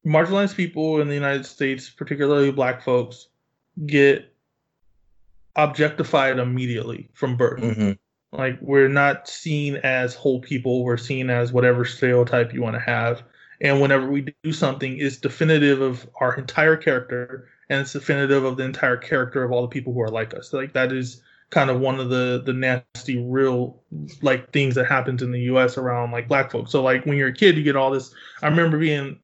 marginalized 0.05 0.55
people 0.55 1.01
in 1.01 1.07
the 1.07 1.13
United 1.13 1.45
States, 1.45 1.89
particularly 1.89 2.51
Black 2.51 2.83
folks, 2.83 3.27
get 3.85 4.33
objectified 5.55 6.39
immediately 6.39 7.09
from 7.13 7.35
birth. 7.35 7.61
Mhm. 7.61 7.97
Like 8.31 8.57
we're 8.61 8.89
not 8.89 9.27
seen 9.27 9.77
as 9.77 10.13
whole 10.13 10.39
people. 10.39 10.83
We're 10.83 10.97
seen 10.97 11.29
as 11.29 11.51
whatever 11.51 11.85
stereotype 11.85 12.53
you 12.53 12.61
want 12.61 12.75
to 12.75 12.79
have. 12.81 13.23
And 13.59 13.81
whenever 13.81 14.07
we 14.09 14.33
do 14.43 14.51
something, 14.51 14.99
it's 14.99 15.17
definitive 15.17 15.81
of 15.81 16.07
our 16.21 16.35
entire 16.35 16.75
character, 16.75 17.47
and 17.69 17.81
it's 17.81 17.93
definitive 17.93 18.43
of 18.43 18.57
the 18.57 18.63
entire 18.63 18.97
character 18.97 19.43
of 19.43 19.51
all 19.51 19.63
the 19.63 19.67
people 19.67 19.93
who 19.93 20.01
are 20.01 20.09
like 20.09 20.35
us. 20.35 20.53
Like 20.53 20.73
that 20.73 20.91
is 20.91 21.21
kind 21.49 21.69
of 21.69 21.79
one 21.79 21.99
of 21.99 22.09
the 22.09 22.41
the 22.45 22.53
nasty, 22.53 23.17
real 23.17 23.81
like 24.21 24.51
things 24.51 24.75
that 24.75 24.87
happens 24.87 25.21
in 25.21 25.31
the 25.31 25.41
U.S. 25.41 25.77
around 25.77 26.11
like 26.11 26.27
black 26.27 26.51
folks. 26.51 26.71
So 26.71 26.81
like 26.83 27.05
when 27.05 27.17
you're 27.17 27.29
a 27.29 27.33
kid, 27.33 27.57
you 27.57 27.63
get 27.63 27.75
all 27.75 27.91
this. 27.91 28.13
I 28.41 28.47
remember 28.47 28.77
being 28.77 29.19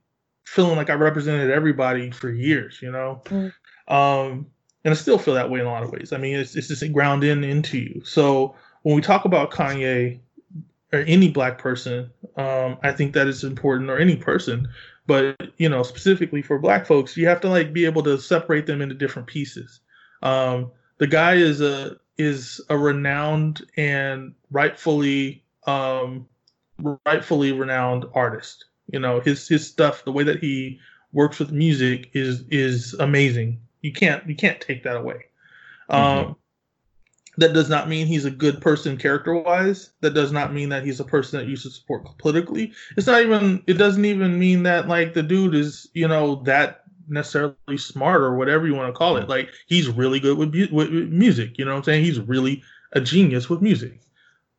feeling 0.46 0.76
like 0.76 0.90
I 0.90 0.94
represented 0.94 1.52
everybody 1.52 2.12
for 2.12 2.30
years. 2.30 2.80
You 2.82 2.92
know. 2.92 3.22
Mm. 3.26 3.54
Um, 3.88 4.48
and 4.86 4.92
I 4.92 4.96
still 4.96 5.18
feel 5.18 5.34
that 5.36 5.50
way 5.50 5.60
in 5.60 5.66
a 5.66 5.72
lot 5.72 5.84
of 5.84 5.92
ways. 5.92 6.12
I 6.12 6.18
mean, 6.18 6.36
it's, 6.36 6.56
it's 6.56 6.68
just 6.68 6.92
ground 6.92 7.24
in 7.24 7.44
into 7.44 7.78
you. 7.78 8.02
So 8.04 8.56
when 8.82 8.96
we 8.96 9.02
talk 9.02 9.26
about 9.26 9.52
Kanye 9.52 10.20
or 10.92 11.00
any 11.00 11.30
black 11.30 11.58
person, 11.58 12.10
um, 12.36 12.78
I 12.84 12.92
think 12.92 13.14
that 13.14 13.28
is 13.28 13.44
important, 13.44 13.90
or 13.90 13.98
any 13.98 14.16
person. 14.16 14.68
But 15.06 15.52
you 15.58 15.68
know, 15.70 15.84
specifically 15.84 16.42
for 16.42 16.60
black 16.60 16.86
folks, 16.86 17.18
you 17.18 17.28
have 17.28 17.42
to 17.42 17.50
like 17.50 17.74
be 17.74 17.86
able 17.86 18.04
to 18.04 18.18
separate 18.18 18.66
them 18.66 18.82
into 18.82 18.96
different 18.96 19.28
pieces. 19.28 19.82
Um, 20.22 20.72
the 20.98 21.08
guy 21.08 21.36
is 21.36 21.60
a 21.62 21.98
is 22.17 22.62
a 22.69 22.78
renowned 22.78 23.62
and 23.78 24.34
rightfully 24.52 25.43
um, 25.65 26.28
rightfully 27.06 27.52
renowned 27.52 28.06
artist. 28.13 28.65
You 28.91 28.99
know, 28.99 29.19
his 29.19 29.47
his 29.47 29.67
stuff, 29.67 30.04
the 30.06 30.12
way 30.12 30.23
that 30.23 30.39
he 30.39 30.80
works 31.12 31.39
with 31.39 31.52
music 31.52 32.10
is 32.13 32.43
is 32.49 32.93
amazing. 32.95 33.60
You 33.82 33.93
can't 33.93 34.28
you 34.28 34.36
can't 34.36 34.60
take 34.60 34.84
that 34.84 34.97
away. 34.97 35.26
Um, 35.89 36.36
that 37.38 37.54
does 37.54 37.69
not 37.69 37.89
mean 37.89 38.08
he's 38.08 38.26
a 38.26 38.32
good 38.32 38.62
person 38.62 38.97
character 38.97 39.34
wise. 39.34 39.91
That 40.02 40.13
does 40.13 40.32
not 40.32 40.54
mean 40.54 40.69
that 40.69 40.86
he's 40.86 40.99
a 40.99 41.06
person 41.06 41.39
that 41.39 41.47
you 41.47 41.56
should 41.56 41.71
support 41.71 42.06
politically. 42.17 42.73
It's 42.95 43.08
not 43.08 43.21
even. 43.21 43.63
It 43.67 43.73
doesn't 43.73 44.06
even 44.06 44.38
mean 44.38 44.63
that 44.63 44.88
like 44.88 45.13
the 45.13 45.23
dude 45.23 45.56
is 45.56 45.89
you 45.93 46.08
know 46.08 46.36
that 46.43 46.83
necessarily 47.08 47.78
smart 47.78 48.22
or 48.22 48.36
whatever 48.36 48.68
you 48.68 48.76
want 48.76 48.94
to 48.94 48.98
call 48.98 49.18
it. 49.18 49.30
Like 49.30 49.50
he's 49.68 49.89
really 49.89 50.20
good 50.20 50.38
with, 50.38 50.54
with, 50.54 50.72
with 50.72 51.10
music. 51.10 51.58
You 51.58 51.66
know 51.66 51.72
what 51.72 51.78
I'm 51.78 51.84
saying? 51.84 52.04
He's 52.04 52.20
really 52.20 52.63
a 52.94 53.02
genius 53.02 53.50
with 53.50 53.62
music. 53.62 54.00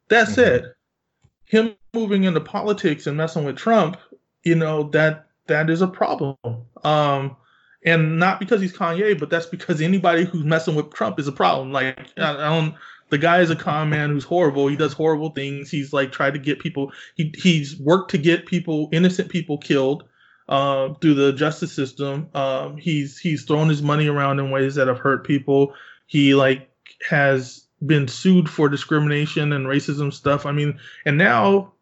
That 0.09 0.27
mm-hmm. 0.27 0.35
said, 0.35 0.63
mm-hmm. 0.63 1.57
him 1.57 1.77
moving 1.93 2.25
into 2.25 2.41
politics 2.41 3.07
and 3.07 3.17
messing 3.17 3.45
with 3.45 3.57
Trump, 3.57 3.97
you 4.43 4.55
know 4.55 4.85
that 4.91 5.27
that 5.47 5.71
is 5.71 5.83
a 5.83 5.89
problem. 5.89 6.37
Um, 6.83 7.37
and 7.85 8.19
not 8.19 8.41
because 8.41 8.61
he's 8.61 8.73
Kanye, 8.73 9.19
but 9.19 9.31
that's 9.31 9.47
because 9.47 9.81
anybody 9.81 10.25
who's 10.25 10.45
messing 10.45 10.75
with 10.75 10.93
Trump 10.93 11.19
is 11.19 11.29
a 11.29 11.33
problem. 11.33 11.73
Like 11.73 11.99
I, 12.17 12.33
I 12.33 12.49
don't. 12.49 12.75
The 13.11 13.19
guy 13.19 13.41
is 13.41 13.51
a 13.51 13.57
con 13.57 13.91
man 13.91 14.11
who's 14.11 14.25
horrible. 14.25 14.67
He 14.67 14.77
does 14.77 14.93
horrible 14.93 15.31
things. 15.31 15.71
He's 15.71 15.93
like 15.93 16.11
tried 16.11 16.33
to 16.33 16.39
get 16.39 16.59
people. 16.59 16.93
He 17.15 17.33
he's 17.37 17.79
worked 17.79 18.11
to 18.13 18.19
get 18.19 18.47
people, 18.47 18.89
innocent 18.93 19.29
people, 19.29 19.59
killed 19.59 20.05
uh, 20.49 20.95
through 20.95 21.15
the 21.15 21.33
justice 21.33 21.73
system. 21.73 22.29
Um, 22.35 22.77
he's 22.77 23.19
he's 23.19 23.45
thrown 23.45 23.69
his 23.69 23.83
money 23.83 24.09
around 24.09 24.39
in 24.39 24.51
ways 24.51 24.75
that 24.75 24.89
have 24.89 24.99
hurt 24.99 25.27
people. 25.27 25.75
He 26.07 26.35
like 26.35 26.71
has 27.09 27.67
been 27.85 28.09
sued 28.09 28.49
for 28.49 28.69
discrimination 28.69 29.53
and 29.53 29.67
racism 29.67 30.13
stuff. 30.13 30.47
I 30.47 30.53
mean, 30.53 30.79
and 31.05 31.19
now 31.19 31.73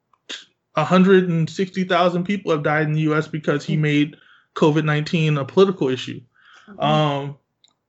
160,000 0.75 2.25
people 2.25 2.51
have 2.51 2.63
died 2.63 2.87
in 2.87 2.93
the 2.93 3.01
U.S. 3.03 3.29
because 3.29 3.65
he 3.65 3.77
made 3.77 4.17
COVID 4.55 4.85
19 4.85 5.39
a 5.39 5.45
political 5.45 5.89
issue. 5.89 6.21
Mm-hmm. 6.69 6.81
Um, 6.81 7.37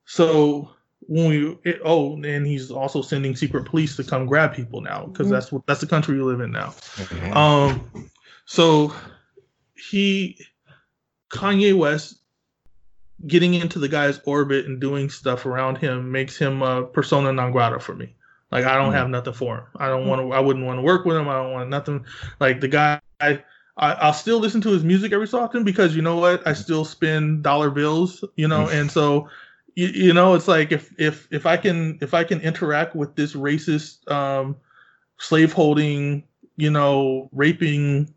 so 0.05 0.69
when 1.07 1.29
we 1.29 1.57
it, 1.63 1.81
oh, 1.83 2.21
and 2.23 2.45
he's 2.45 2.71
also 2.71 3.01
sending 3.01 3.35
secret 3.35 3.65
police 3.65 3.95
to 3.97 4.03
come 4.03 4.25
grab 4.25 4.53
people 4.53 4.81
now 4.81 5.05
because 5.05 5.25
mm-hmm. 5.25 5.33
that's 5.33 5.51
what 5.51 5.65
that's 5.65 5.81
the 5.81 5.87
country 5.87 6.17
we 6.17 6.23
live 6.23 6.41
in 6.41 6.51
now. 6.51 6.67
Mm-hmm. 6.67 7.33
Um, 7.37 8.09
so 8.45 8.93
he 9.75 10.37
Kanye 11.33 11.75
West 11.75 12.19
getting 13.25 13.55
into 13.55 13.79
the 13.79 13.89
guy's 13.89 14.19
orbit 14.25 14.65
and 14.65 14.79
doing 14.79 15.09
stuff 15.09 15.45
around 15.45 15.77
him 15.77 16.11
makes 16.11 16.37
him 16.37 16.61
a 16.61 16.83
persona 16.83 17.33
non 17.33 17.51
grata 17.51 17.79
for 17.79 17.95
me. 17.95 18.13
Like 18.51 18.65
I 18.65 18.75
don't 18.75 18.89
mm-hmm. 18.89 18.97
have 18.97 19.09
nothing 19.09 19.33
for 19.33 19.57
him. 19.57 19.63
I 19.77 19.87
don't 19.87 20.07
want 20.07 20.21
to. 20.21 20.31
I 20.31 20.39
wouldn't 20.39 20.65
want 20.65 20.77
to 20.77 20.83
work 20.83 21.05
with 21.05 21.17
him. 21.17 21.27
I 21.27 21.41
don't 21.41 21.53
want 21.53 21.69
nothing. 21.69 22.05
Like 22.39 22.61
the 22.61 22.67
guy, 22.67 23.01
I, 23.19 23.41
I 23.77 24.05
will 24.05 24.13
still 24.13 24.37
listen 24.37 24.61
to 24.61 24.69
his 24.69 24.83
music 24.83 25.11
every 25.11 25.27
so 25.27 25.39
often 25.39 25.63
because 25.63 25.95
you 25.95 26.03
know 26.03 26.17
what? 26.17 26.45
I 26.45 26.53
still 26.53 26.85
spend 26.85 27.41
dollar 27.41 27.71
bills. 27.71 28.23
You 28.35 28.47
know, 28.47 28.69
and 28.69 28.91
so 28.91 29.27
you, 29.73 29.87
you 29.87 30.13
know 30.13 30.35
it's 30.35 30.47
like 30.47 30.71
if 30.71 30.93
if 30.99 31.27
if 31.31 31.47
I 31.47 31.57
can 31.57 31.97
if 31.99 32.13
I 32.13 32.23
can 32.23 32.41
interact 32.41 32.95
with 32.95 33.15
this 33.15 33.33
racist, 33.33 34.07
um, 34.11 34.55
slave 35.17 35.51
holding, 35.51 36.23
you 36.57 36.69
know, 36.69 37.29
raping, 37.31 38.13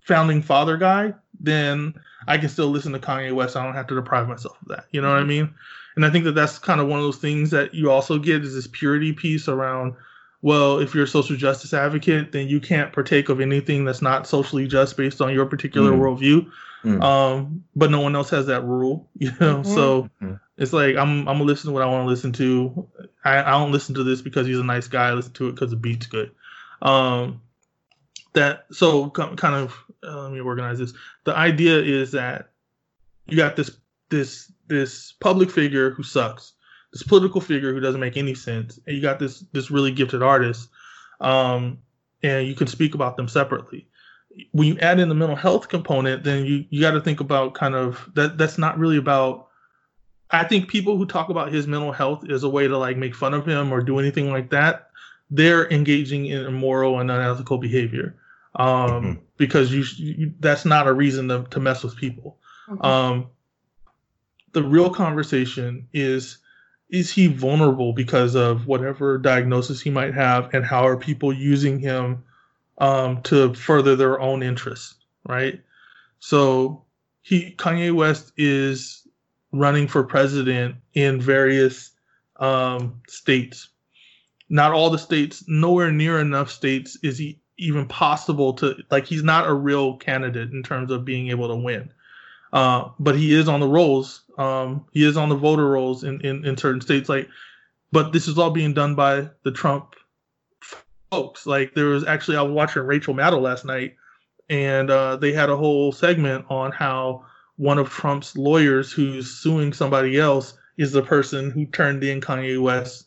founding 0.00 0.42
father 0.42 0.76
guy, 0.76 1.12
then 1.40 1.94
I 2.26 2.38
can 2.38 2.48
still 2.48 2.68
listen 2.68 2.92
to 2.92 2.98
Kanye 2.98 3.32
West. 3.32 3.56
I 3.56 3.64
don't 3.64 3.74
have 3.74 3.86
to 3.88 3.94
deprive 3.94 4.28
myself 4.28 4.56
of 4.62 4.68
that. 4.68 4.86
You 4.90 5.00
know 5.00 5.08
what 5.08 5.18
I 5.18 5.20
mm-hmm. 5.20 5.28
mean? 5.28 5.54
And 5.96 6.04
I 6.04 6.10
think 6.10 6.24
that 6.24 6.32
that's 6.32 6.58
kind 6.58 6.80
of 6.80 6.88
one 6.88 6.98
of 6.98 7.04
those 7.04 7.16
things 7.16 7.50
that 7.50 7.74
you 7.74 7.90
also 7.90 8.18
get 8.18 8.44
is 8.44 8.54
this 8.54 8.66
purity 8.66 9.12
piece 9.12 9.48
around. 9.48 9.94
Well, 10.42 10.78
if 10.78 10.94
you're 10.94 11.04
a 11.04 11.08
social 11.08 11.36
justice 11.36 11.72
advocate, 11.72 12.32
then 12.32 12.48
you 12.48 12.60
can't 12.60 12.92
partake 12.92 13.30
of 13.30 13.40
anything 13.40 13.84
that's 13.84 14.02
not 14.02 14.26
socially 14.26 14.66
just 14.66 14.96
based 14.96 15.20
on 15.20 15.32
your 15.32 15.46
particular 15.46 15.92
mm. 15.92 15.98
worldview. 15.98 16.50
Mm. 16.84 17.02
Um, 17.02 17.64
but 17.74 17.90
no 17.90 18.00
one 18.00 18.14
else 18.14 18.30
has 18.30 18.46
that 18.46 18.62
rule, 18.62 19.08
you 19.18 19.30
know. 19.40 19.58
Mm-hmm. 19.58 19.74
So 19.74 20.02
mm-hmm. 20.22 20.34
it's 20.58 20.72
like 20.72 20.96
I'm 20.96 21.20
I'm 21.20 21.38
gonna 21.38 21.44
listen 21.44 21.68
to 21.68 21.72
what 21.72 21.82
I 21.82 21.86
want 21.86 22.04
to 22.04 22.10
listen 22.10 22.32
to. 22.34 22.86
I, 23.24 23.42
I 23.42 23.50
don't 23.52 23.72
listen 23.72 23.94
to 23.96 24.04
this 24.04 24.20
because 24.22 24.46
he's 24.46 24.58
a 24.58 24.64
nice 24.64 24.86
guy. 24.86 25.08
I 25.08 25.12
listen 25.14 25.32
to 25.34 25.48
it 25.48 25.52
because 25.52 25.70
the 25.70 25.76
beat's 25.76 26.06
good. 26.06 26.30
Um, 26.82 27.40
that 28.36 28.66
so 28.70 29.10
kind 29.10 29.54
of 29.54 29.76
uh, 30.06 30.22
let 30.22 30.32
me 30.32 30.40
organize 30.40 30.78
this. 30.78 30.92
The 31.24 31.36
idea 31.36 31.78
is 31.78 32.12
that 32.12 32.50
you 33.26 33.36
got 33.36 33.56
this 33.56 33.76
this 34.10 34.52
this 34.68 35.12
public 35.20 35.50
figure 35.50 35.90
who 35.90 36.02
sucks, 36.02 36.52
this 36.92 37.02
political 37.02 37.40
figure 37.40 37.72
who 37.72 37.80
doesn't 37.80 38.00
make 38.00 38.16
any 38.16 38.34
sense, 38.34 38.78
and 38.86 38.94
you 38.94 39.02
got 39.02 39.18
this 39.18 39.40
this 39.52 39.70
really 39.70 39.90
gifted 39.90 40.22
artist, 40.22 40.68
um, 41.20 41.78
and 42.22 42.46
you 42.46 42.54
can 42.54 42.68
speak 42.68 42.94
about 42.94 43.16
them 43.16 43.26
separately. 43.26 43.88
When 44.52 44.68
you 44.68 44.78
add 44.78 45.00
in 45.00 45.08
the 45.08 45.14
mental 45.14 45.36
health 45.36 45.68
component, 45.68 46.22
then 46.22 46.46
you 46.46 46.64
you 46.70 46.80
got 46.80 46.92
to 46.92 47.00
think 47.00 47.20
about 47.20 47.54
kind 47.54 47.74
of 47.74 48.08
that. 48.14 48.38
That's 48.38 48.58
not 48.58 48.78
really 48.78 48.98
about. 48.98 49.48
I 50.30 50.42
think 50.42 50.68
people 50.68 50.96
who 50.96 51.06
talk 51.06 51.28
about 51.28 51.52
his 51.52 51.68
mental 51.68 51.92
health 51.92 52.28
as 52.28 52.42
a 52.42 52.48
way 52.48 52.66
to 52.66 52.76
like 52.76 52.96
make 52.96 53.14
fun 53.14 53.32
of 53.32 53.46
him 53.46 53.72
or 53.72 53.80
do 53.80 54.00
anything 54.00 54.30
like 54.30 54.50
that, 54.50 54.90
they're 55.30 55.70
engaging 55.70 56.26
in 56.26 56.44
immoral 56.44 56.98
and 56.98 57.10
unethical 57.10 57.58
behavior 57.58 58.16
um, 58.56 58.90
mm-hmm. 58.90 59.12
because 59.36 59.72
you, 59.72 59.84
you, 59.96 60.34
that's 60.40 60.64
not 60.64 60.86
a 60.86 60.92
reason 60.92 61.28
to, 61.28 61.44
to 61.50 61.60
mess 61.60 61.84
with 61.84 61.96
people. 61.96 62.38
Mm-hmm. 62.68 62.84
Um, 62.84 63.26
the 64.52 64.62
real 64.62 64.90
conversation 64.90 65.86
is 65.92 66.38
is 66.88 67.10
he 67.10 67.26
vulnerable 67.26 67.92
because 67.92 68.36
of 68.36 68.66
whatever 68.66 69.18
diagnosis 69.18 69.80
he 69.80 69.90
might 69.90 70.14
have, 70.14 70.54
and 70.54 70.64
how 70.64 70.86
are 70.86 70.96
people 70.96 71.32
using 71.32 71.80
him 71.80 72.22
um, 72.78 73.20
to 73.22 73.52
further 73.54 73.96
their 73.96 74.20
own 74.20 74.42
interests, 74.42 74.94
right? 75.28 75.60
So 76.20 76.84
he 77.22 77.54
Kanye 77.58 77.94
West 77.94 78.32
is 78.36 79.06
running 79.52 79.88
for 79.88 80.04
president 80.04 80.76
in 80.94 81.20
various 81.20 81.90
um, 82.36 83.02
states. 83.08 83.68
Not 84.48 84.72
all 84.72 84.90
the 84.90 84.98
states, 84.98 85.44
nowhere 85.48 85.90
near 85.90 86.20
enough 86.20 86.50
states 86.50 86.96
is 87.02 87.18
he 87.18 87.40
even 87.58 87.86
possible 87.86 88.52
to 88.54 88.76
like 88.90 89.06
he's 89.06 89.22
not 89.22 89.48
a 89.48 89.54
real 89.54 89.96
candidate 89.96 90.50
in 90.50 90.62
terms 90.62 90.90
of 90.90 91.04
being 91.04 91.30
able 91.30 91.48
to 91.48 91.56
win. 91.56 91.90
Uh, 92.52 92.90
but 92.98 93.16
he 93.16 93.34
is 93.34 93.48
on 93.48 93.60
the 93.60 93.68
rolls. 93.68 94.22
Um, 94.38 94.86
he 94.92 95.04
is 95.04 95.16
on 95.16 95.28
the 95.28 95.34
voter 95.34 95.68
rolls 95.68 96.04
in, 96.04 96.20
in, 96.20 96.44
in 96.44 96.56
certain 96.56 96.80
states. 96.80 97.08
Like, 97.08 97.28
but 97.92 98.12
this 98.12 98.28
is 98.28 98.38
all 98.38 98.50
being 98.50 98.74
done 98.74 98.94
by 98.94 99.28
the 99.42 99.52
Trump 99.52 99.94
folks. 101.10 101.46
Like, 101.46 101.74
there 101.74 101.86
was 101.86 102.06
actually 102.06 102.36
I 102.36 102.42
was 102.42 102.52
watching 102.52 102.82
Rachel 102.82 103.14
Maddow 103.14 103.40
last 103.40 103.64
night, 103.64 103.96
and 104.48 104.90
uh, 104.90 105.16
they 105.16 105.32
had 105.32 105.50
a 105.50 105.56
whole 105.56 105.92
segment 105.92 106.46
on 106.48 106.72
how 106.72 107.24
one 107.56 107.78
of 107.78 107.90
Trump's 107.90 108.36
lawyers 108.36 108.92
who's 108.92 109.30
suing 109.30 109.72
somebody 109.72 110.18
else 110.18 110.56
is 110.76 110.92
the 110.92 111.02
person 111.02 111.50
who 111.50 111.66
turned 111.66 112.04
in 112.04 112.20
Kanye 112.20 112.60
West 112.60 113.06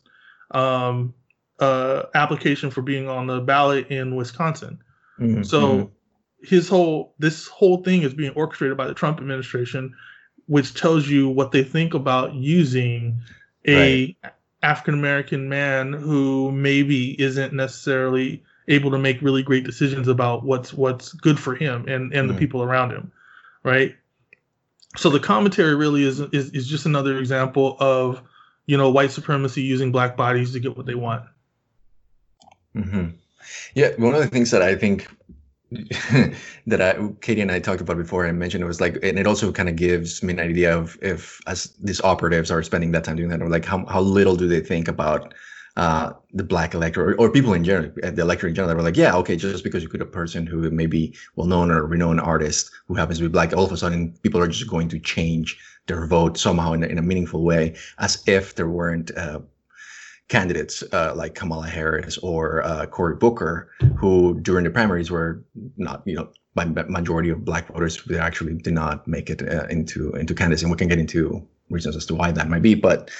um, 0.50 1.14
uh, 1.60 2.04
application 2.14 2.70
for 2.70 2.82
being 2.82 3.08
on 3.08 3.26
the 3.26 3.40
ballot 3.40 3.88
in 3.88 4.16
Wisconsin. 4.16 4.82
Mm-hmm. 5.18 5.42
So 5.42 5.60
mm-hmm. 5.62 6.46
his 6.46 6.68
whole 6.68 7.14
this 7.18 7.46
whole 7.46 7.82
thing 7.82 8.02
is 8.02 8.14
being 8.14 8.32
orchestrated 8.32 8.76
by 8.76 8.86
the 8.86 8.94
Trump 8.94 9.18
administration, 9.18 9.94
which 10.46 10.74
tells 10.74 11.08
you 11.08 11.28
what 11.28 11.52
they 11.52 11.62
think 11.62 11.94
about 11.94 12.34
using 12.34 13.20
a 13.66 14.16
right. 14.22 14.32
African 14.62 14.94
American 14.94 15.48
man 15.48 15.92
who 15.92 16.50
maybe 16.50 17.20
isn't 17.20 17.52
necessarily 17.52 18.42
able 18.68 18.90
to 18.90 18.98
make 18.98 19.20
really 19.20 19.42
great 19.42 19.64
decisions 19.64 20.08
about 20.08 20.44
what's 20.44 20.72
what's 20.72 21.12
good 21.12 21.38
for 21.38 21.54
him 21.54 21.86
and 21.88 22.12
and 22.12 22.12
mm-hmm. 22.12 22.28
the 22.28 22.34
people 22.34 22.62
around 22.62 22.90
him, 22.90 23.12
right? 23.64 23.94
So 24.96 25.10
the 25.10 25.20
commentary 25.20 25.74
really 25.74 26.04
is 26.04 26.20
is 26.20 26.50
is 26.50 26.66
just 26.66 26.86
another 26.86 27.18
example 27.18 27.76
of 27.80 28.22
you 28.66 28.78
know 28.78 28.90
white 28.90 29.10
supremacy 29.10 29.62
using 29.62 29.92
black 29.92 30.16
bodies 30.16 30.52
to 30.54 30.60
get 30.60 30.76
what 30.76 30.86
they 30.86 30.94
want. 30.94 31.24
Mm-hmm. 32.76 33.08
Yeah, 33.74 33.90
one 33.96 34.14
of 34.14 34.20
the 34.20 34.28
things 34.28 34.50
that 34.50 34.62
I 34.62 34.74
think 34.74 35.08
that 36.66 36.80
I, 36.80 36.96
Katie 37.20 37.40
and 37.40 37.52
I 37.52 37.60
talked 37.60 37.80
about 37.80 37.96
before, 37.96 38.26
I 38.26 38.32
mentioned 38.32 38.62
it 38.62 38.66
was 38.66 38.80
like, 38.80 38.98
and 39.02 39.18
it 39.18 39.26
also 39.26 39.52
kind 39.52 39.68
of 39.68 39.76
gives 39.76 40.22
me 40.22 40.32
an 40.32 40.40
idea 40.40 40.76
of 40.76 40.98
if 41.00 41.40
as 41.46 41.74
these 41.80 42.00
operatives 42.00 42.50
are 42.50 42.62
spending 42.62 42.92
that 42.92 43.04
time 43.04 43.16
doing 43.16 43.30
that, 43.30 43.42
or 43.42 43.48
like 43.48 43.64
how 43.64 43.84
how 43.86 44.00
little 44.00 44.36
do 44.36 44.48
they 44.48 44.60
think 44.60 44.88
about 44.88 45.32
uh, 45.76 46.12
the 46.32 46.42
black 46.42 46.74
electorate 46.74 47.16
or, 47.16 47.20
or, 47.20 47.30
people 47.30 47.54
in 47.54 47.62
general, 47.62 47.92
uh, 48.02 48.10
the 48.10 48.22
electorate 48.22 48.50
in 48.50 48.54
general, 48.56 48.68
that 48.68 48.76
were 48.76 48.82
like, 48.82 48.96
yeah, 48.96 49.14
okay, 49.14 49.36
just 49.36 49.62
because 49.62 49.82
you 49.82 49.88
could 49.88 50.02
a 50.02 50.06
person 50.06 50.44
who 50.44 50.68
may 50.70 50.86
be 50.86 51.14
well 51.36 51.46
known 51.46 51.70
or 51.70 51.86
renowned 51.86 52.20
artist 52.20 52.70
who 52.86 52.94
happens 52.94 53.18
to 53.18 53.24
be 53.24 53.28
black, 53.28 53.52
all 53.52 53.64
of 53.64 53.72
a 53.72 53.76
sudden 53.76 54.12
people 54.22 54.40
are 54.40 54.48
just 54.48 54.68
going 54.68 54.88
to 54.88 54.98
change 54.98 55.58
their 55.86 56.06
vote 56.06 56.36
somehow 56.36 56.72
in 56.72 56.82
a, 56.82 56.86
in 56.86 56.98
a 56.98 57.02
meaningful 57.02 57.44
way, 57.44 57.76
as 57.98 58.22
if 58.26 58.56
there 58.56 58.68
weren't 58.68 59.16
uh, 59.16 59.40
candidates 60.30 60.82
uh, 60.92 61.12
like 61.14 61.34
Kamala 61.34 61.66
Harris 61.66 62.16
or 62.18 62.62
uh, 62.62 62.86
Cory 62.86 63.16
Booker, 63.16 63.70
who 63.98 64.40
during 64.40 64.64
the 64.64 64.70
primaries 64.70 65.10
were 65.10 65.44
not, 65.76 66.02
you 66.06 66.14
know, 66.14 66.30
by 66.54 66.64
majority 66.64 67.30
of 67.30 67.44
black 67.44 67.68
voters, 67.68 68.02
they 68.04 68.18
actually 68.18 68.54
did 68.54 68.72
not 68.72 69.06
make 69.06 69.28
it 69.28 69.42
uh, 69.42 69.66
into 69.66 70.12
into 70.14 70.34
candidates, 70.34 70.62
and 70.62 70.70
we 70.70 70.76
can 70.76 70.88
get 70.88 70.98
into 70.98 71.46
reasons 71.68 71.96
as 71.96 72.06
to 72.06 72.14
why 72.14 72.32
that 72.32 72.48
might 72.48 72.62
be. 72.62 72.74
But 72.74 73.10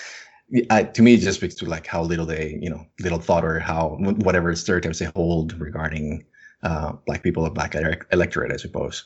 to 0.53 1.03
me, 1.03 1.15
it 1.15 1.21
just 1.21 1.39
speaks 1.39 1.55
to 1.57 1.67
like 1.67 1.87
how 1.87 2.03
little 2.03 2.27
they, 2.27 2.59
you 2.61 2.71
know, 2.71 2.85
little 2.99 3.21
thought 3.21 3.45
or 3.45 3.61
how 3.61 3.97
whatever 4.27 4.55
stereotypes 4.57 4.99
they 4.99 5.11
hold 5.15 5.59
regarding 5.61 6.25
uh, 6.63 6.93
black 7.07 7.23
people 7.23 7.45
or 7.45 7.51
black 7.51 7.75
electorate, 8.11 8.53
I 8.53 8.57
suppose. 8.57 9.05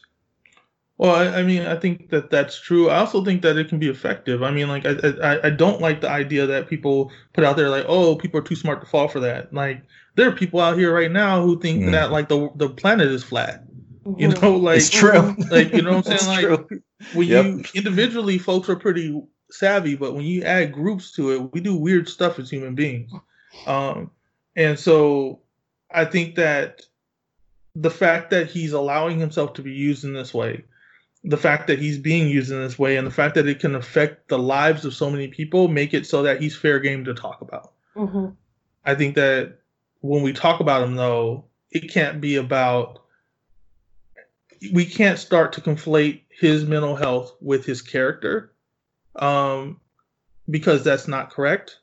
Well, 0.97 1.15
I, 1.15 1.41
I, 1.41 1.43
mean, 1.43 1.63
I 1.63 1.75
think 1.77 2.11
that 2.11 2.31
that's 2.31 2.61
true. 2.61 2.89
I 2.89 2.99
also 2.99 3.25
think 3.25 3.43
that 3.43 3.57
it 3.57 3.69
can 3.69 3.81
be 3.81 3.89
effective. 3.89 4.45
I 4.45 4.53
mean, 4.53 4.69
like, 4.69 4.87
I, 4.87 4.95
I, 5.23 5.47
I 5.47 5.51
don't 5.51 5.81
like 5.81 6.01
the 6.01 6.09
idea 6.09 6.47
that 6.47 6.69
people 6.69 7.11
put 7.33 7.43
out 7.43 7.57
there 7.57 7.69
like, 7.69 7.85
oh, 7.89 8.15
people 8.15 8.39
are 8.39 8.45
too 8.45 8.55
smart 8.55 8.81
to 8.81 8.87
fall 8.87 9.09
for 9.09 9.19
that. 9.21 9.53
Like, 9.53 9.83
there 10.15 10.29
are 10.29 10.33
people 10.33 10.61
out 10.61 10.79
here 10.79 10.95
right 10.95 11.11
now 11.11 11.43
who 11.43 11.59
think 11.59 11.83
mm. 11.83 11.93
that 11.93 12.13
like 12.13 12.29
the 12.29 12.51
the 12.55 12.69
planet 12.69 13.09
is 13.09 13.25
flat. 13.25 13.65
You 14.17 14.29
know, 14.29 14.57
like 14.57 14.79
it's 14.79 14.91
true. 14.91 15.35
Like, 15.51 15.73
you 15.73 15.83
know 15.83 15.97
what 15.97 16.09
I'm 16.09 16.19
saying? 16.19 16.49
like, 16.51 16.69
true. 16.69 16.83
when 17.15 17.27
yep. 17.27 17.45
you 17.45 17.65
individually, 17.75 18.39
folks 18.39 18.69
are 18.69 18.77
pretty 18.77 19.21
savvy, 19.51 19.97
but 19.97 20.15
when 20.15 20.25
you 20.25 20.43
add 20.43 20.73
groups 20.73 21.11
to 21.13 21.33
it, 21.33 21.53
we 21.53 21.61
do 21.61 21.75
weird 21.75 22.09
stuff 22.09 22.39
as 22.39 22.51
human 22.51 22.77
beings. 22.77 23.11
Um, 23.67 24.11
and 24.55 24.79
so 24.79 25.41
I 25.91 26.05
think 26.05 26.37
that 26.37 26.83
the 27.75 27.91
fact 27.91 28.31
that 28.31 28.49
he's 28.49 28.73
allowing 28.73 29.19
himself 29.19 29.55
to 29.55 29.63
be 29.63 29.73
used 29.73 30.05
in 30.05 30.13
this 30.13 30.33
way 30.33 30.65
the 31.25 31.37
fact 31.39 31.67
that 31.67 31.79
he's 31.79 31.99
being 31.99 32.29
used 32.29 32.53
in 32.53 32.61
this 32.61 32.79
way 32.79 32.97
and 32.97 33.07
the 33.07 33.11
fact 33.11 33.35
that 33.35 33.49
it 33.49 33.59
can 33.59 33.75
affect 33.75 34.29
the 34.29 34.39
lives 34.39 34.85
of 34.85 34.95
so 34.95 35.11
many 35.11 35.27
people 35.27 35.69
make 35.69 35.95
it 35.95 36.07
so 36.07 36.23
that 36.23 36.41
he's 36.41 36.55
fair 36.55 36.79
game 36.79 37.05
to 37.07 37.15
talk 37.15 37.41
about. 37.41 37.73
Mm-hmm. 37.97 38.27
I 38.85 38.95
think 38.95 39.15
that 39.15 39.59
when 40.01 40.23
we 40.23 40.35
talk 40.35 40.61
about 40.61 40.83
him, 40.83 40.97
though, 40.97 41.45
it 41.71 41.91
can't 41.91 42.21
be 42.21 42.37
about. 42.37 43.01
We 44.73 44.85
can't 44.87 45.19
start 45.19 45.53
to 45.55 45.61
conflate 45.61 46.23
his 46.29 46.65
mental 46.65 46.97
health 46.97 47.35
with 47.41 47.67
his 47.67 47.83
character, 47.83 48.53
um, 49.17 49.81
because 50.49 50.85
that's 50.85 51.09
not 51.09 51.31
correct. 51.31 51.79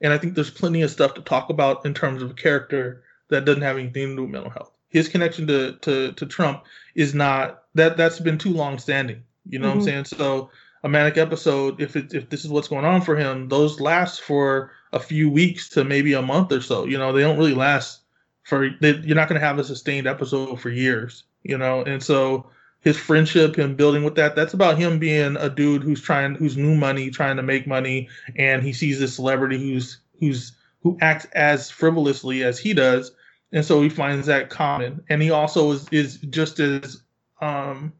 And 0.00 0.12
I 0.12 0.18
think 0.18 0.34
there's 0.34 0.50
plenty 0.50 0.82
of 0.82 0.90
stuff 0.90 1.14
to 1.14 1.22
talk 1.22 1.48
about 1.48 1.86
in 1.86 1.94
terms 1.94 2.22
of 2.22 2.36
character 2.36 3.04
that 3.28 3.44
doesn't 3.44 3.62
have 3.62 3.78
anything 3.78 4.10
to 4.10 4.16
do 4.16 4.22
with 4.22 4.30
mental 4.30 4.50
health. 4.50 4.75
His 4.88 5.08
connection 5.08 5.46
to 5.46 5.72
to, 5.82 6.12
to 6.12 6.26
Trump 6.26 6.64
is 6.94 7.14
not 7.14 7.64
that 7.74 7.96
that's 7.96 8.20
been 8.20 8.38
too 8.38 8.52
long 8.52 8.78
standing. 8.78 9.22
You 9.48 9.58
know 9.58 9.68
mm-hmm. 9.68 9.78
what 9.78 9.88
I'm 9.88 9.94
mm-hmm. 9.94 10.04
saying? 10.08 10.20
So 10.20 10.50
a 10.82 10.88
manic 10.88 11.16
episode, 11.16 11.80
if 11.80 11.96
it 11.96 12.14
if 12.14 12.30
this 12.30 12.44
is 12.44 12.50
what's 12.50 12.68
going 12.68 12.84
on 12.84 13.02
for 13.02 13.16
him, 13.16 13.48
those 13.48 13.80
last 13.80 14.20
for 14.20 14.70
a 14.92 15.00
few 15.00 15.28
weeks 15.28 15.68
to 15.70 15.84
maybe 15.84 16.12
a 16.12 16.22
month 16.22 16.52
or 16.52 16.60
so. 16.60 16.84
You 16.84 16.98
know, 16.98 17.12
they 17.12 17.22
don't 17.22 17.38
really 17.38 17.54
last 17.54 18.00
for. 18.44 18.70
They, 18.80 18.96
you're 18.96 19.16
not 19.16 19.28
going 19.28 19.40
to 19.40 19.46
have 19.46 19.58
a 19.58 19.64
sustained 19.64 20.06
episode 20.06 20.60
for 20.60 20.70
years. 20.70 21.24
You 21.42 21.58
know, 21.58 21.82
and 21.82 22.02
so 22.02 22.46
his 22.86 22.96
friendship 22.96 23.58
and 23.58 23.76
building 23.76 24.04
with 24.04 24.14
that 24.14 24.36
that's 24.36 24.54
about 24.54 24.78
him 24.78 25.00
being 25.00 25.36
a 25.38 25.50
dude 25.50 25.82
who's 25.82 26.00
trying 26.00 26.36
who's 26.36 26.56
new 26.56 26.76
money 26.76 27.10
trying 27.10 27.36
to 27.36 27.42
make 27.42 27.66
money 27.66 28.08
and 28.36 28.62
he 28.62 28.72
sees 28.72 29.00
this 29.00 29.16
celebrity 29.16 29.58
who's 29.58 29.98
who's 30.20 30.52
who 30.82 30.96
acts 31.00 31.26
as 31.32 31.68
frivolously 31.68 32.44
as 32.44 32.60
he 32.60 32.72
does 32.72 33.10
and 33.52 33.64
so 33.64 33.82
he 33.82 33.88
finds 33.88 34.26
that 34.26 34.50
common 34.50 35.02
and 35.08 35.22
he 35.22 35.30
also 35.30 35.72
is 35.72 35.88
is 35.90 36.18
just 36.18 36.60
as 36.60 37.02
um, 37.40 37.92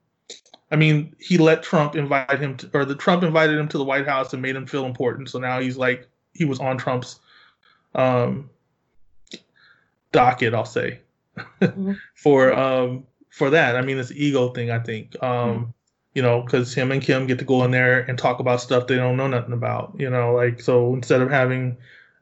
I 0.70 0.76
mean, 0.76 1.14
he 1.20 1.38
let 1.38 1.62
Trump 1.62 1.94
invite 1.94 2.40
him 2.40 2.57
to, 2.57 2.70
or 2.74 2.84
the 2.84 2.94
Trump 2.94 3.22
invited 3.22 3.57
him 3.57 3.68
to 3.68 3.78
the 3.78 3.84
White 3.84 4.07
House 4.07 4.32
and 4.32 4.42
made 4.42 4.57
him 4.57 4.66
feel 4.66 4.84
important. 4.84 5.30
So 5.30 5.38
now 5.38 5.61
he's 5.61 5.76
like, 5.76 6.09
he 6.32 6.44
was 6.44 6.59
on 6.59 6.76
Trump's 6.76 7.20
um, 7.94 8.51
docket, 10.12 10.55
I'll 10.55 10.64
say, 10.64 11.01
mm-hmm. 11.61 11.92
for 12.14 12.53
um, 12.53 13.07
for 13.30 13.51
that. 13.51 13.76
I 13.76 13.82
mean, 13.82 13.99
it's 13.99 14.11
ego 14.12 14.49
thing, 14.49 14.70
I 14.70 14.80
think. 14.80 15.14
Um, 15.22 15.30
mm-hmm. 15.30 15.70
You 16.14 16.22
know, 16.22 16.40
because 16.40 16.74
him 16.74 16.92
and 16.92 17.03
Kim 17.03 17.26
get 17.26 17.38
to 17.40 17.44
go 17.44 17.62
in 17.64 17.70
there 17.70 18.01
and 18.01 18.18
talk 18.18 18.40
about 18.40 18.62
stuff 18.62 18.86
they 18.86 18.97
don't 18.97 19.18
know 19.18 19.28
nothing 19.28 19.53
about. 19.53 19.94
You 19.99 20.11
know, 20.11 20.34
like 20.34 20.61
so 20.61 20.94
instead 20.94 21.20
of 21.20 21.30
having 21.30 21.76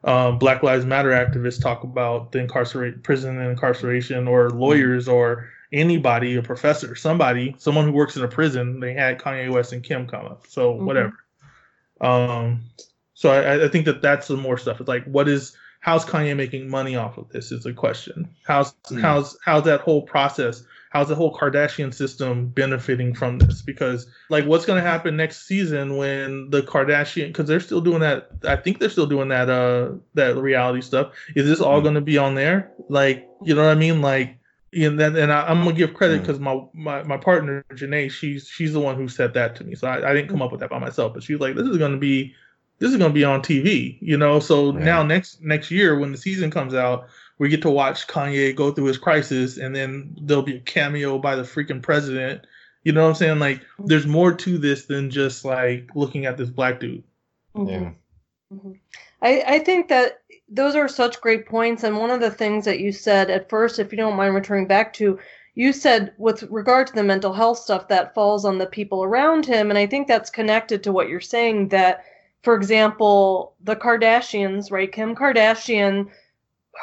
um, 0.05 0.37
Black 0.37 0.63
Lives 0.63 0.85
Matter 0.85 1.09
activists 1.09 1.61
talk 1.61 1.83
about 1.83 2.31
the 2.31 2.39
incarcerate 2.39 3.03
prison 3.03 3.39
and 3.39 3.49
incarceration, 3.49 4.27
or 4.27 4.51
lawyers, 4.51 5.07
or 5.07 5.49
anybody, 5.73 6.35
a 6.35 6.41
professor, 6.41 6.95
somebody, 6.95 7.55
someone 7.57 7.85
who 7.85 7.91
works 7.91 8.15
in 8.15 8.23
a 8.23 8.27
prison, 8.27 8.79
they 8.79 8.93
had 8.93 9.19
Kanye 9.19 9.51
West 9.51 9.73
and 9.73 9.83
Kim 9.83 10.07
come 10.07 10.25
up. 10.25 10.45
So 10.47 10.73
mm-hmm. 10.73 10.85
whatever. 10.85 11.13
Um, 12.01 12.61
so 13.13 13.31
I, 13.31 13.65
I 13.65 13.67
think 13.67 13.85
that 13.85 14.01
that's 14.01 14.27
the 14.27 14.37
more 14.37 14.57
stuff. 14.57 14.79
It's 14.79 14.87
like, 14.87 15.05
what 15.05 15.27
is 15.27 15.55
how's 15.79 16.05
Kanye 16.05 16.35
making 16.35 16.69
money 16.69 16.95
off 16.95 17.17
of 17.17 17.29
this? 17.29 17.51
Is 17.51 17.65
a 17.65 17.73
question. 17.73 18.29
How's 18.45 18.73
mm. 18.85 19.01
how's 19.01 19.37
how's 19.43 19.63
that 19.63 19.81
whole 19.81 20.01
process? 20.01 20.63
How's 20.95 21.09
the 21.09 21.15
whole 21.15 21.35
Kardashian 21.35 21.93
system 21.93 22.47
benefiting 22.47 23.13
from 23.13 23.37
this? 23.37 23.61
Because 23.61 24.07
like, 24.29 24.45
what's 24.45 24.65
going 24.65 24.81
to 24.81 24.89
happen 24.89 25.17
next 25.17 25.45
season 25.45 25.97
when 25.97 26.49
the 26.51 26.61
Kardashian? 26.61 27.27
Because 27.27 27.49
they're 27.49 27.59
still 27.59 27.81
doing 27.81 27.99
that. 27.99 28.29
I 28.47 28.55
think 28.55 28.79
they're 28.79 28.87
still 28.87 29.05
doing 29.05 29.27
that. 29.27 29.49
Uh, 29.49 29.95
that 30.13 30.37
reality 30.37 30.79
stuff. 30.79 31.11
Is 31.35 31.47
this 31.47 31.59
all 31.59 31.81
mm. 31.81 31.83
going 31.83 31.95
to 31.95 32.01
be 32.01 32.17
on 32.17 32.35
there? 32.35 32.71
Like, 32.87 33.27
you 33.43 33.53
know 33.53 33.65
what 33.65 33.71
I 33.71 33.75
mean? 33.75 34.01
Like, 34.01 34.37
and 34.71 34.97
then 34.97 35.17
and 35.17 35.33
I, 35.33 35.51
am 35.51 35.65
gonna 35.65 35.73
give 35.73 35.93
credit 35.93 36.21
because 36.21 36.39
mm. 36.39 36.71
my, 36.73 37.01
my 37.01 37.03
my 37.03 37.17
partner 37.17 37.65
Janae, 37.73 38.09
she's 38.09 38.47
she's 38.47 38.71
the 38.71 38.79
one 38.79 38.95
who 38.95 39.09
said 39.09 39.33
that 39.33 39.53
to 39.57 39.65
me. 39.65 39.75
So 39.75 39.89
I, 39.89 40.11
I 40.11 40.13
didn't 40.13 40.29
come 40.29 40.41
up 40.41 40.51
with 40.51 40.61
that 40.61 40.69
by 40.69 40.79
myself, 40.79 41.13
but 41.13 41.23
she's 41.23 41.41
like, 41.41 41.55
"This 41.55 41.67
is 41.67 41.77
gonna 41.77 41.97
be, 41.97 42.33
this 42.79 42.91
is 42.91 42.95
gonna 42.95 43.13
be 43.13 43.25
on 43.25 43.41
TV," 43.41 43.97
you 43.99 44.15
know. 44.15 44.39
So 44.39 44.71
right. 44.71 44.81
now 44.81 45.03
next 45.03 45.41
next 45.41 45.71
year 45.71 45.99
when 45.99 46.13
the 46.13 46.17
season 46.17 46.51
comes 46.51 46.73
out, 46.73 47.09
we 47.37 47.49
get 47.49 47.61
to 47.63 47.69
watch 47.69 48.07
Kanye 48.07 48.55
go 48.55 48.71
through 48.71 48.85
his 48.85 48.97
crisis, 48.97 49.57
and 49.57 49.75
then 49.75 50.15
there'll 50.21 50.43
be 50.43 50.57
a 50.57 50.61
cameo 50.61 51.17
by 51.17 51.35
the 51.35 51.43
freaking 51.43 51.81
president. 51.81 52.45
You 52.83 52.93
know 52.93 53.03
what 53.03 53.09
I'm 53.09 53.15
saying? 53.15 53.39
Like, 53.39 53.61
there's 53.79 54.05
more 54.05 54.33
to 54.33 54.57
this 54.57 54.85
than 54.85 55.09
just 55.09 55.43
like 55.43 55.89
looking 55.95 56.25
at 56.25 56.37
this 56.37 56.49
black 56.49 56.79
dude. 56.79 57.03
Mm-hmm. 57.55 57.69
Yeah. 57.69 57.91
Mm-hmm. 58.53 58.71
I, 59.21 59.43
I 59.47 59.59
think 59.59 59.87
that 59.89 60.21
those 60.47 60.75
are 60.75 60.87
such 60.87 61.19
great 61.19 61.47
points. 61.47 61.83
And 61.83 61.97
one 61.97 62.11
of 62.11 62.19
the 62.19 62.29
things 62.29 62.65
that 62.65 62.79
you 62.79 62.91
said 62.91 63.29
at 63.29 63.49
first, 63.49 63.79
if 63.79 63.91
you 63.91 63.97
don't 63.97 64.15
mind 64.15 64.35
returning 64.35 64.67
back 64.67 64.93
to, 64.93 65.17
you 65.55 65.73
said 65.73 66.13
with 66.17 66.43
regard 66.43 66.87
to 66.87 66.93
the 66.93 67.03
mental 67.03 67.33
health 67.33 67.57
stuff 67.57 67.87
that 67.87 68.13
falls 68.13 68.45
on 68.45 68.57
the 68.57 68.67
people 68.67 69.03
around 69.03 69.45
him. 69.45 69.69
And 69.69 69.79
I 69.79 69.87
think 69.87 70.07
that's 70.07 70.29
connected 70.29 70.83
to 70.83 70.91
what 70.91 71.09
you're 71.09 71.21
saying 71.21 71.69
that, 71.69 72.05
for 72.43 72.55
example, 72.55 73.55
the 73.63 73.75
Kardashians, 73.75 74.69
right? 74.69 74.91
Kim 74.91 75.15
Kardashian, 75.15 76.09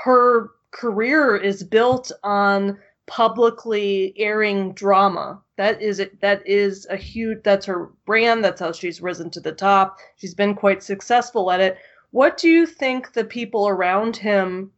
her 0.04 0.50
career 0.70 1.36
is 1.36 1.62
built 1.62 2.10
on 2.22 2.78
publicly 3.06 4.14
airing 4.16 4.72
drama. 4.72 5.40
That 5.56 5.82
is 5.82 5.98
it. 5.98 6.20
That 6.20 6.46
is 6.46 6.86
a 6.88 6.96
huge 6.96 7.42
that's 7.42 7.66
her 7.66 7.90
brand. 8.06 8.44
That's 8.44 8.60
how 8.60 8.72
she's 8.72 9.02
risen 9.02 9.30
to 9.30 9.40
the 9.40 9.52
top. 9.52 9.98
She's 10.16 10.34
been 10.34 10.54
quite 10.54 10.82
successful 10.82 11.50
at 11.50 11.60
it. 11.60 11.78
What 12.10 12.36
do 12.36 12.48
you 12.48 12.66
think 12.66 13.12
the 13.12 13.24
people 13.24 13.68
around 13.68 14.16
him? 14.16 14.72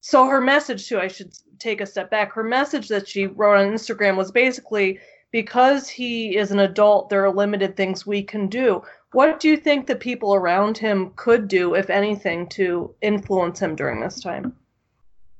So 0.00 0.26
her 0.26 0.40
message 0.40 0.88
too, 0.88 0.98
I 0.98 1.08
should 1.08 1.32
take 1.58 1.80
a 1.80 1.86
step 1.86 2.10
back. 2.10 2.32
Her 2.32 2.42
message 2.42 2.88
that 2.88 3.08
she 3.08 3.26
wrote 3.26 3.58
on 3.58 3.72
Instagram 3.72 4.16
was 4.16 4.32
basically 4.32 4.98
because 5.30 5.88
he 5.88 6.36
is 6.36 6.50
an 6.50 6.58
adult, 6.58 7.08
there 7.08 7.24
are 7.24 7.32
limited 7.32 7.76
things 7.76 8.06
we 8.06 8.22
can 8.22 8.48
do. 8.48 8.82
What 9.12 9.40
do 9.40 9.48
you 9.48 9.56
think 9.56 9.86
the 9.86 9.96
people 9.96 10.34
around 10.34 10.78
him 10.78 11.12
could 11.16 11.48
do, 11.48 11.74
if 11.74 11.90
anything, 11.90 12.48
to 12.50 12.94
influence 13.02 13.60
him 13.60 13.76
during 13.76 14.00
this 14.00 14.20
time? 14.20 14.56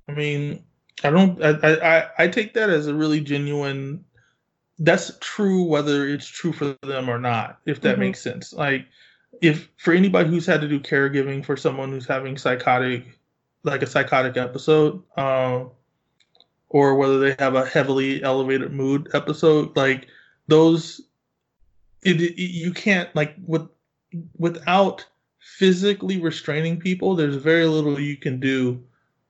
I 0.08 0.12
mean, 0.12 0.62
I 1.02 1.10
don't. 1.10 1.42
I 1.42 1.98
I, 1.98 2.06
I 2.18 2.28
take 2.28 2.54
that 2.54 2.70
as 2.70 2.86
a 2.86 2.94
really 2.94 3.20
genuine. 3.20 4.04
That's 4.78 5.12
true, 5.20 5.64
whether 5.64 6.08
it's 6.08 6.26
true 6.26 6.52
for 6.52 6.76
them 6.82 7.08
or 7.08 7.18
not. 7.18 7.60
If 7.66 7.80
that 7.82 7.92
mm-hmm. 7.92 8.00
makes 8.00 8.20
sense. 8.20 8.52
Like 8.52 8.86
if 9.42 9.68
for 9.76 9.92
anybody 9.92 10.30
who's 10.30 10.46
had 10.46 10.60
to 10.60 10.68
do 10.68 10.80
caregiving 10.80 11.44
for 11.44 11.56
someone 11.56 11.90
who's 11.90 12.06
having 12.06 12.38
psychotic 12.38 13.18
like 13.64 13.82
a 13.82 13.86
psychotic 13.86 14.36
episode 14.36 15.02
um, 15.16 15.70
or 16.68 16.94
whether 16.94 17.18
they 17.18 17.34
have 17.38 17.54
a 17.54 17.66
heavily 17.66 18.22
elevated 18.22 18.72
mood 18.72 19.08
episode 19.14 19.76
like 19.76 20.06
those 20.48 21.00
it, 22.02 22.20
it, 22.20 22.40
you 22.40 22.72
can't 22.72 23.14
like 23.14 23.34
with 23.46 23.68
without 24.38 25.06
physically 25.38 26.20
restraining 26.20 26.78
people 26.78 27.16
there's 27.16 27.36
very 27.36 27.66
little 27.66 27.98
you 27.98 28.16
can 28.16 28.38
do 28.38 28.82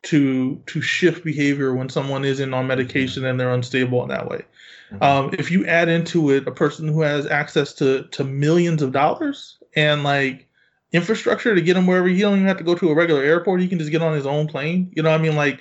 to 0.03 0.61
to 0.66 0.81
shift 0.81 1.25
behavior 1.25 1.75
when 1.75 1.89
someone 1.89 2.25
isn't 2.25 2.53
on 2.53 2.66
medication 2.66 3.25
and 3.25 3.39
they're 3.39 3.53
unstable 3.53 4.03
in 4.03 4.09
that 4.09 4.29
way 4.29 4.45
mm-hmm. 4.91 5.03
um, 5.03 5.31
if 5.39 5.51
you 5.51 5.64
add 5.66 5.89
into 5.89 6.31
it 6.31 6.47
a 6.47 6.53
person 6.53 6.89
who 6.89 7.01
has 7.03 7.27
access 7.27 7.73
to 7.73 8.05
to 8.05 8.25
millions 8.25 8.83
of 8.83 8.93
dollars 8.93 9.59
and 9.75 10.03
like 10.03 10.49
infrastructure 10.93 11.55
to 11.55 11.61
get 11.61 11.77
him 11.77 11.87
wherever 11.87 12.07
he 12.07 12.20
don't 12.20 12.37
even 12.37 12.47
have 12.47 12.59
to 12.59 12.64
go 12.64 12.75
to 12.75 12.91
a 12.91 12.95
regular 12.95 13.23
airport. 13.23 13.61
He 13.61 13.68
can 13.68 13.79
just 13.79 13.91
get 13.91 14.03
on 14.03 14.14
his 14.14 14.27
own 14.27 14.47
plane. 14.47 14.93
You 14.95 15.03
know 15.03 15.11
what 15.11 15.20
I 15.20 15.23
mean? 15.23 15.37
Like 15.37 15.61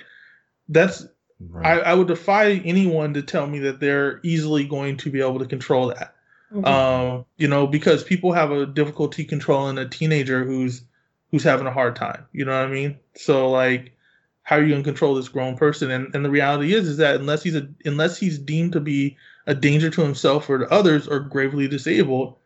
that's 0.68 1.06
right. 1.40 1.78
I, 1.78 1.90
I 1.90 1.94
would 1.94 2.08
defy 2.08 2.52
anyone 2.64 3.14
to 3.14 3.22
tell 3.22 3.46
me 3.46 3.58
that 3.60 3.80
they're 3.80 4.20
easily 4.22 4.64
going 4.64 4.98
to 4.98 5.10
be 5.10 5.20
able 5.20 5.38
to 5.38 5.46
control 5.46 5.88
that. 5.88 6.14
Mm-hmm. 6.52 6.64
Um, 6.64 7.24
you 7.36 7.48
know, 7.48 7.66
because 7.66 8.04
people 8.04 8.32
have 8.32 8.50
a 8.50 8.66
difficulty 8.66 9.24
controlling 9.24 9.78
a 9.78 9.88
teenager 9.88 10.44
who's 10.44 10.82
who's 11.30 11.44
having 11.44 11.66
a 11.66 11.72
hard 11.72 11.96
time. 11.96 12.26
You 12.32 12.44
know 12.44 12.52
what 12.52 12.68
I 12.68 12.72
mean? 12.72 12.98
So 13.14 13.50
like 13.50 13.96
how 14.44 14.56
are 14.56 14.62
you 14.62 14.70
going 14.70 14.82
to 14.82 14.90
control 14.90 15.14
this 15.14 15.28
grown 15.28 15.56
person? 15.56 15.90
And 15.90 16.14
and 16.14 16.24
the 16.24 16.30
reality 16.30 16.74
is 16.74 16.88
is 16.88 16.96
that 16.98 17.16
unless 17.16 17.42
he's 17.42 17.56
a 17.56 17.68
unless 17.84 18.18
he's 18.18 18.38
deemed 18.38 18.72
to 18.72 18.80
be 18.80 19.16
a 19.46 19.54
danger 19.54 19.90
to 19.90 20.02
himself 20.02 20.50
or 20.50 20.58
to 20.58 20.70
others 20.70 21.08
or 21.08 21.20
gravely 21.20 21.68
disabled, 21.68 22.36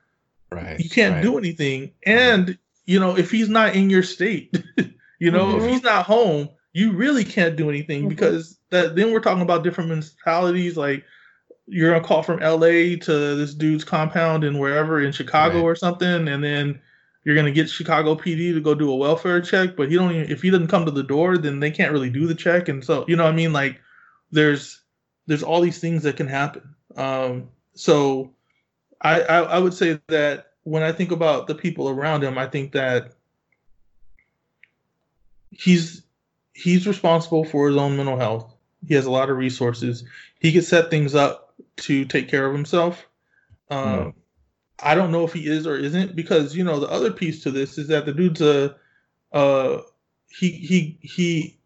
Right. 0.51 0.79
You 0.79 0.89
can't 0.89 1.15
right. 1.15 1.23
do 1.23 1.39
anything. 1.39 1.93
And, 2.05 2.59
you 2.85 3.01
know, 3.01 3.17
if 3.17 3.31
he's 3.31 3.49
not 3.49 3.75
in 3.75 3.91
your 3.91 4.03
state, 4.03 4.57
you 5.19 5.31
know, 5.31 5.47
mm-hmm. 5.47 5.65
if 5.65 5.71
he's 5.71 5.83
not 5.83 6.07
home, 6.07 6.49
you 6.73 6.93
really 6.93 7.25
can't 7.25 7.57
do 7.57 7.69
anything 7.69 8.01
mm-hmm. 8.01 8.09
because 8.11 8.59
that 8.71 8.97
then 8.97 9.13
we're 9.13 9.21
talking 9.21 9.43
about 9.43 9.65
different 9.65 9.89
municipalities. 9.89 10.77
Like 10.77 11.05
you're 11.67 11.93
gonna 11.93 12.05
call 12.05 12.23
from 12.23 12.41
LA 12.41 12.97
to 13.01 13.35
this 13.37 13.55
dude's 13.55 13.85
compound 13.85 14.45
and 14.45 14.59
wherever 14.59 15.01
in 15.01 15.12
Chicago 15.12 15.57
right. 15.57 15.64
or 15.64 15.75
something, 15.75 16.29
and 16.29 16.43
then 16.43 16.81
you're 17.25 17.35
gonna 17.35 17.51
get 17.51 17.69
Chicago 17.69 18.14
PD 18.14 18.53
to 18.53 18.61
go 18.61 18.75
do 18.75 18.91
a 18.91 18.97
welfare 18.97 19.41
check, 19.41 19.77
but 19.77 19.91
he 19.91 19.97
don't 19.97 20.12
even, 20.12 20.31
if 20.31 20.43
he 20.43 20.51
doesn't 20.51 20.69
come 20.69 20.85
to 20.85 20.93
the 20.93 21.03
door, 21.03 21.39
then 21.39 21.61
they 21.61 21.71
can't 21.71 21.93
really 21.93 22.11
do 22.11 22.27
the 22.27 22.35
check, 22.35 22.69
and 22.69 22.85
so 22.85 23.05
you 23.09 23.17
know 23.17 23.25
what 23.25 23.33
I 23.33 23.37
mean. 23.37 23.53
Like 23.53 23.81
there's 24.31 24.81
there's 25.27 25.43
all 25.43 25.61
these 25.61 25.81
things 25.81 26.05
that 26.05 26.17
can 26.17 26.29
happen. 26.29 26.75
Um, 26.97 27.49
so 27.75 28.33
I, 29.01 29.23
I 29.23 29.39
I 29.43 29.59
would 29.59 29.75
say 29.75 30.01
that 30.07 30.53
when 30.62 30.83
I 30.83 30.93
think 30.93 31.11
about 31.11 31.47
the 31.47 31.55
people 31.55 31.89
around 31.89 32.23
him, 32.23 32.39
I 32.39 32.47
think 32.47 32.73
that 32.73 33.12
he's 35.51 36.03
he's 36.53 36.87
responsible 36.87 37.45
for 37.45 37.69
his 37.69 37.77
own 37.77 37.97
mental 37.97 38.17
health. 38.17 38.55
He 38.87 38.95
has 38.95 39.07
a 39.07 39.11
lot 39.11 39.31
of 39.31 39.37
resources. 39.37 40.05
He 40.39 40.53
could 40.53 40.64
set 40.64 40.91
things 40.91 41.14
up 41.14 41.46
to 41.77 42.05
take 42.05 42.29
care 42.29 42.47
of 42.47 42.55
himself. 42.55 43.07
Um, 43.71 43.87
mm. 43.87 44.15
I 44.83 44.95
don't 44.95 45.11
know 45.11 45.25
if 45.25 45.33
he 45.33 45.47
is 45.47 45.67
or 45.67 45.77
isn't 45.77 46.15
because 46.15 46.55
you 46.55 46.65
know 46.65 46.81
the 46.81 46.89
other 46.89 47.11
piece 47.11 47.43
to 47.43 47.51
this 47.51 47.79
is 47.79 47.89
that 47.89 48.07
the 48.07 48.13
dude's 48.13 48.41
a 48.41 48.77
uh 49.33 49.79
he 50.29 50.51
he 50.51 50.99
he 51.01 51.59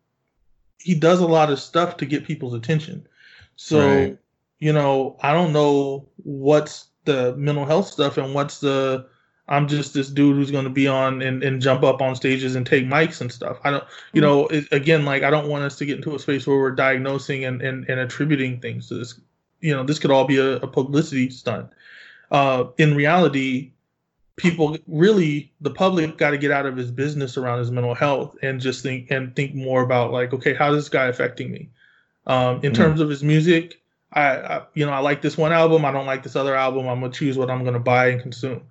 he 0.78 0.94
does 0.94 1.20
a 1.20 1.26
lot 1.26 1.50
of 1.50 1.58
stuff 1.58 1.96
to 1.98 2.06
get 2.06 2.24
people's 2.24 2.54
attention. 2.54 3.06
So 3.56 3.86
right. 3.86 4.18
you 4.58 4.72
know 4.72 5.16
I 5.22 5.32
don't 5.32 5.52
know 5.52 6.08
what's 6.18 6.88
the 7.04 7.34
mental 7.36 7.64
health 7.64 7.88
stuff 7.88 8.16
and 8.16 8.34
what's 8.34 8.60
the 8.60 9.06
I'm 9.50 9.66
just 9.66 9.94
this 9.94 10.08
dude 10.08 10.36
who's 10.36 10.52
going 10.52 10.64
to 10.64 10.70
be 10.70 10.86
on 10.86 11.20
and, 11.22 11.42
and 11.42 11.60
jump 11.60 11.82
up 11.82 12.00
on 12.00 12.14
stages 12.14 12.54
and 12.54 12.64
take 12.64 12.86
mics 12.86 13.20
and 13.20 13.32
stuff. 13.32 13.58
I 13.64 13.72
don't, 13.72 13.84
you 14.12 14.20
know, 14.20 14.46
it, 14.46 14.66
again, 14.70 15.04
like 15.04 15.24
I 15.24 15.30
don't 15.30 15.48
want 15.48 15.64
us 15.64 15.76
to 15.78 15.84
get 15.84 15.96
into 15.96 16.14
a 16.14 16.20
space 16.20 16.46
where 16.46 16.56
we're 16.56 16.70
diagnosing 16.70 17.44
and, 17.44 17.60
and, 17.60 17.84
and 17.88 17.98
attributing 17.98 18.60
things 18.60 18.88
to 18.88 18.94
this. 18.94 19.18
You 19.60 19.74
know, 19.74 19.84
this 19.84 19.98
could 19.98 20.10
all 20.10 20.24
be 20.24 20.38
a, 20.38 20.56
a 20.56 20.66
publicity 20.66 21.30
stunt. 21.30 21.70
Uh, 22.30 22.66
in 22.78 22.94
reality, 22.94 23.72
people 24.36 24.76
really, 24.86 25.52
the 25.60 25.70
public 25.70 26.16
got 26.16 26.30
to 26.30 26.38
get 26.38 26.50
out 26.50 26.66
of 26.66 26.76
his 26.76 26.90
business 26.90 27.36
around 27.36 27.58
his 27.58 27.70
mental 27.70 27.94
health 27.94 28.36
and 28.42 28.60
just 28.60 28.82
think 28.82 29.10
and 29.10 29.34
think 29.36 29.54
more 29.54 29.82
about 29.82 30.12
like, 30.12 30.32
okay, 30.32 30.54
how 30.54 30.72
is 30.72 30.84
this 30.84 30.88
guy 30.88 31.06
affecting 31.06 31.50
me? 31.50 31.68
Um, 32.26 32.60
in 32.62 32.72
mm 32.72 32.76
terms 32.76 33.00
of 33.00 33.08
his 33.08 33.22
music, 33.22 33.82
I, 34.12 34.36
I, 34.36 34.62
you 34.74 34.86
know, 34.86 34.92
I 34.92 34.98
like 34.98 35.22
this 35.22 35.36
one 35.36 35.52
album. 35.52 35.84
I 35.84 35.92
don't 35.92 36.06
like 36.06 36.22
this 36.22 36.36
other 36.36 36.54
album. 36.54 36.88
I'm 36.88 37.00
gonna 37.00 37.12
choose 37.12 37.36
what 37.36 37.50
I'm 37.50 37.64
gonna 37.64 37.80
buy 37.80 38.08
and 38.08 38.20
consume 38.22 38.62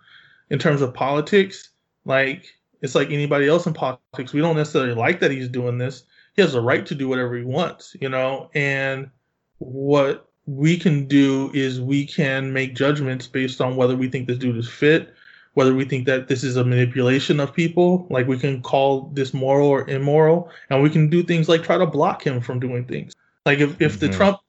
in 0.50 0.60
terms 0.60 0.82
of 0.82 0.94
politics, 0.94 1.70
like 2.06 2.46
it's 2.82 2.96
like 2.96 3.12
anybody 3.12 3.48
else 3.48 3.66
in 3.68 3.74
politics. 3.74 4.34
We 4.34 4.42
don't 4.42 4.56
necessarily 4.56 4.94
like 4.94 5.20
that 5.20 5.32
he's 5.32 5.50
doing 5.50 5.78
this. 5.78 6.04
He 6.36 6.42
has 6.42 6.56
a 6.56 6.62
right 6.62 6.86
to 6.86 6.96
do 6.96 7.08
whatever 7.08 7.36
he 7.38 7.44
wants, 7.44 7.96
you 8.00 8.10
know. 8.10 8.50
And 8.54 9.10
what 9.58 10.29
we 10.50 10.78
can 10.78 11.06
do 11.06 11.52
is 11.54 11.80
we 11.80 12.06
can 12.06 12.52
make 12.52 12.74
judgments 12.74 13.28
based 13.28 13.62
on 13.62 13.76
whether 13.76 13.96
we 13.96 14.10
think 14.10 14.28
this 14.28 14.40
dude 14.40 14.58
is 14.58 14.68
fit, 14.68 15.14
whether 15.54 15.76
we 15.76 15.86
think 15.86 16.08
that 16.08 16.28
this 16.28 16.44
is 16.44 16.58
a 16.58 16.64
manipulation 16.64 17.40
of 17.40 17.54
people. 17.54 18.08
Like 18.10 18.28
we 18.28 18.40
can 18.40 18.62
call 18.64 19.12
this 19.14 19.32
moral 19.32 19.68
or 19.68 19.88
immoral, 19.88 20.50
and 20.70 20.82
we 20.82 20.90
can 20.90 21.08
do 21.08 21.22
things 21.22 21.48
like 21.48 21.62
try 21.62 21.78
to 21.78 21.86
block 21.86 22.26
him 22.26 22.42
from 22.42 22.60
doing 22.60 22.86
things. 22.86 23.14
Like 23.46 23.60
if, 23.60 23.80
if 23.80 23.94
mm-hmm. 23.94 24.08
the 24.08 24.10
Trump 24.12 24.40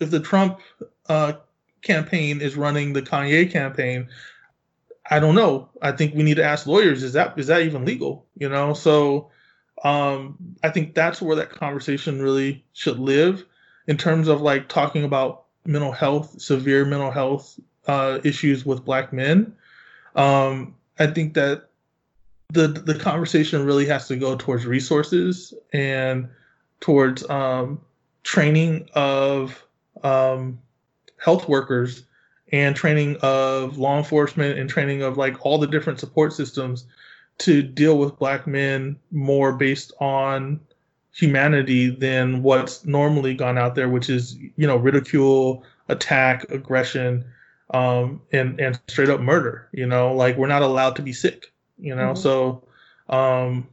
if 0.00 0.10
the 0.10 0.20
Trump 0.20 0.58
uh, 1.08 1.34
campaign 1.82 2.40
is 2.40 2.56
running 2.56 2.92
the 2.92 3.02
Kanye 3.02 3.48
campaign, 3.48 4.08
I 5.08 5.20
don't 5.20 5.36
know. 5.36 5.68
I 5.80 5.92
think 5.92 6.14
we 6.14 6.24
need 6.24 6.36
to 6.36 6.44
ask 6.44 6.66
lawyers: 6.66 7.04
is 7.04 7.12
that 7.12 7.38
is 7.38 7.46
that 7.46 7.62
even 7.62 7.84
legal? 7.84 8.26
You 8.36 8.48
know, 8.48 8.74
so 8.74 9.30
um, 9.84 10.36
I 10.64 10.70
think 10.70 10.94
that's 10.94 11.22
where 11.22 11.36
that 11.36 11.50
conversation 11.50 12.20
really 12.20 12.64
should 12.72 12.98
live 12.98 13.44
in 13.86 13.96
terms 13.96 14.26
of 14.26 14.40
like 14.40 14.68
talking 14.68 15.04
about 15.04 15.43
mental 15.66 15.92
health, 15.92 16.40
severe 16.40 16.84
mental 16.84 17.10
health 17.10 17.58
uh, 17.86 18.18
issues 18.24 18.64
with 18.64 18.84
Black 18.84 19.12
men. 19.12 19.54
Um, 20.16 20.74
I 20.98 21.06
think 21.06 21.34
that 21.34 21.68
the 22.52 22.68
the 22.68 22.94
conversation 22.94 23.64
really 23.64 23.86
has 23.86 24.06
to 24.08 24.16
go 24.16 24.36
towards 24.36 24.66
resources 24.66 25.52
and 25.72 26.28
towards 26.80 27.28
um, 27.28 27.80
training 28.22 28.88
of 28.94 29.64
um, 30.02 30.58
health 31.18 31.48
workers 31.48 32.04
and 32.52 32.76
training 32.76 33.16
of 33.22 33.78
law 33.78 33.98
enforcement 33.98 34.58
and 34.58 34.68
training 34.68 35.02
of 35.02 35.16
like 35.16 35.44
all 35.44 35.58
the 35.58 35.66
different 35.66 35.98
support 35.98 36.32
systems 36.32 36.86
to 37.38 37.62
deal 37.62 37.98
with 37.98 38.18
black 38.18 38.46
men 38.46 38.96
more 39.10 39.52
based 39.52 39.92
on 39.98 40.60
humanity 41.14 41.90
than 41.90 42.42
what's 42.42 42.84
normally 42.84 43.34
gone 43.34 43.56
out 43.56 43.74
there, 43.74 43.88
which 43.88 44.10
is 44.10 44.36
you 44.56 44.66
know 44.66 44.76
ridicule, 44.76 45.64
attack, 45.88 46.44
aggression, 46.50 47.24
um, 47.70 48.20
and 48.32 48.60
and 48.60 48.80
straight 48.88 49.08
up 49.08 49.20
murder. 49.20 49.68
You 49.72 49.86
know, 49.86 50.14
like 50.14 50.36
we're 50.36 50.48
not 50.48 50.62
allowed 50.62 50.96
to 50.96 51.02
be 51.02 51.12
sick. 51.12 51.52
You 51.78 51.94
know, 51.94 52.12
mm-hmm. 52.12 52.20
so 52.20 52.62
um, 53.08 53.68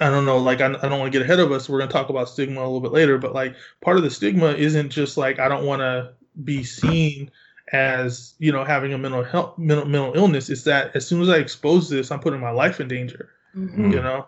I 0.00 0.10
don't 0.10 0.24
know, 0.24 0.38
like 0.38 0.60
I, 0.60 0.66
I 0.66 0.88
don't 0.88 0.98
want 0.98 1.12
to 1.12 1.18
get 1.18 1.22
ahead 1.22 1.40
of 1.40 1.52
us. 1.52 1.68
We're 1.68 1.78
gonna 1.78 1.90
talk 1.90 2.08
about 2.08 2.28
stigma 2.28 2.60
a 2.60 2.64
little 2.64 2.80
bit 2.80 2.92
later, 2.92 3.18
but 3.18 3.34
like 3.34 3.54
part 3.80 3.96
of 3.96 4.02
the 4.02 4.10
stigma 4.10 4.52
isn't 4.52 4.90
just 4.90 5.16
like 5.16 5.38
I 5.38 5.48
don't 5.48 5.66
want 5.66 5.80
to 5.80 6.12
be 6.44 6.64
seen 6.64 7.30
as 7.72 8.34
you 8.38 8.52
know 8.52 8.64
having 8.64 8.92
a 8.92 8.98
mental 8.98 9.24
health 9.24 9.56
mental, 9.58 9.86
mental 9.86 10.12
illness 10.14 10.50
is 10.50 10.64
that 10.64 10.94
as 10.94 11.06
soon 11.06 11.22
as 11.22 11.28
i 11.28 11.36
expose 11.36 11.88
this 11.88 12.10
i'm 12.10 12.20
putting 12.20 12.40
my 12.40 12.50
life 12.50 12.80
in 12.80 12.88
danger 12.88 13.30
mm-hmm. 13.56 13.90
you 13.90 14.00
know 14.00 14.26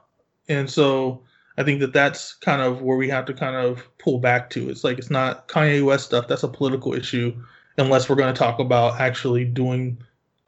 and 0.48 0.68
so 0.68 1.22
i 1.58 1.62
think 1.62 1.80
that 1.80 1.92
that's 1.92 2.34
kind 2.34 2.62
of 2.62 2.82
where 2.82 2.96
we 2.96 3.08
have 3.08 3.24
to 3.24 3.34
kind 3.34 3.56
of 3.56 3.86
pull 3.98 4.18
back 4.18 4.50
to 4.50 4.68
it's 4.68 4.84
like 4.84 4.98
it's 4.98 5.10
not 5.10 5.48
kanye 5.48 5.84
west 5.84 6.06
stuff 6.06 6.28
that's 6.28 6.42
a 6.42 6.48
political 6.48 6.94
issue 6.94 7.34
unless 7.78 8.08
we're 8.08 8.16
going 8.16 8.32
to 8.32 8.38
talk 8.38 8.58
about 8.58 9.00
actually 9.00 9.44
doing 9.44 9.96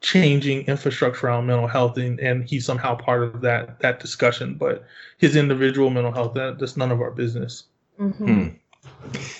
changing 0.01 0.61
infrastructure 0.67 1.27
around 1.27 1.47
mental 1.47 1.67
health 1.67 1.97
and, 1.97 2.19
and 2.19 2.47
he's 2.47 2.65
somehow 2.65 2.95
part 2.95 3.23
of 3.23 3.41
that 3.41 3.79
that 3.79 3.99
discussion 3.99 4.55
but 4.55 4.85
his 5.17 5.35
individual 5.35 5.89
mental 5.89 6.11
health 6.11 6.33
that, 6.33 6.59
that's 6.59 6.77
none 6.77 6.91
of 6.91 7.01
our 7.01 7.11
business 7.11 7.63
mm-hmm. 7.99 8.25
hmm. 8.25 8.47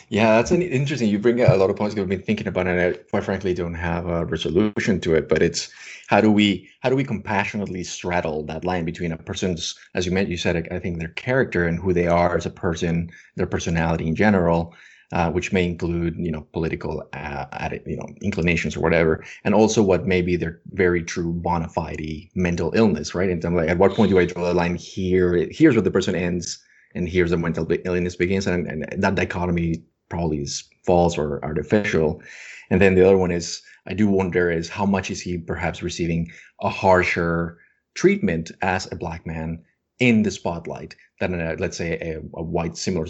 Yeah, 0.10 0.38
that's 0.38 0.52
an 0.52 0.62
interesting. 0.62 1.10
You 1.10 1.20
bring 1.20 1.42
a 1.42 1.56
lot 1.56 1.70
of 1.70 1.76
points 1.76 1.98
I've 1.98 2.08
been 2.08 2.22
thinking 2.22 2.48
about, 2.48 2.68
and 2.68 2.80
I 2.80 2.94
quite 2.94 3.26
frankly 3.26 3.54
don't 3.54 3.74
have 3.74 4.08
a 4.08 4.26
resolution 4.26 5.02
to 5.02 5.16
it. 5.16 5.28
But 5.28 5.42
it's 5.42 5.70
how 6.08 6.22
do 6.22 6.32
we 6.32 6.70
how 6.82 6.90
do 6.90 6.96
we 6.96 7.04
compassionately 7.04 7.84
straddle 7.84 8.44
that 8.46 8.64
line 8.64 8.86
between 8.86 9.12
a 9.12 9.18
person's, 9.18 9.76
as 9.96 10.06
you 10.06 10.12
meant, 10.12 10.30
you 10.30 10.38
said, 10.38 10.68
I 10.72 10.80
think 10.80 11.00
their 11.00 11.10
character 11.10 11.66
and 11.66 11.80
who 11.80 11.94
they 11.94 12.08
are 12.08 12.38
as 12.38 12.46
a 12.46 12.50
person, 12.50 13.12
their 13.36 13.48
personality 13.48 14.08
in 14.08 14.16
general, 14.16 14.74
uh, 15.12 15.30
which 15.32 15.52
may 15.52 15.66
include 15.66 16.16
you 16.18 16.32
know 16.32 16.48
political 16.54 17.08
uh, 17.14 17.70
you 17.86 17.98
know 17.98 18.08
inclinations 18.22 18.78
or 18.78 18.80
whatever, 18.80 19.26
and 19.44 19.54
also 19.54 19.84
what 19.84 20.08
may 20.08 20.22
be 20.22 20.38
their 20.38 20.62
very 20.72 21.04
true 21.04 21.34
bona 21.34 21.68
fide 21.68 22.30
mental 22.36 22.72
illness, 22.76 23.14
right? 23.14 23.30
And 23.30 23.44
I'm 23.44 23.56
like, 23.56 23.70
at 23.70 23.78
what 23.78 23.94
point 23.94 24.12
do 24.12 24.20
I 24.20 24.26
draw 24.26 24.46
the 24.46 24.54
line 24.54 24.76
here? 24.76 25.48
Here's 25.52 25.76
where 25.76 25.82
the 25.82 25.92
person 25.92 26.16
ends 26.16 26.60
and 26.98 27.08
here's 27.08 27.30
the 27.30 27.38
mental 27.38 27.68
illness 27.86 28.16
begins 28.16 28.48
and, 28.48 28.68
and 28.68 29.02
that 29.02 29.16
dichotomy 29.16 29.84
probably 30.10 30.42
is 30.42 30.68
false 30.86 31.18
or 31.18 31.44
artificial. 31.44 32.22
And 32.70 32.82
then 32.82 32.96
the 32.96 33.06
other 33.06 33.18
one 33.18 33.32
is 33.32 33.62
i 33.90 33.94
do 33.94 34.08
wonder 34.08 34.52
is 34.52 34.68
how 34.68 34.86
much 34.86 35.10
is 35.10 35.22
he 35.22 35.38
perhaps 35.38 35.82
receiving 35.82 36.30
a 36.62 36.70
harsher 36.70 37.58
treatment 37.94 38.52
as 38.62 38.92
a 38.92 38.96
black 38.96 39.26
man 39.26 39.64
in 40.00 40.24
the 40.24 40.32
spotlight 40.32 40.96
than 41.20 41.40
a, 41.40 41.56
let's 41.56 41.78
say 41.78 41.94
a, 41.94 42.18
a 42.38 42.44
white 42.44 42.78
similar 42.78 43.08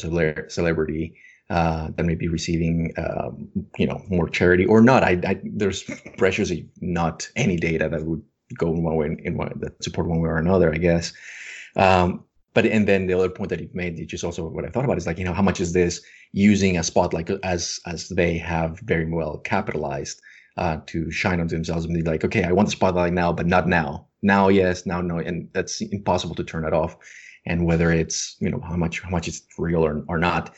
celebrity 0.49 1.15
uh, 1.49 1.89
that 1.95 2.05
may 2.05 2.15
be 2.15 2.27
receiving 2.27 2.93
um, 2.97 3.49
you 3.77 3.87
know 3.87 4.01
more 4.09 4.29
charity 4.29 4.65
or 4.65 4.81
not. 4.81 5.03
I, 5.03 5.19
I 5.25 5.41
there's 5.43 5.83
pressures 6.17 6.51
not 6.81 7.27
any 7.35 7.57
data 7.57 7.89
that 7.89 8.05
would 8.05 8.21
go 8.57 8.73
in 8.73 8.83
one 8.83 8.95
way 8.95 9.17
in 9.23 9.37
one 9.37 9.51
that 9.59 9.83
support 9.83 10.07
one 10.07 10.21
way 10.21 10.29
or 10.29 10.37
another 10.37 10.73
i 10.73 10.77
guess. 10.77 11.13
Um, 11.75 12.26
but 12.57 12.65
and 12.65 12.87
then 12.87 13.05
the 13.05 13.13
other 13.13 13.29
point 13.29 13.51
that 13.51 13.59
you've 13.59 13.75
made, 13.75 13.99
which 13.99 14.15
is 14.15 14.23
also 14.23 14.49
what 14.49 14.65
I 14.65 14.69
thought 14.69 14.83
about, 14.83 14.97
is 14.97 15.05
like 15.05 15.19
you 15.19 15.25
know 15.25 15.37
how 15.39 15.43
much 15.43 15.61
is 15.61 15.73
this 15.73 16.01
using 16.31 16.75
a 16.79 16.83
spotlight 16.83 17.29
as 17.43 17.79
as 17.85 18.09
they 18.09 18.35
have 18.39 18.79
very 18.79 19.07
well 19.07 19.37
capitalized 19.37 20.19
uh, 20.57 20.77
to 20.87 21.11
shine 21.11 21.39
on 21.39 21.45
themselves 21.45 21.85
and 21.85 21.93
be 21.93 22.01
like, 22.01 22.23
okay, 22.25 22.43
I 22.43 22.51
want 22.51 22.69
the 22.69 22.71
spotlight 22.71 23.13
now, 23.13 23.31
but 23.31 23.45
not 23.45 23.67
now. 23.67 24.07
Now, 24.23 24.47
yes, 24.47 24.87
now, 24.87 25.01
no, 25.01 25.19
and 25.19 25.47
that's 25.53 25.81
impossible 25.81 26.33
to 26.33 26.43
turn 26.43 26.63
that 26.63 26.73
off. 26.73 26.97
And 27.45 27.67
whether 27.67 27.91
it's 27.91 28.35
you 28.39 28.49
know 28.49 28.59
how 28.59 28.75
much 28.75 29.01
how 29.01 29.11
much 29.11 29.27
it's 29.27 29.43
real 29.59 29.85
or 29.85 30.03
or 30.07 30.17
not, 30.17 30.55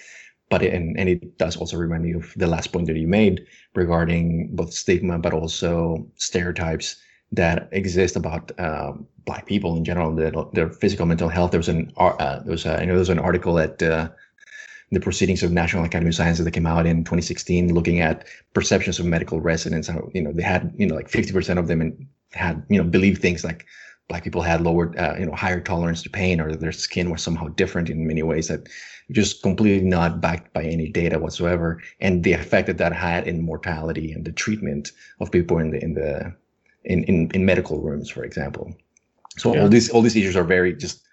but 0.50 0.62
it, 0.62 0.74
and 0.74 0.97
and 0.97 1.10
it 1.10 1.38
does 1.38 1.58
also 1.58 1.76
remind 1.76 2.04
me 2.04 2.14
of 2.14 2.32
the 2.38 2.47
last 2.47 2.72
point 2.72 2.88
that 2.88 2.95
you 2.95 3.10
made 3.10 3.45
regarding 3.76 4.56
both 4.56 4.74
stigma 4.74 5.20
but 5.20 5.34
also 5.34 6.08
stereotypes 6.16 6.95
that 7.32 7.69
exist 7.71 8.15
about 8.15 8.51
um, 8.59 9.07
black 9.25 9.45
people 9.45 9.75
in 9.77 9.86
general, 9.86 10.13
their, 10.15 10.32
their 10.53 10.69
physical 10.69 11.05
mental 11.05 11.30
health. 11.30 11.51
There 11.51 11.59
was 11.59 11.69
an 11.69 11.91
uh, 11.97 12.39
there 12.39 12.51
was 12.51 12.65
a, 12.65 12.80
I 12.80 12.86
know 12.86 12.93
there 12.93 12.99
was 12.99 13.09
an 13.09 13.19
article 13.19 13.59
at 13.59 13.82
uh, 13.84 14.09
the 14.91 14.99
Proceedings 14.99 15.43
of 15.43 15.51
National 15.51 15.84
Academy 15.84 16.09
of 16.09 16.15
Sciences 16.15 16.45
that 16.45 16.51
came 16.51 16.65
out 16.65 16.88
in 16.88 17.03
2016, 17.03 17.73
looking 17.73 18.01
at 18.01 18.25
perceptions 18.53 18.99
of 18.99 19.05
medical 19.05 19.39
residents. 19.39 19.88
How 19.88 20.09
you 20.13 20.21
know 20.21 20.34
they 20.34 20.41
had 20.41 20.73
you 20.77 20.88
know 20.88 20.95
like 20.95 21.09
50% 21.09 21.59
of 21.59 21.67
them 21.67 21.82
and 21.82 22.07
had 22.32 22.63
you 22.69 22.82
know 22.82 22.89
believed 22.89 23.21
things 23.21 23.43
like 23.43 23.65
black 24.09 24.23
people 24.23 24.41
had 24.41 24.61
lower, 24.61 24.97
uh, 24.99 25.15
you 25.17 25.25
know, 25.25 25.34
higher 25.34 25.61
tolerance 25.61 26.01
to 26.03 26.09
pain, 26.09 26.41
or 26.41 26.55
their 26.55 26.71
skin 26.71 27.11
was 27.11 27.21
somehow 27.21 27.47
different 27.49 27.89
in 27.89 28.07
many 28.07 28.23
ways 28.23 28.47
that 28.47 28.67
just 29.11 29.41
completely 29.43 29.88
not 29.88 30.19
backed 30.19 30.51
by 30.53 30.63
any 30.63 30.89
data 30.89 31.19
whatsoever, 31.19 31.82
and 32.01 32.23
the 32.23 32.34
effect 32.34 32.67
that 32.67 32.80
that 32.80 32.91
had 32.91 33.27
in 33.27 33.41
mortality 33.41 34.11
and 34.11 34.25
the 34.25 34.32
treatment 34.32 34.91
of 35.19 35.32
people 35.32 35.59
in 35.59 35.69
the 35.69 35.82
in 35.82 35.93
the 35.93 36.34
in 36.84 37.03
in, 37.05 37.32
in 37.34 37.45
medical 37.45 37.80
rooms, 37.80 38.09
for 38.09 38.23
example. 38.23 38.73
So 39.38 39.53
yeah. 39.53 39.61
all 39.61 39.69
these 39.69 39.89
all 39.89 40.01
these 40.01 40.15
issues 40.15 40.36
are 40.36 40.43
very 40.43 40.73
just 40.75 41.07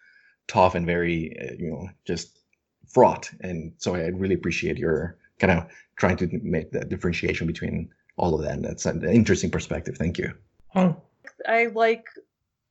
tough 0.49 0.75
and 0.75 0.87
very 0.87 1.37
uh, 1.41 1.55
you 1.59 1.71
know 1.71 1.89
just 2.07 2.39
fraught, 2.89 3.31
and 3.41 3.73
so 3.79 3.95
I 3.95 4.07
really 4.09 4.35
appreciate 4.35 4.79
your 4.79 5.17
kind 5.39 5.53
of 5.53 5.67
trying 5.97 6.17
to 6.19 6.29
make 6.43 6.73
the 6.73 6.85
differentiation 6.85 7.47
between 7.47 7.89
all 8.17 8.35
of 8.35 8.43
that. 8.43 8.63
That's 8.63 8.87
an 8.87 9.05
interesting 9.05 9.51
perspective. 9.51 9.97
Thank 9.97 10.19
you. 10.19 10.33
Oh. 10.75 10.97
I 11.47 11.67
like 11.67 12.07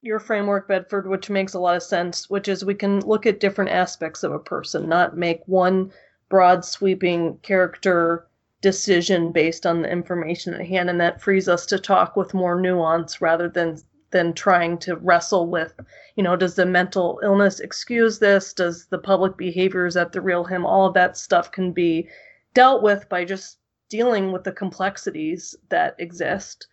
your 0.01 0.19
framework, 0.19 0.67
Bedford, 0.67 1.07
which 1.07 1.29
makes 1.29 1.53
a 1.53 1.59
lot 1.59 1.75
of 1.75 1.83
sense, 1.83 2.29
which 2.29 2.47
is 2.47 2.63
we 2.63 2.75
can 2.75 3.01
look 3.01 3.25
at 3.25 3.39
different 3.39 3.71
aspects 3.71 4.23
of 4.23 4.31
a 4.31 4.39
person, 4.39 4.87
not 4.87 5.17
make 5.17 5.41
one 5.45 5.91
broad 6.29 6.63
sweeping 6.63 7.37
character 7.39 8.27
decision 8.65 9.31
based 9.31 9.67
on 9.67 9.83
the 9.83 9.91
information 9.91 10.55
at 10.55 10.65
hand 10.65 10.89
and 10.89 10.99
that 10.99 11.21
frees 11.21 11.47
us 11.47 11.67
to 11.67 11.77
talk 11.77 12.15
with 12.15 12.33
more 12.33 12.59
nuance 12.59 13.21
rather 13.21 13.47
than 13.47 13.77
than 14.09 14.33
trying 14.33 14.75
to 14.75 14.95
wrestle 14.95 15.47
with 15.47 15.71
you 16.15 16.23
know 16.23 16.35
does 16.35 16.55
the 16.55 16.65
mental 16.65 17.19
illness 17.23 17.59
excuse 17.59 18.17
this? 18.17 18.53
Does 18.53 18.87
the 18.87 18.97
public 18.97 19.37
behavior 19.37 19.85
is 19.85 19.93
that 19.93 20.13
the 20.13 20.19
real 20.19 20.43
him? 20.43 20.65
All 20.65 20.87
of 20.87 20.95
that 20.95 21.15
stuff 21.15 21.51
can 21.51 21.73
be 21.73 22.09
dealt 22.55 22.81
with 22.81 23.07
by 23.07 23.23
just 23.23 23.59
dealing 23.87 24.31
with 24.31 24.43
the 24.43 24.51
complexities 24.51 25.53
that 25.69 25.95
exist. 25.99 26.65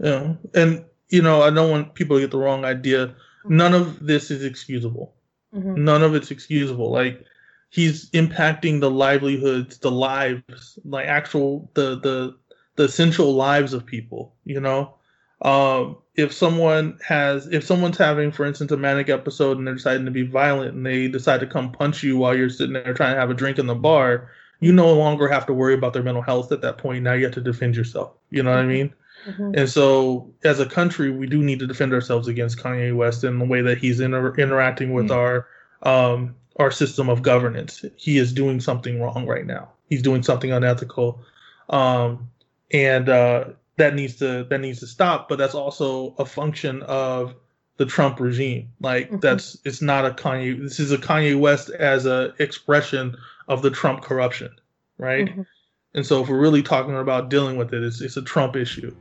Yeah 0.00 0.36
and 0.54 0.86
you 1.10 1.20
know 1.20 1.42
i 1.42 1.50
don't 1.50 1.70
want 1.70 1.94
people 1.94 2.16
to 2.16 2.22
get 2.22 2.30
the 2.30 2.38
wrong 2.38 2.64
idea. 2.64 3.14
None 3.44 3.74
of 3.74 4.06
this 4.06 4.30
is 4.30 4.46
excusable. 4.46 5.12
Mm-hmm. 5.54 5.84
none 5.84 6.02
of 6.02 6.14
it's 6.14 6.30
excusable. 6.30 6.90
Like 6.90 7.22
he's 7.74 8.08
impacting 8.10 8.78
the 8.78 8.90
livelihoods, 8.90 9.78
the 9.78 9.90
lives, 9.90 10.78
like 10.84 11.06
actual 11.06 11.68
the 11.74 11.98
the 11.98 12.36
the 12.76 12.84
essential 12.84 13.34
lives 13.34 13.72
of 13.72 13.84
people. 13.84 14.32
You 14.44 14.60
know, 14.60 14.94
um, 15.42 15.96
if 16.14 16.32
someone 16.32 16.98
has 17.04 17.48
if 17.48 17.64
someone's 17.64 17.98
having, 17.98 18.30
for 18.30 18.46
instance, 18.46 18.70
a 18.70 18.76
manic 18.76 19.08
episode 19.08 19.58
and 19.58 19.66
they're 19.66 19.74
deciding 19.74 20.04
to 20.04 20.12
be 20.12 20.22
violent 20.22 20.74
and 20.74 20.86
they 20.86 21.08
decide 21.08 21.40
to 21.40 21.48
come 21.48 21.72
punch 21.72 22.04
you 22.04 22.16
while 22.16 22.36
you're 22.36 22.48
sitting 22.48 22.74
there 22.74 22.94
trying 22.94 23.14
to 23.14 23.20
have 23.20 23.30
a 23.30 23.34
drink 23.34 23.58
in 23.58 23.66
the 23.66 23.74
bar, 23.74 24.30
you 24.60 24.72
no 24.72 24.94
longer 24.94 25.26
have 25.26 25.44
to 25.46 25.52
worry 25.52 25.74
about 25.74 25.94
their 25.94 26.04
mental 26.04 26.22
health 26.22 26.52
at 26.52 26.60
that 26.60 26.78
point. 26.78 27.02
Now 27.02 27.14
you 27.14 27.24
have 27.24 27.34
to 27.34 27.40
defend 27.40 27.74
yourself. 27.74 28.12
You 28.30 28.44
know 28.44 28.50
what 28.50 28.60
I 28.60 28.66
mean? 28.66 28.94
Mm-hmm. 29.26 29.52
And 29.56 29.68
so, 29.68 30.32
as 30.44 30.60
a 30.60 30.66
country, 30.66 31.10
we 31.10 31.26
do 31.26 31.42
need 31.42 31.58
to 31.58 31.66
defend 31.66 31.92
ourselves 31.92 32.28
against 32.28 32.58
Kanye 32.58 32.94
West 32.94 33.24
in 33.24 33.40
the 33.40 33.44
way 33.44 33.62
that 33.62 33.78
he's 33.78 33.98
inter- 33.98 34.34
interacting 34.36 34.92
with 34.92 35.08
mm-hmm. 35.08 35.14
our 35.14 35.48
um, 35.82 36.36
our 36.56 36.70
system 36.70 37.08
of 37.08 37.22
governance. 37.22 37.84
He 37.96 38.18
is 38.18 38.32
doing 38.32 38.60
something 38.60 39.00
wrong 39.00 39.26
right 39.26 39.46
now. 39.46 39.70
He's 39.88 40.02
doing 40.02 40.22
something 40.22 40.52
unethical, 40.52 41.20
um, 41.68 42.30
and 42.70 43.08
uh, 43.08 43.44
that 43.76 43.94
needs 43.94 44.16
to 44.16 44.44
that 44.44 44.60
needs 44.60 44.80
to 44.80 44.86
stop. 44.86 45.28
But 45.28 45.38
that's 45.38 45.54
also 45.54 46.14
a 46.18 46.24
function 46.24 46.82
of 46.82 47.34
the 47.76 47.86
Trump 47.86 48.20
regime. 48.20 48.70
Like 48.80 49.06
mm-hmm. 49.06 49.18
that's 49.18 49.58
it's 49.64 49.82
not 49.82 50.06
a 50.06 50.10
Kanye. 50.10 50.60
This 50.60 50.80
is 50.80 50.92
a 50.92 50.98
Kanye 50.98 51.38
West 51.38 51.70
as 51.70 52.06
a 52.06 52.34
expression 52.38 53.16
of 53.48 53.62
the 53.62 53.70
Trump 53.70 54.02
corruption, 54.02 54.50
right? 54.98 55.26
Mm-hmm. 55.26 55.42
And 55.94 56.04
so 56.04 56.22
if 56.22 56.28
we're 56.28 56.40
really 56.40 56.62
talking 56.62 56.96
about 56.96 57.30
dealing 57.30 57.56
with 57.56 57.72
it, 57.72 57.82
it's 57.82 58.00
it's 58.00 58.16
a 58.16 58.22
Trump 58.22 58.56
issue. 58.56 58.94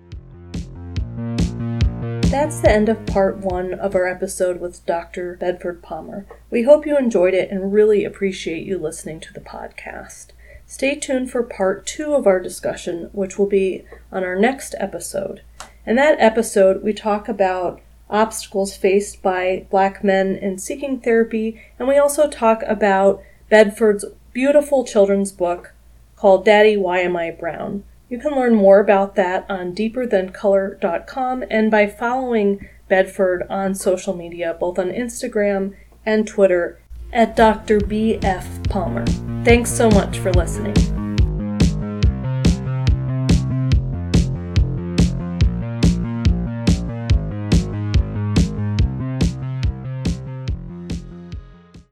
That's 2.34 2.62
the 2.62 2.72
end 2.72 2.90
of 2.90 3.06
part 3.06 3.38
one 3.38 3.76
of 3.76 3.94
our 3.94 4.08
episode 4.08 4.60
with 4.60 4.84
Dr. 4.88 5.36
Bedford 5.36 5.84
Palmer. 5.84 6.26
We 6.50 6.64
hope 6.64 6.84
you 6.84 6.98
enjoyed 6.98 7.36
it 7.36 7.52
and 7.52 7.72
really 7.72 8.04
appreciate 8.04 8.66
you 8.66 8.80
listening 8.80 9.20
to 9.20 9.34
the 9.34 9.40
podcast. 9.40 10.30
Stay 10.66 10.96
tuned 10.96 11.30
for 11.30 11.44
part 11.44 11.86
two 11.86 12.16
of 12.16 12.26
our 12.26 12.40
discussion, 12.40 13.12
which 13.14 13.38
will 13.38 13.46
be 13.46 13.86
on 14.12 14.24
our 14.24 14.36
next 14.36 14.74
episode. 14.80 15.44
In 15.86 15.96
that 15.98 16.20
episode, 16.20 16.82
we 16.82 16.92
talk 16.92 17.30
about 17.30 17.82
obstacles 18.10 18.76
faced 18.76 19.22
by 19.22 19.68
black 19.70 20.04
men 20.04 20.36
in 20.36 20.58
seeking 20.58 21.00
therapy, 21.00 21.62
and 21.78 21.88
we 21.88 22.00
also 22.00 22.28
talk 22.28 22.64
about 22.64 23.22
Bedford's 23.52 24.06
beautiful 24.34 24.84
children's 24.84 25.32
book 25.32 25.76
called 26.16 26.46
Daddy, 26.46 26.78
Why 26.78 27.02
Am 27.02 27.16
I 27.16 27.30
Brown? 27.30 27.84
You 28.14 28.20
can 28.20 28.36
learn 28.36 28.54
more 28.54 28.80
about 28.80 29.16
that 29.16 29.44
on 29.50 29.74
deeperthancolor.com 29.74 31.46
and 31.50 31.72
by 31.72 31.88
following 31.88 32.70
Bedford 32.88 33.42
on 33.50 33.74
social 33.74 34.16
media, 34.16 34.56
both 34.60 34.78
on 34.78 34.92
Instagram 34.92 35.74
and 36.06 36.28
Twitter 36.28 36.80
at 37.12 37.36
Dr. 37.36 37.80
B.F. 37.80 38.48
Palmer. 38.70 39.04
Thanks 39.44 39.72
so 39.72 39.90
much 39.90 40.20
for 40.20 40.32
listening. 40.32 40.93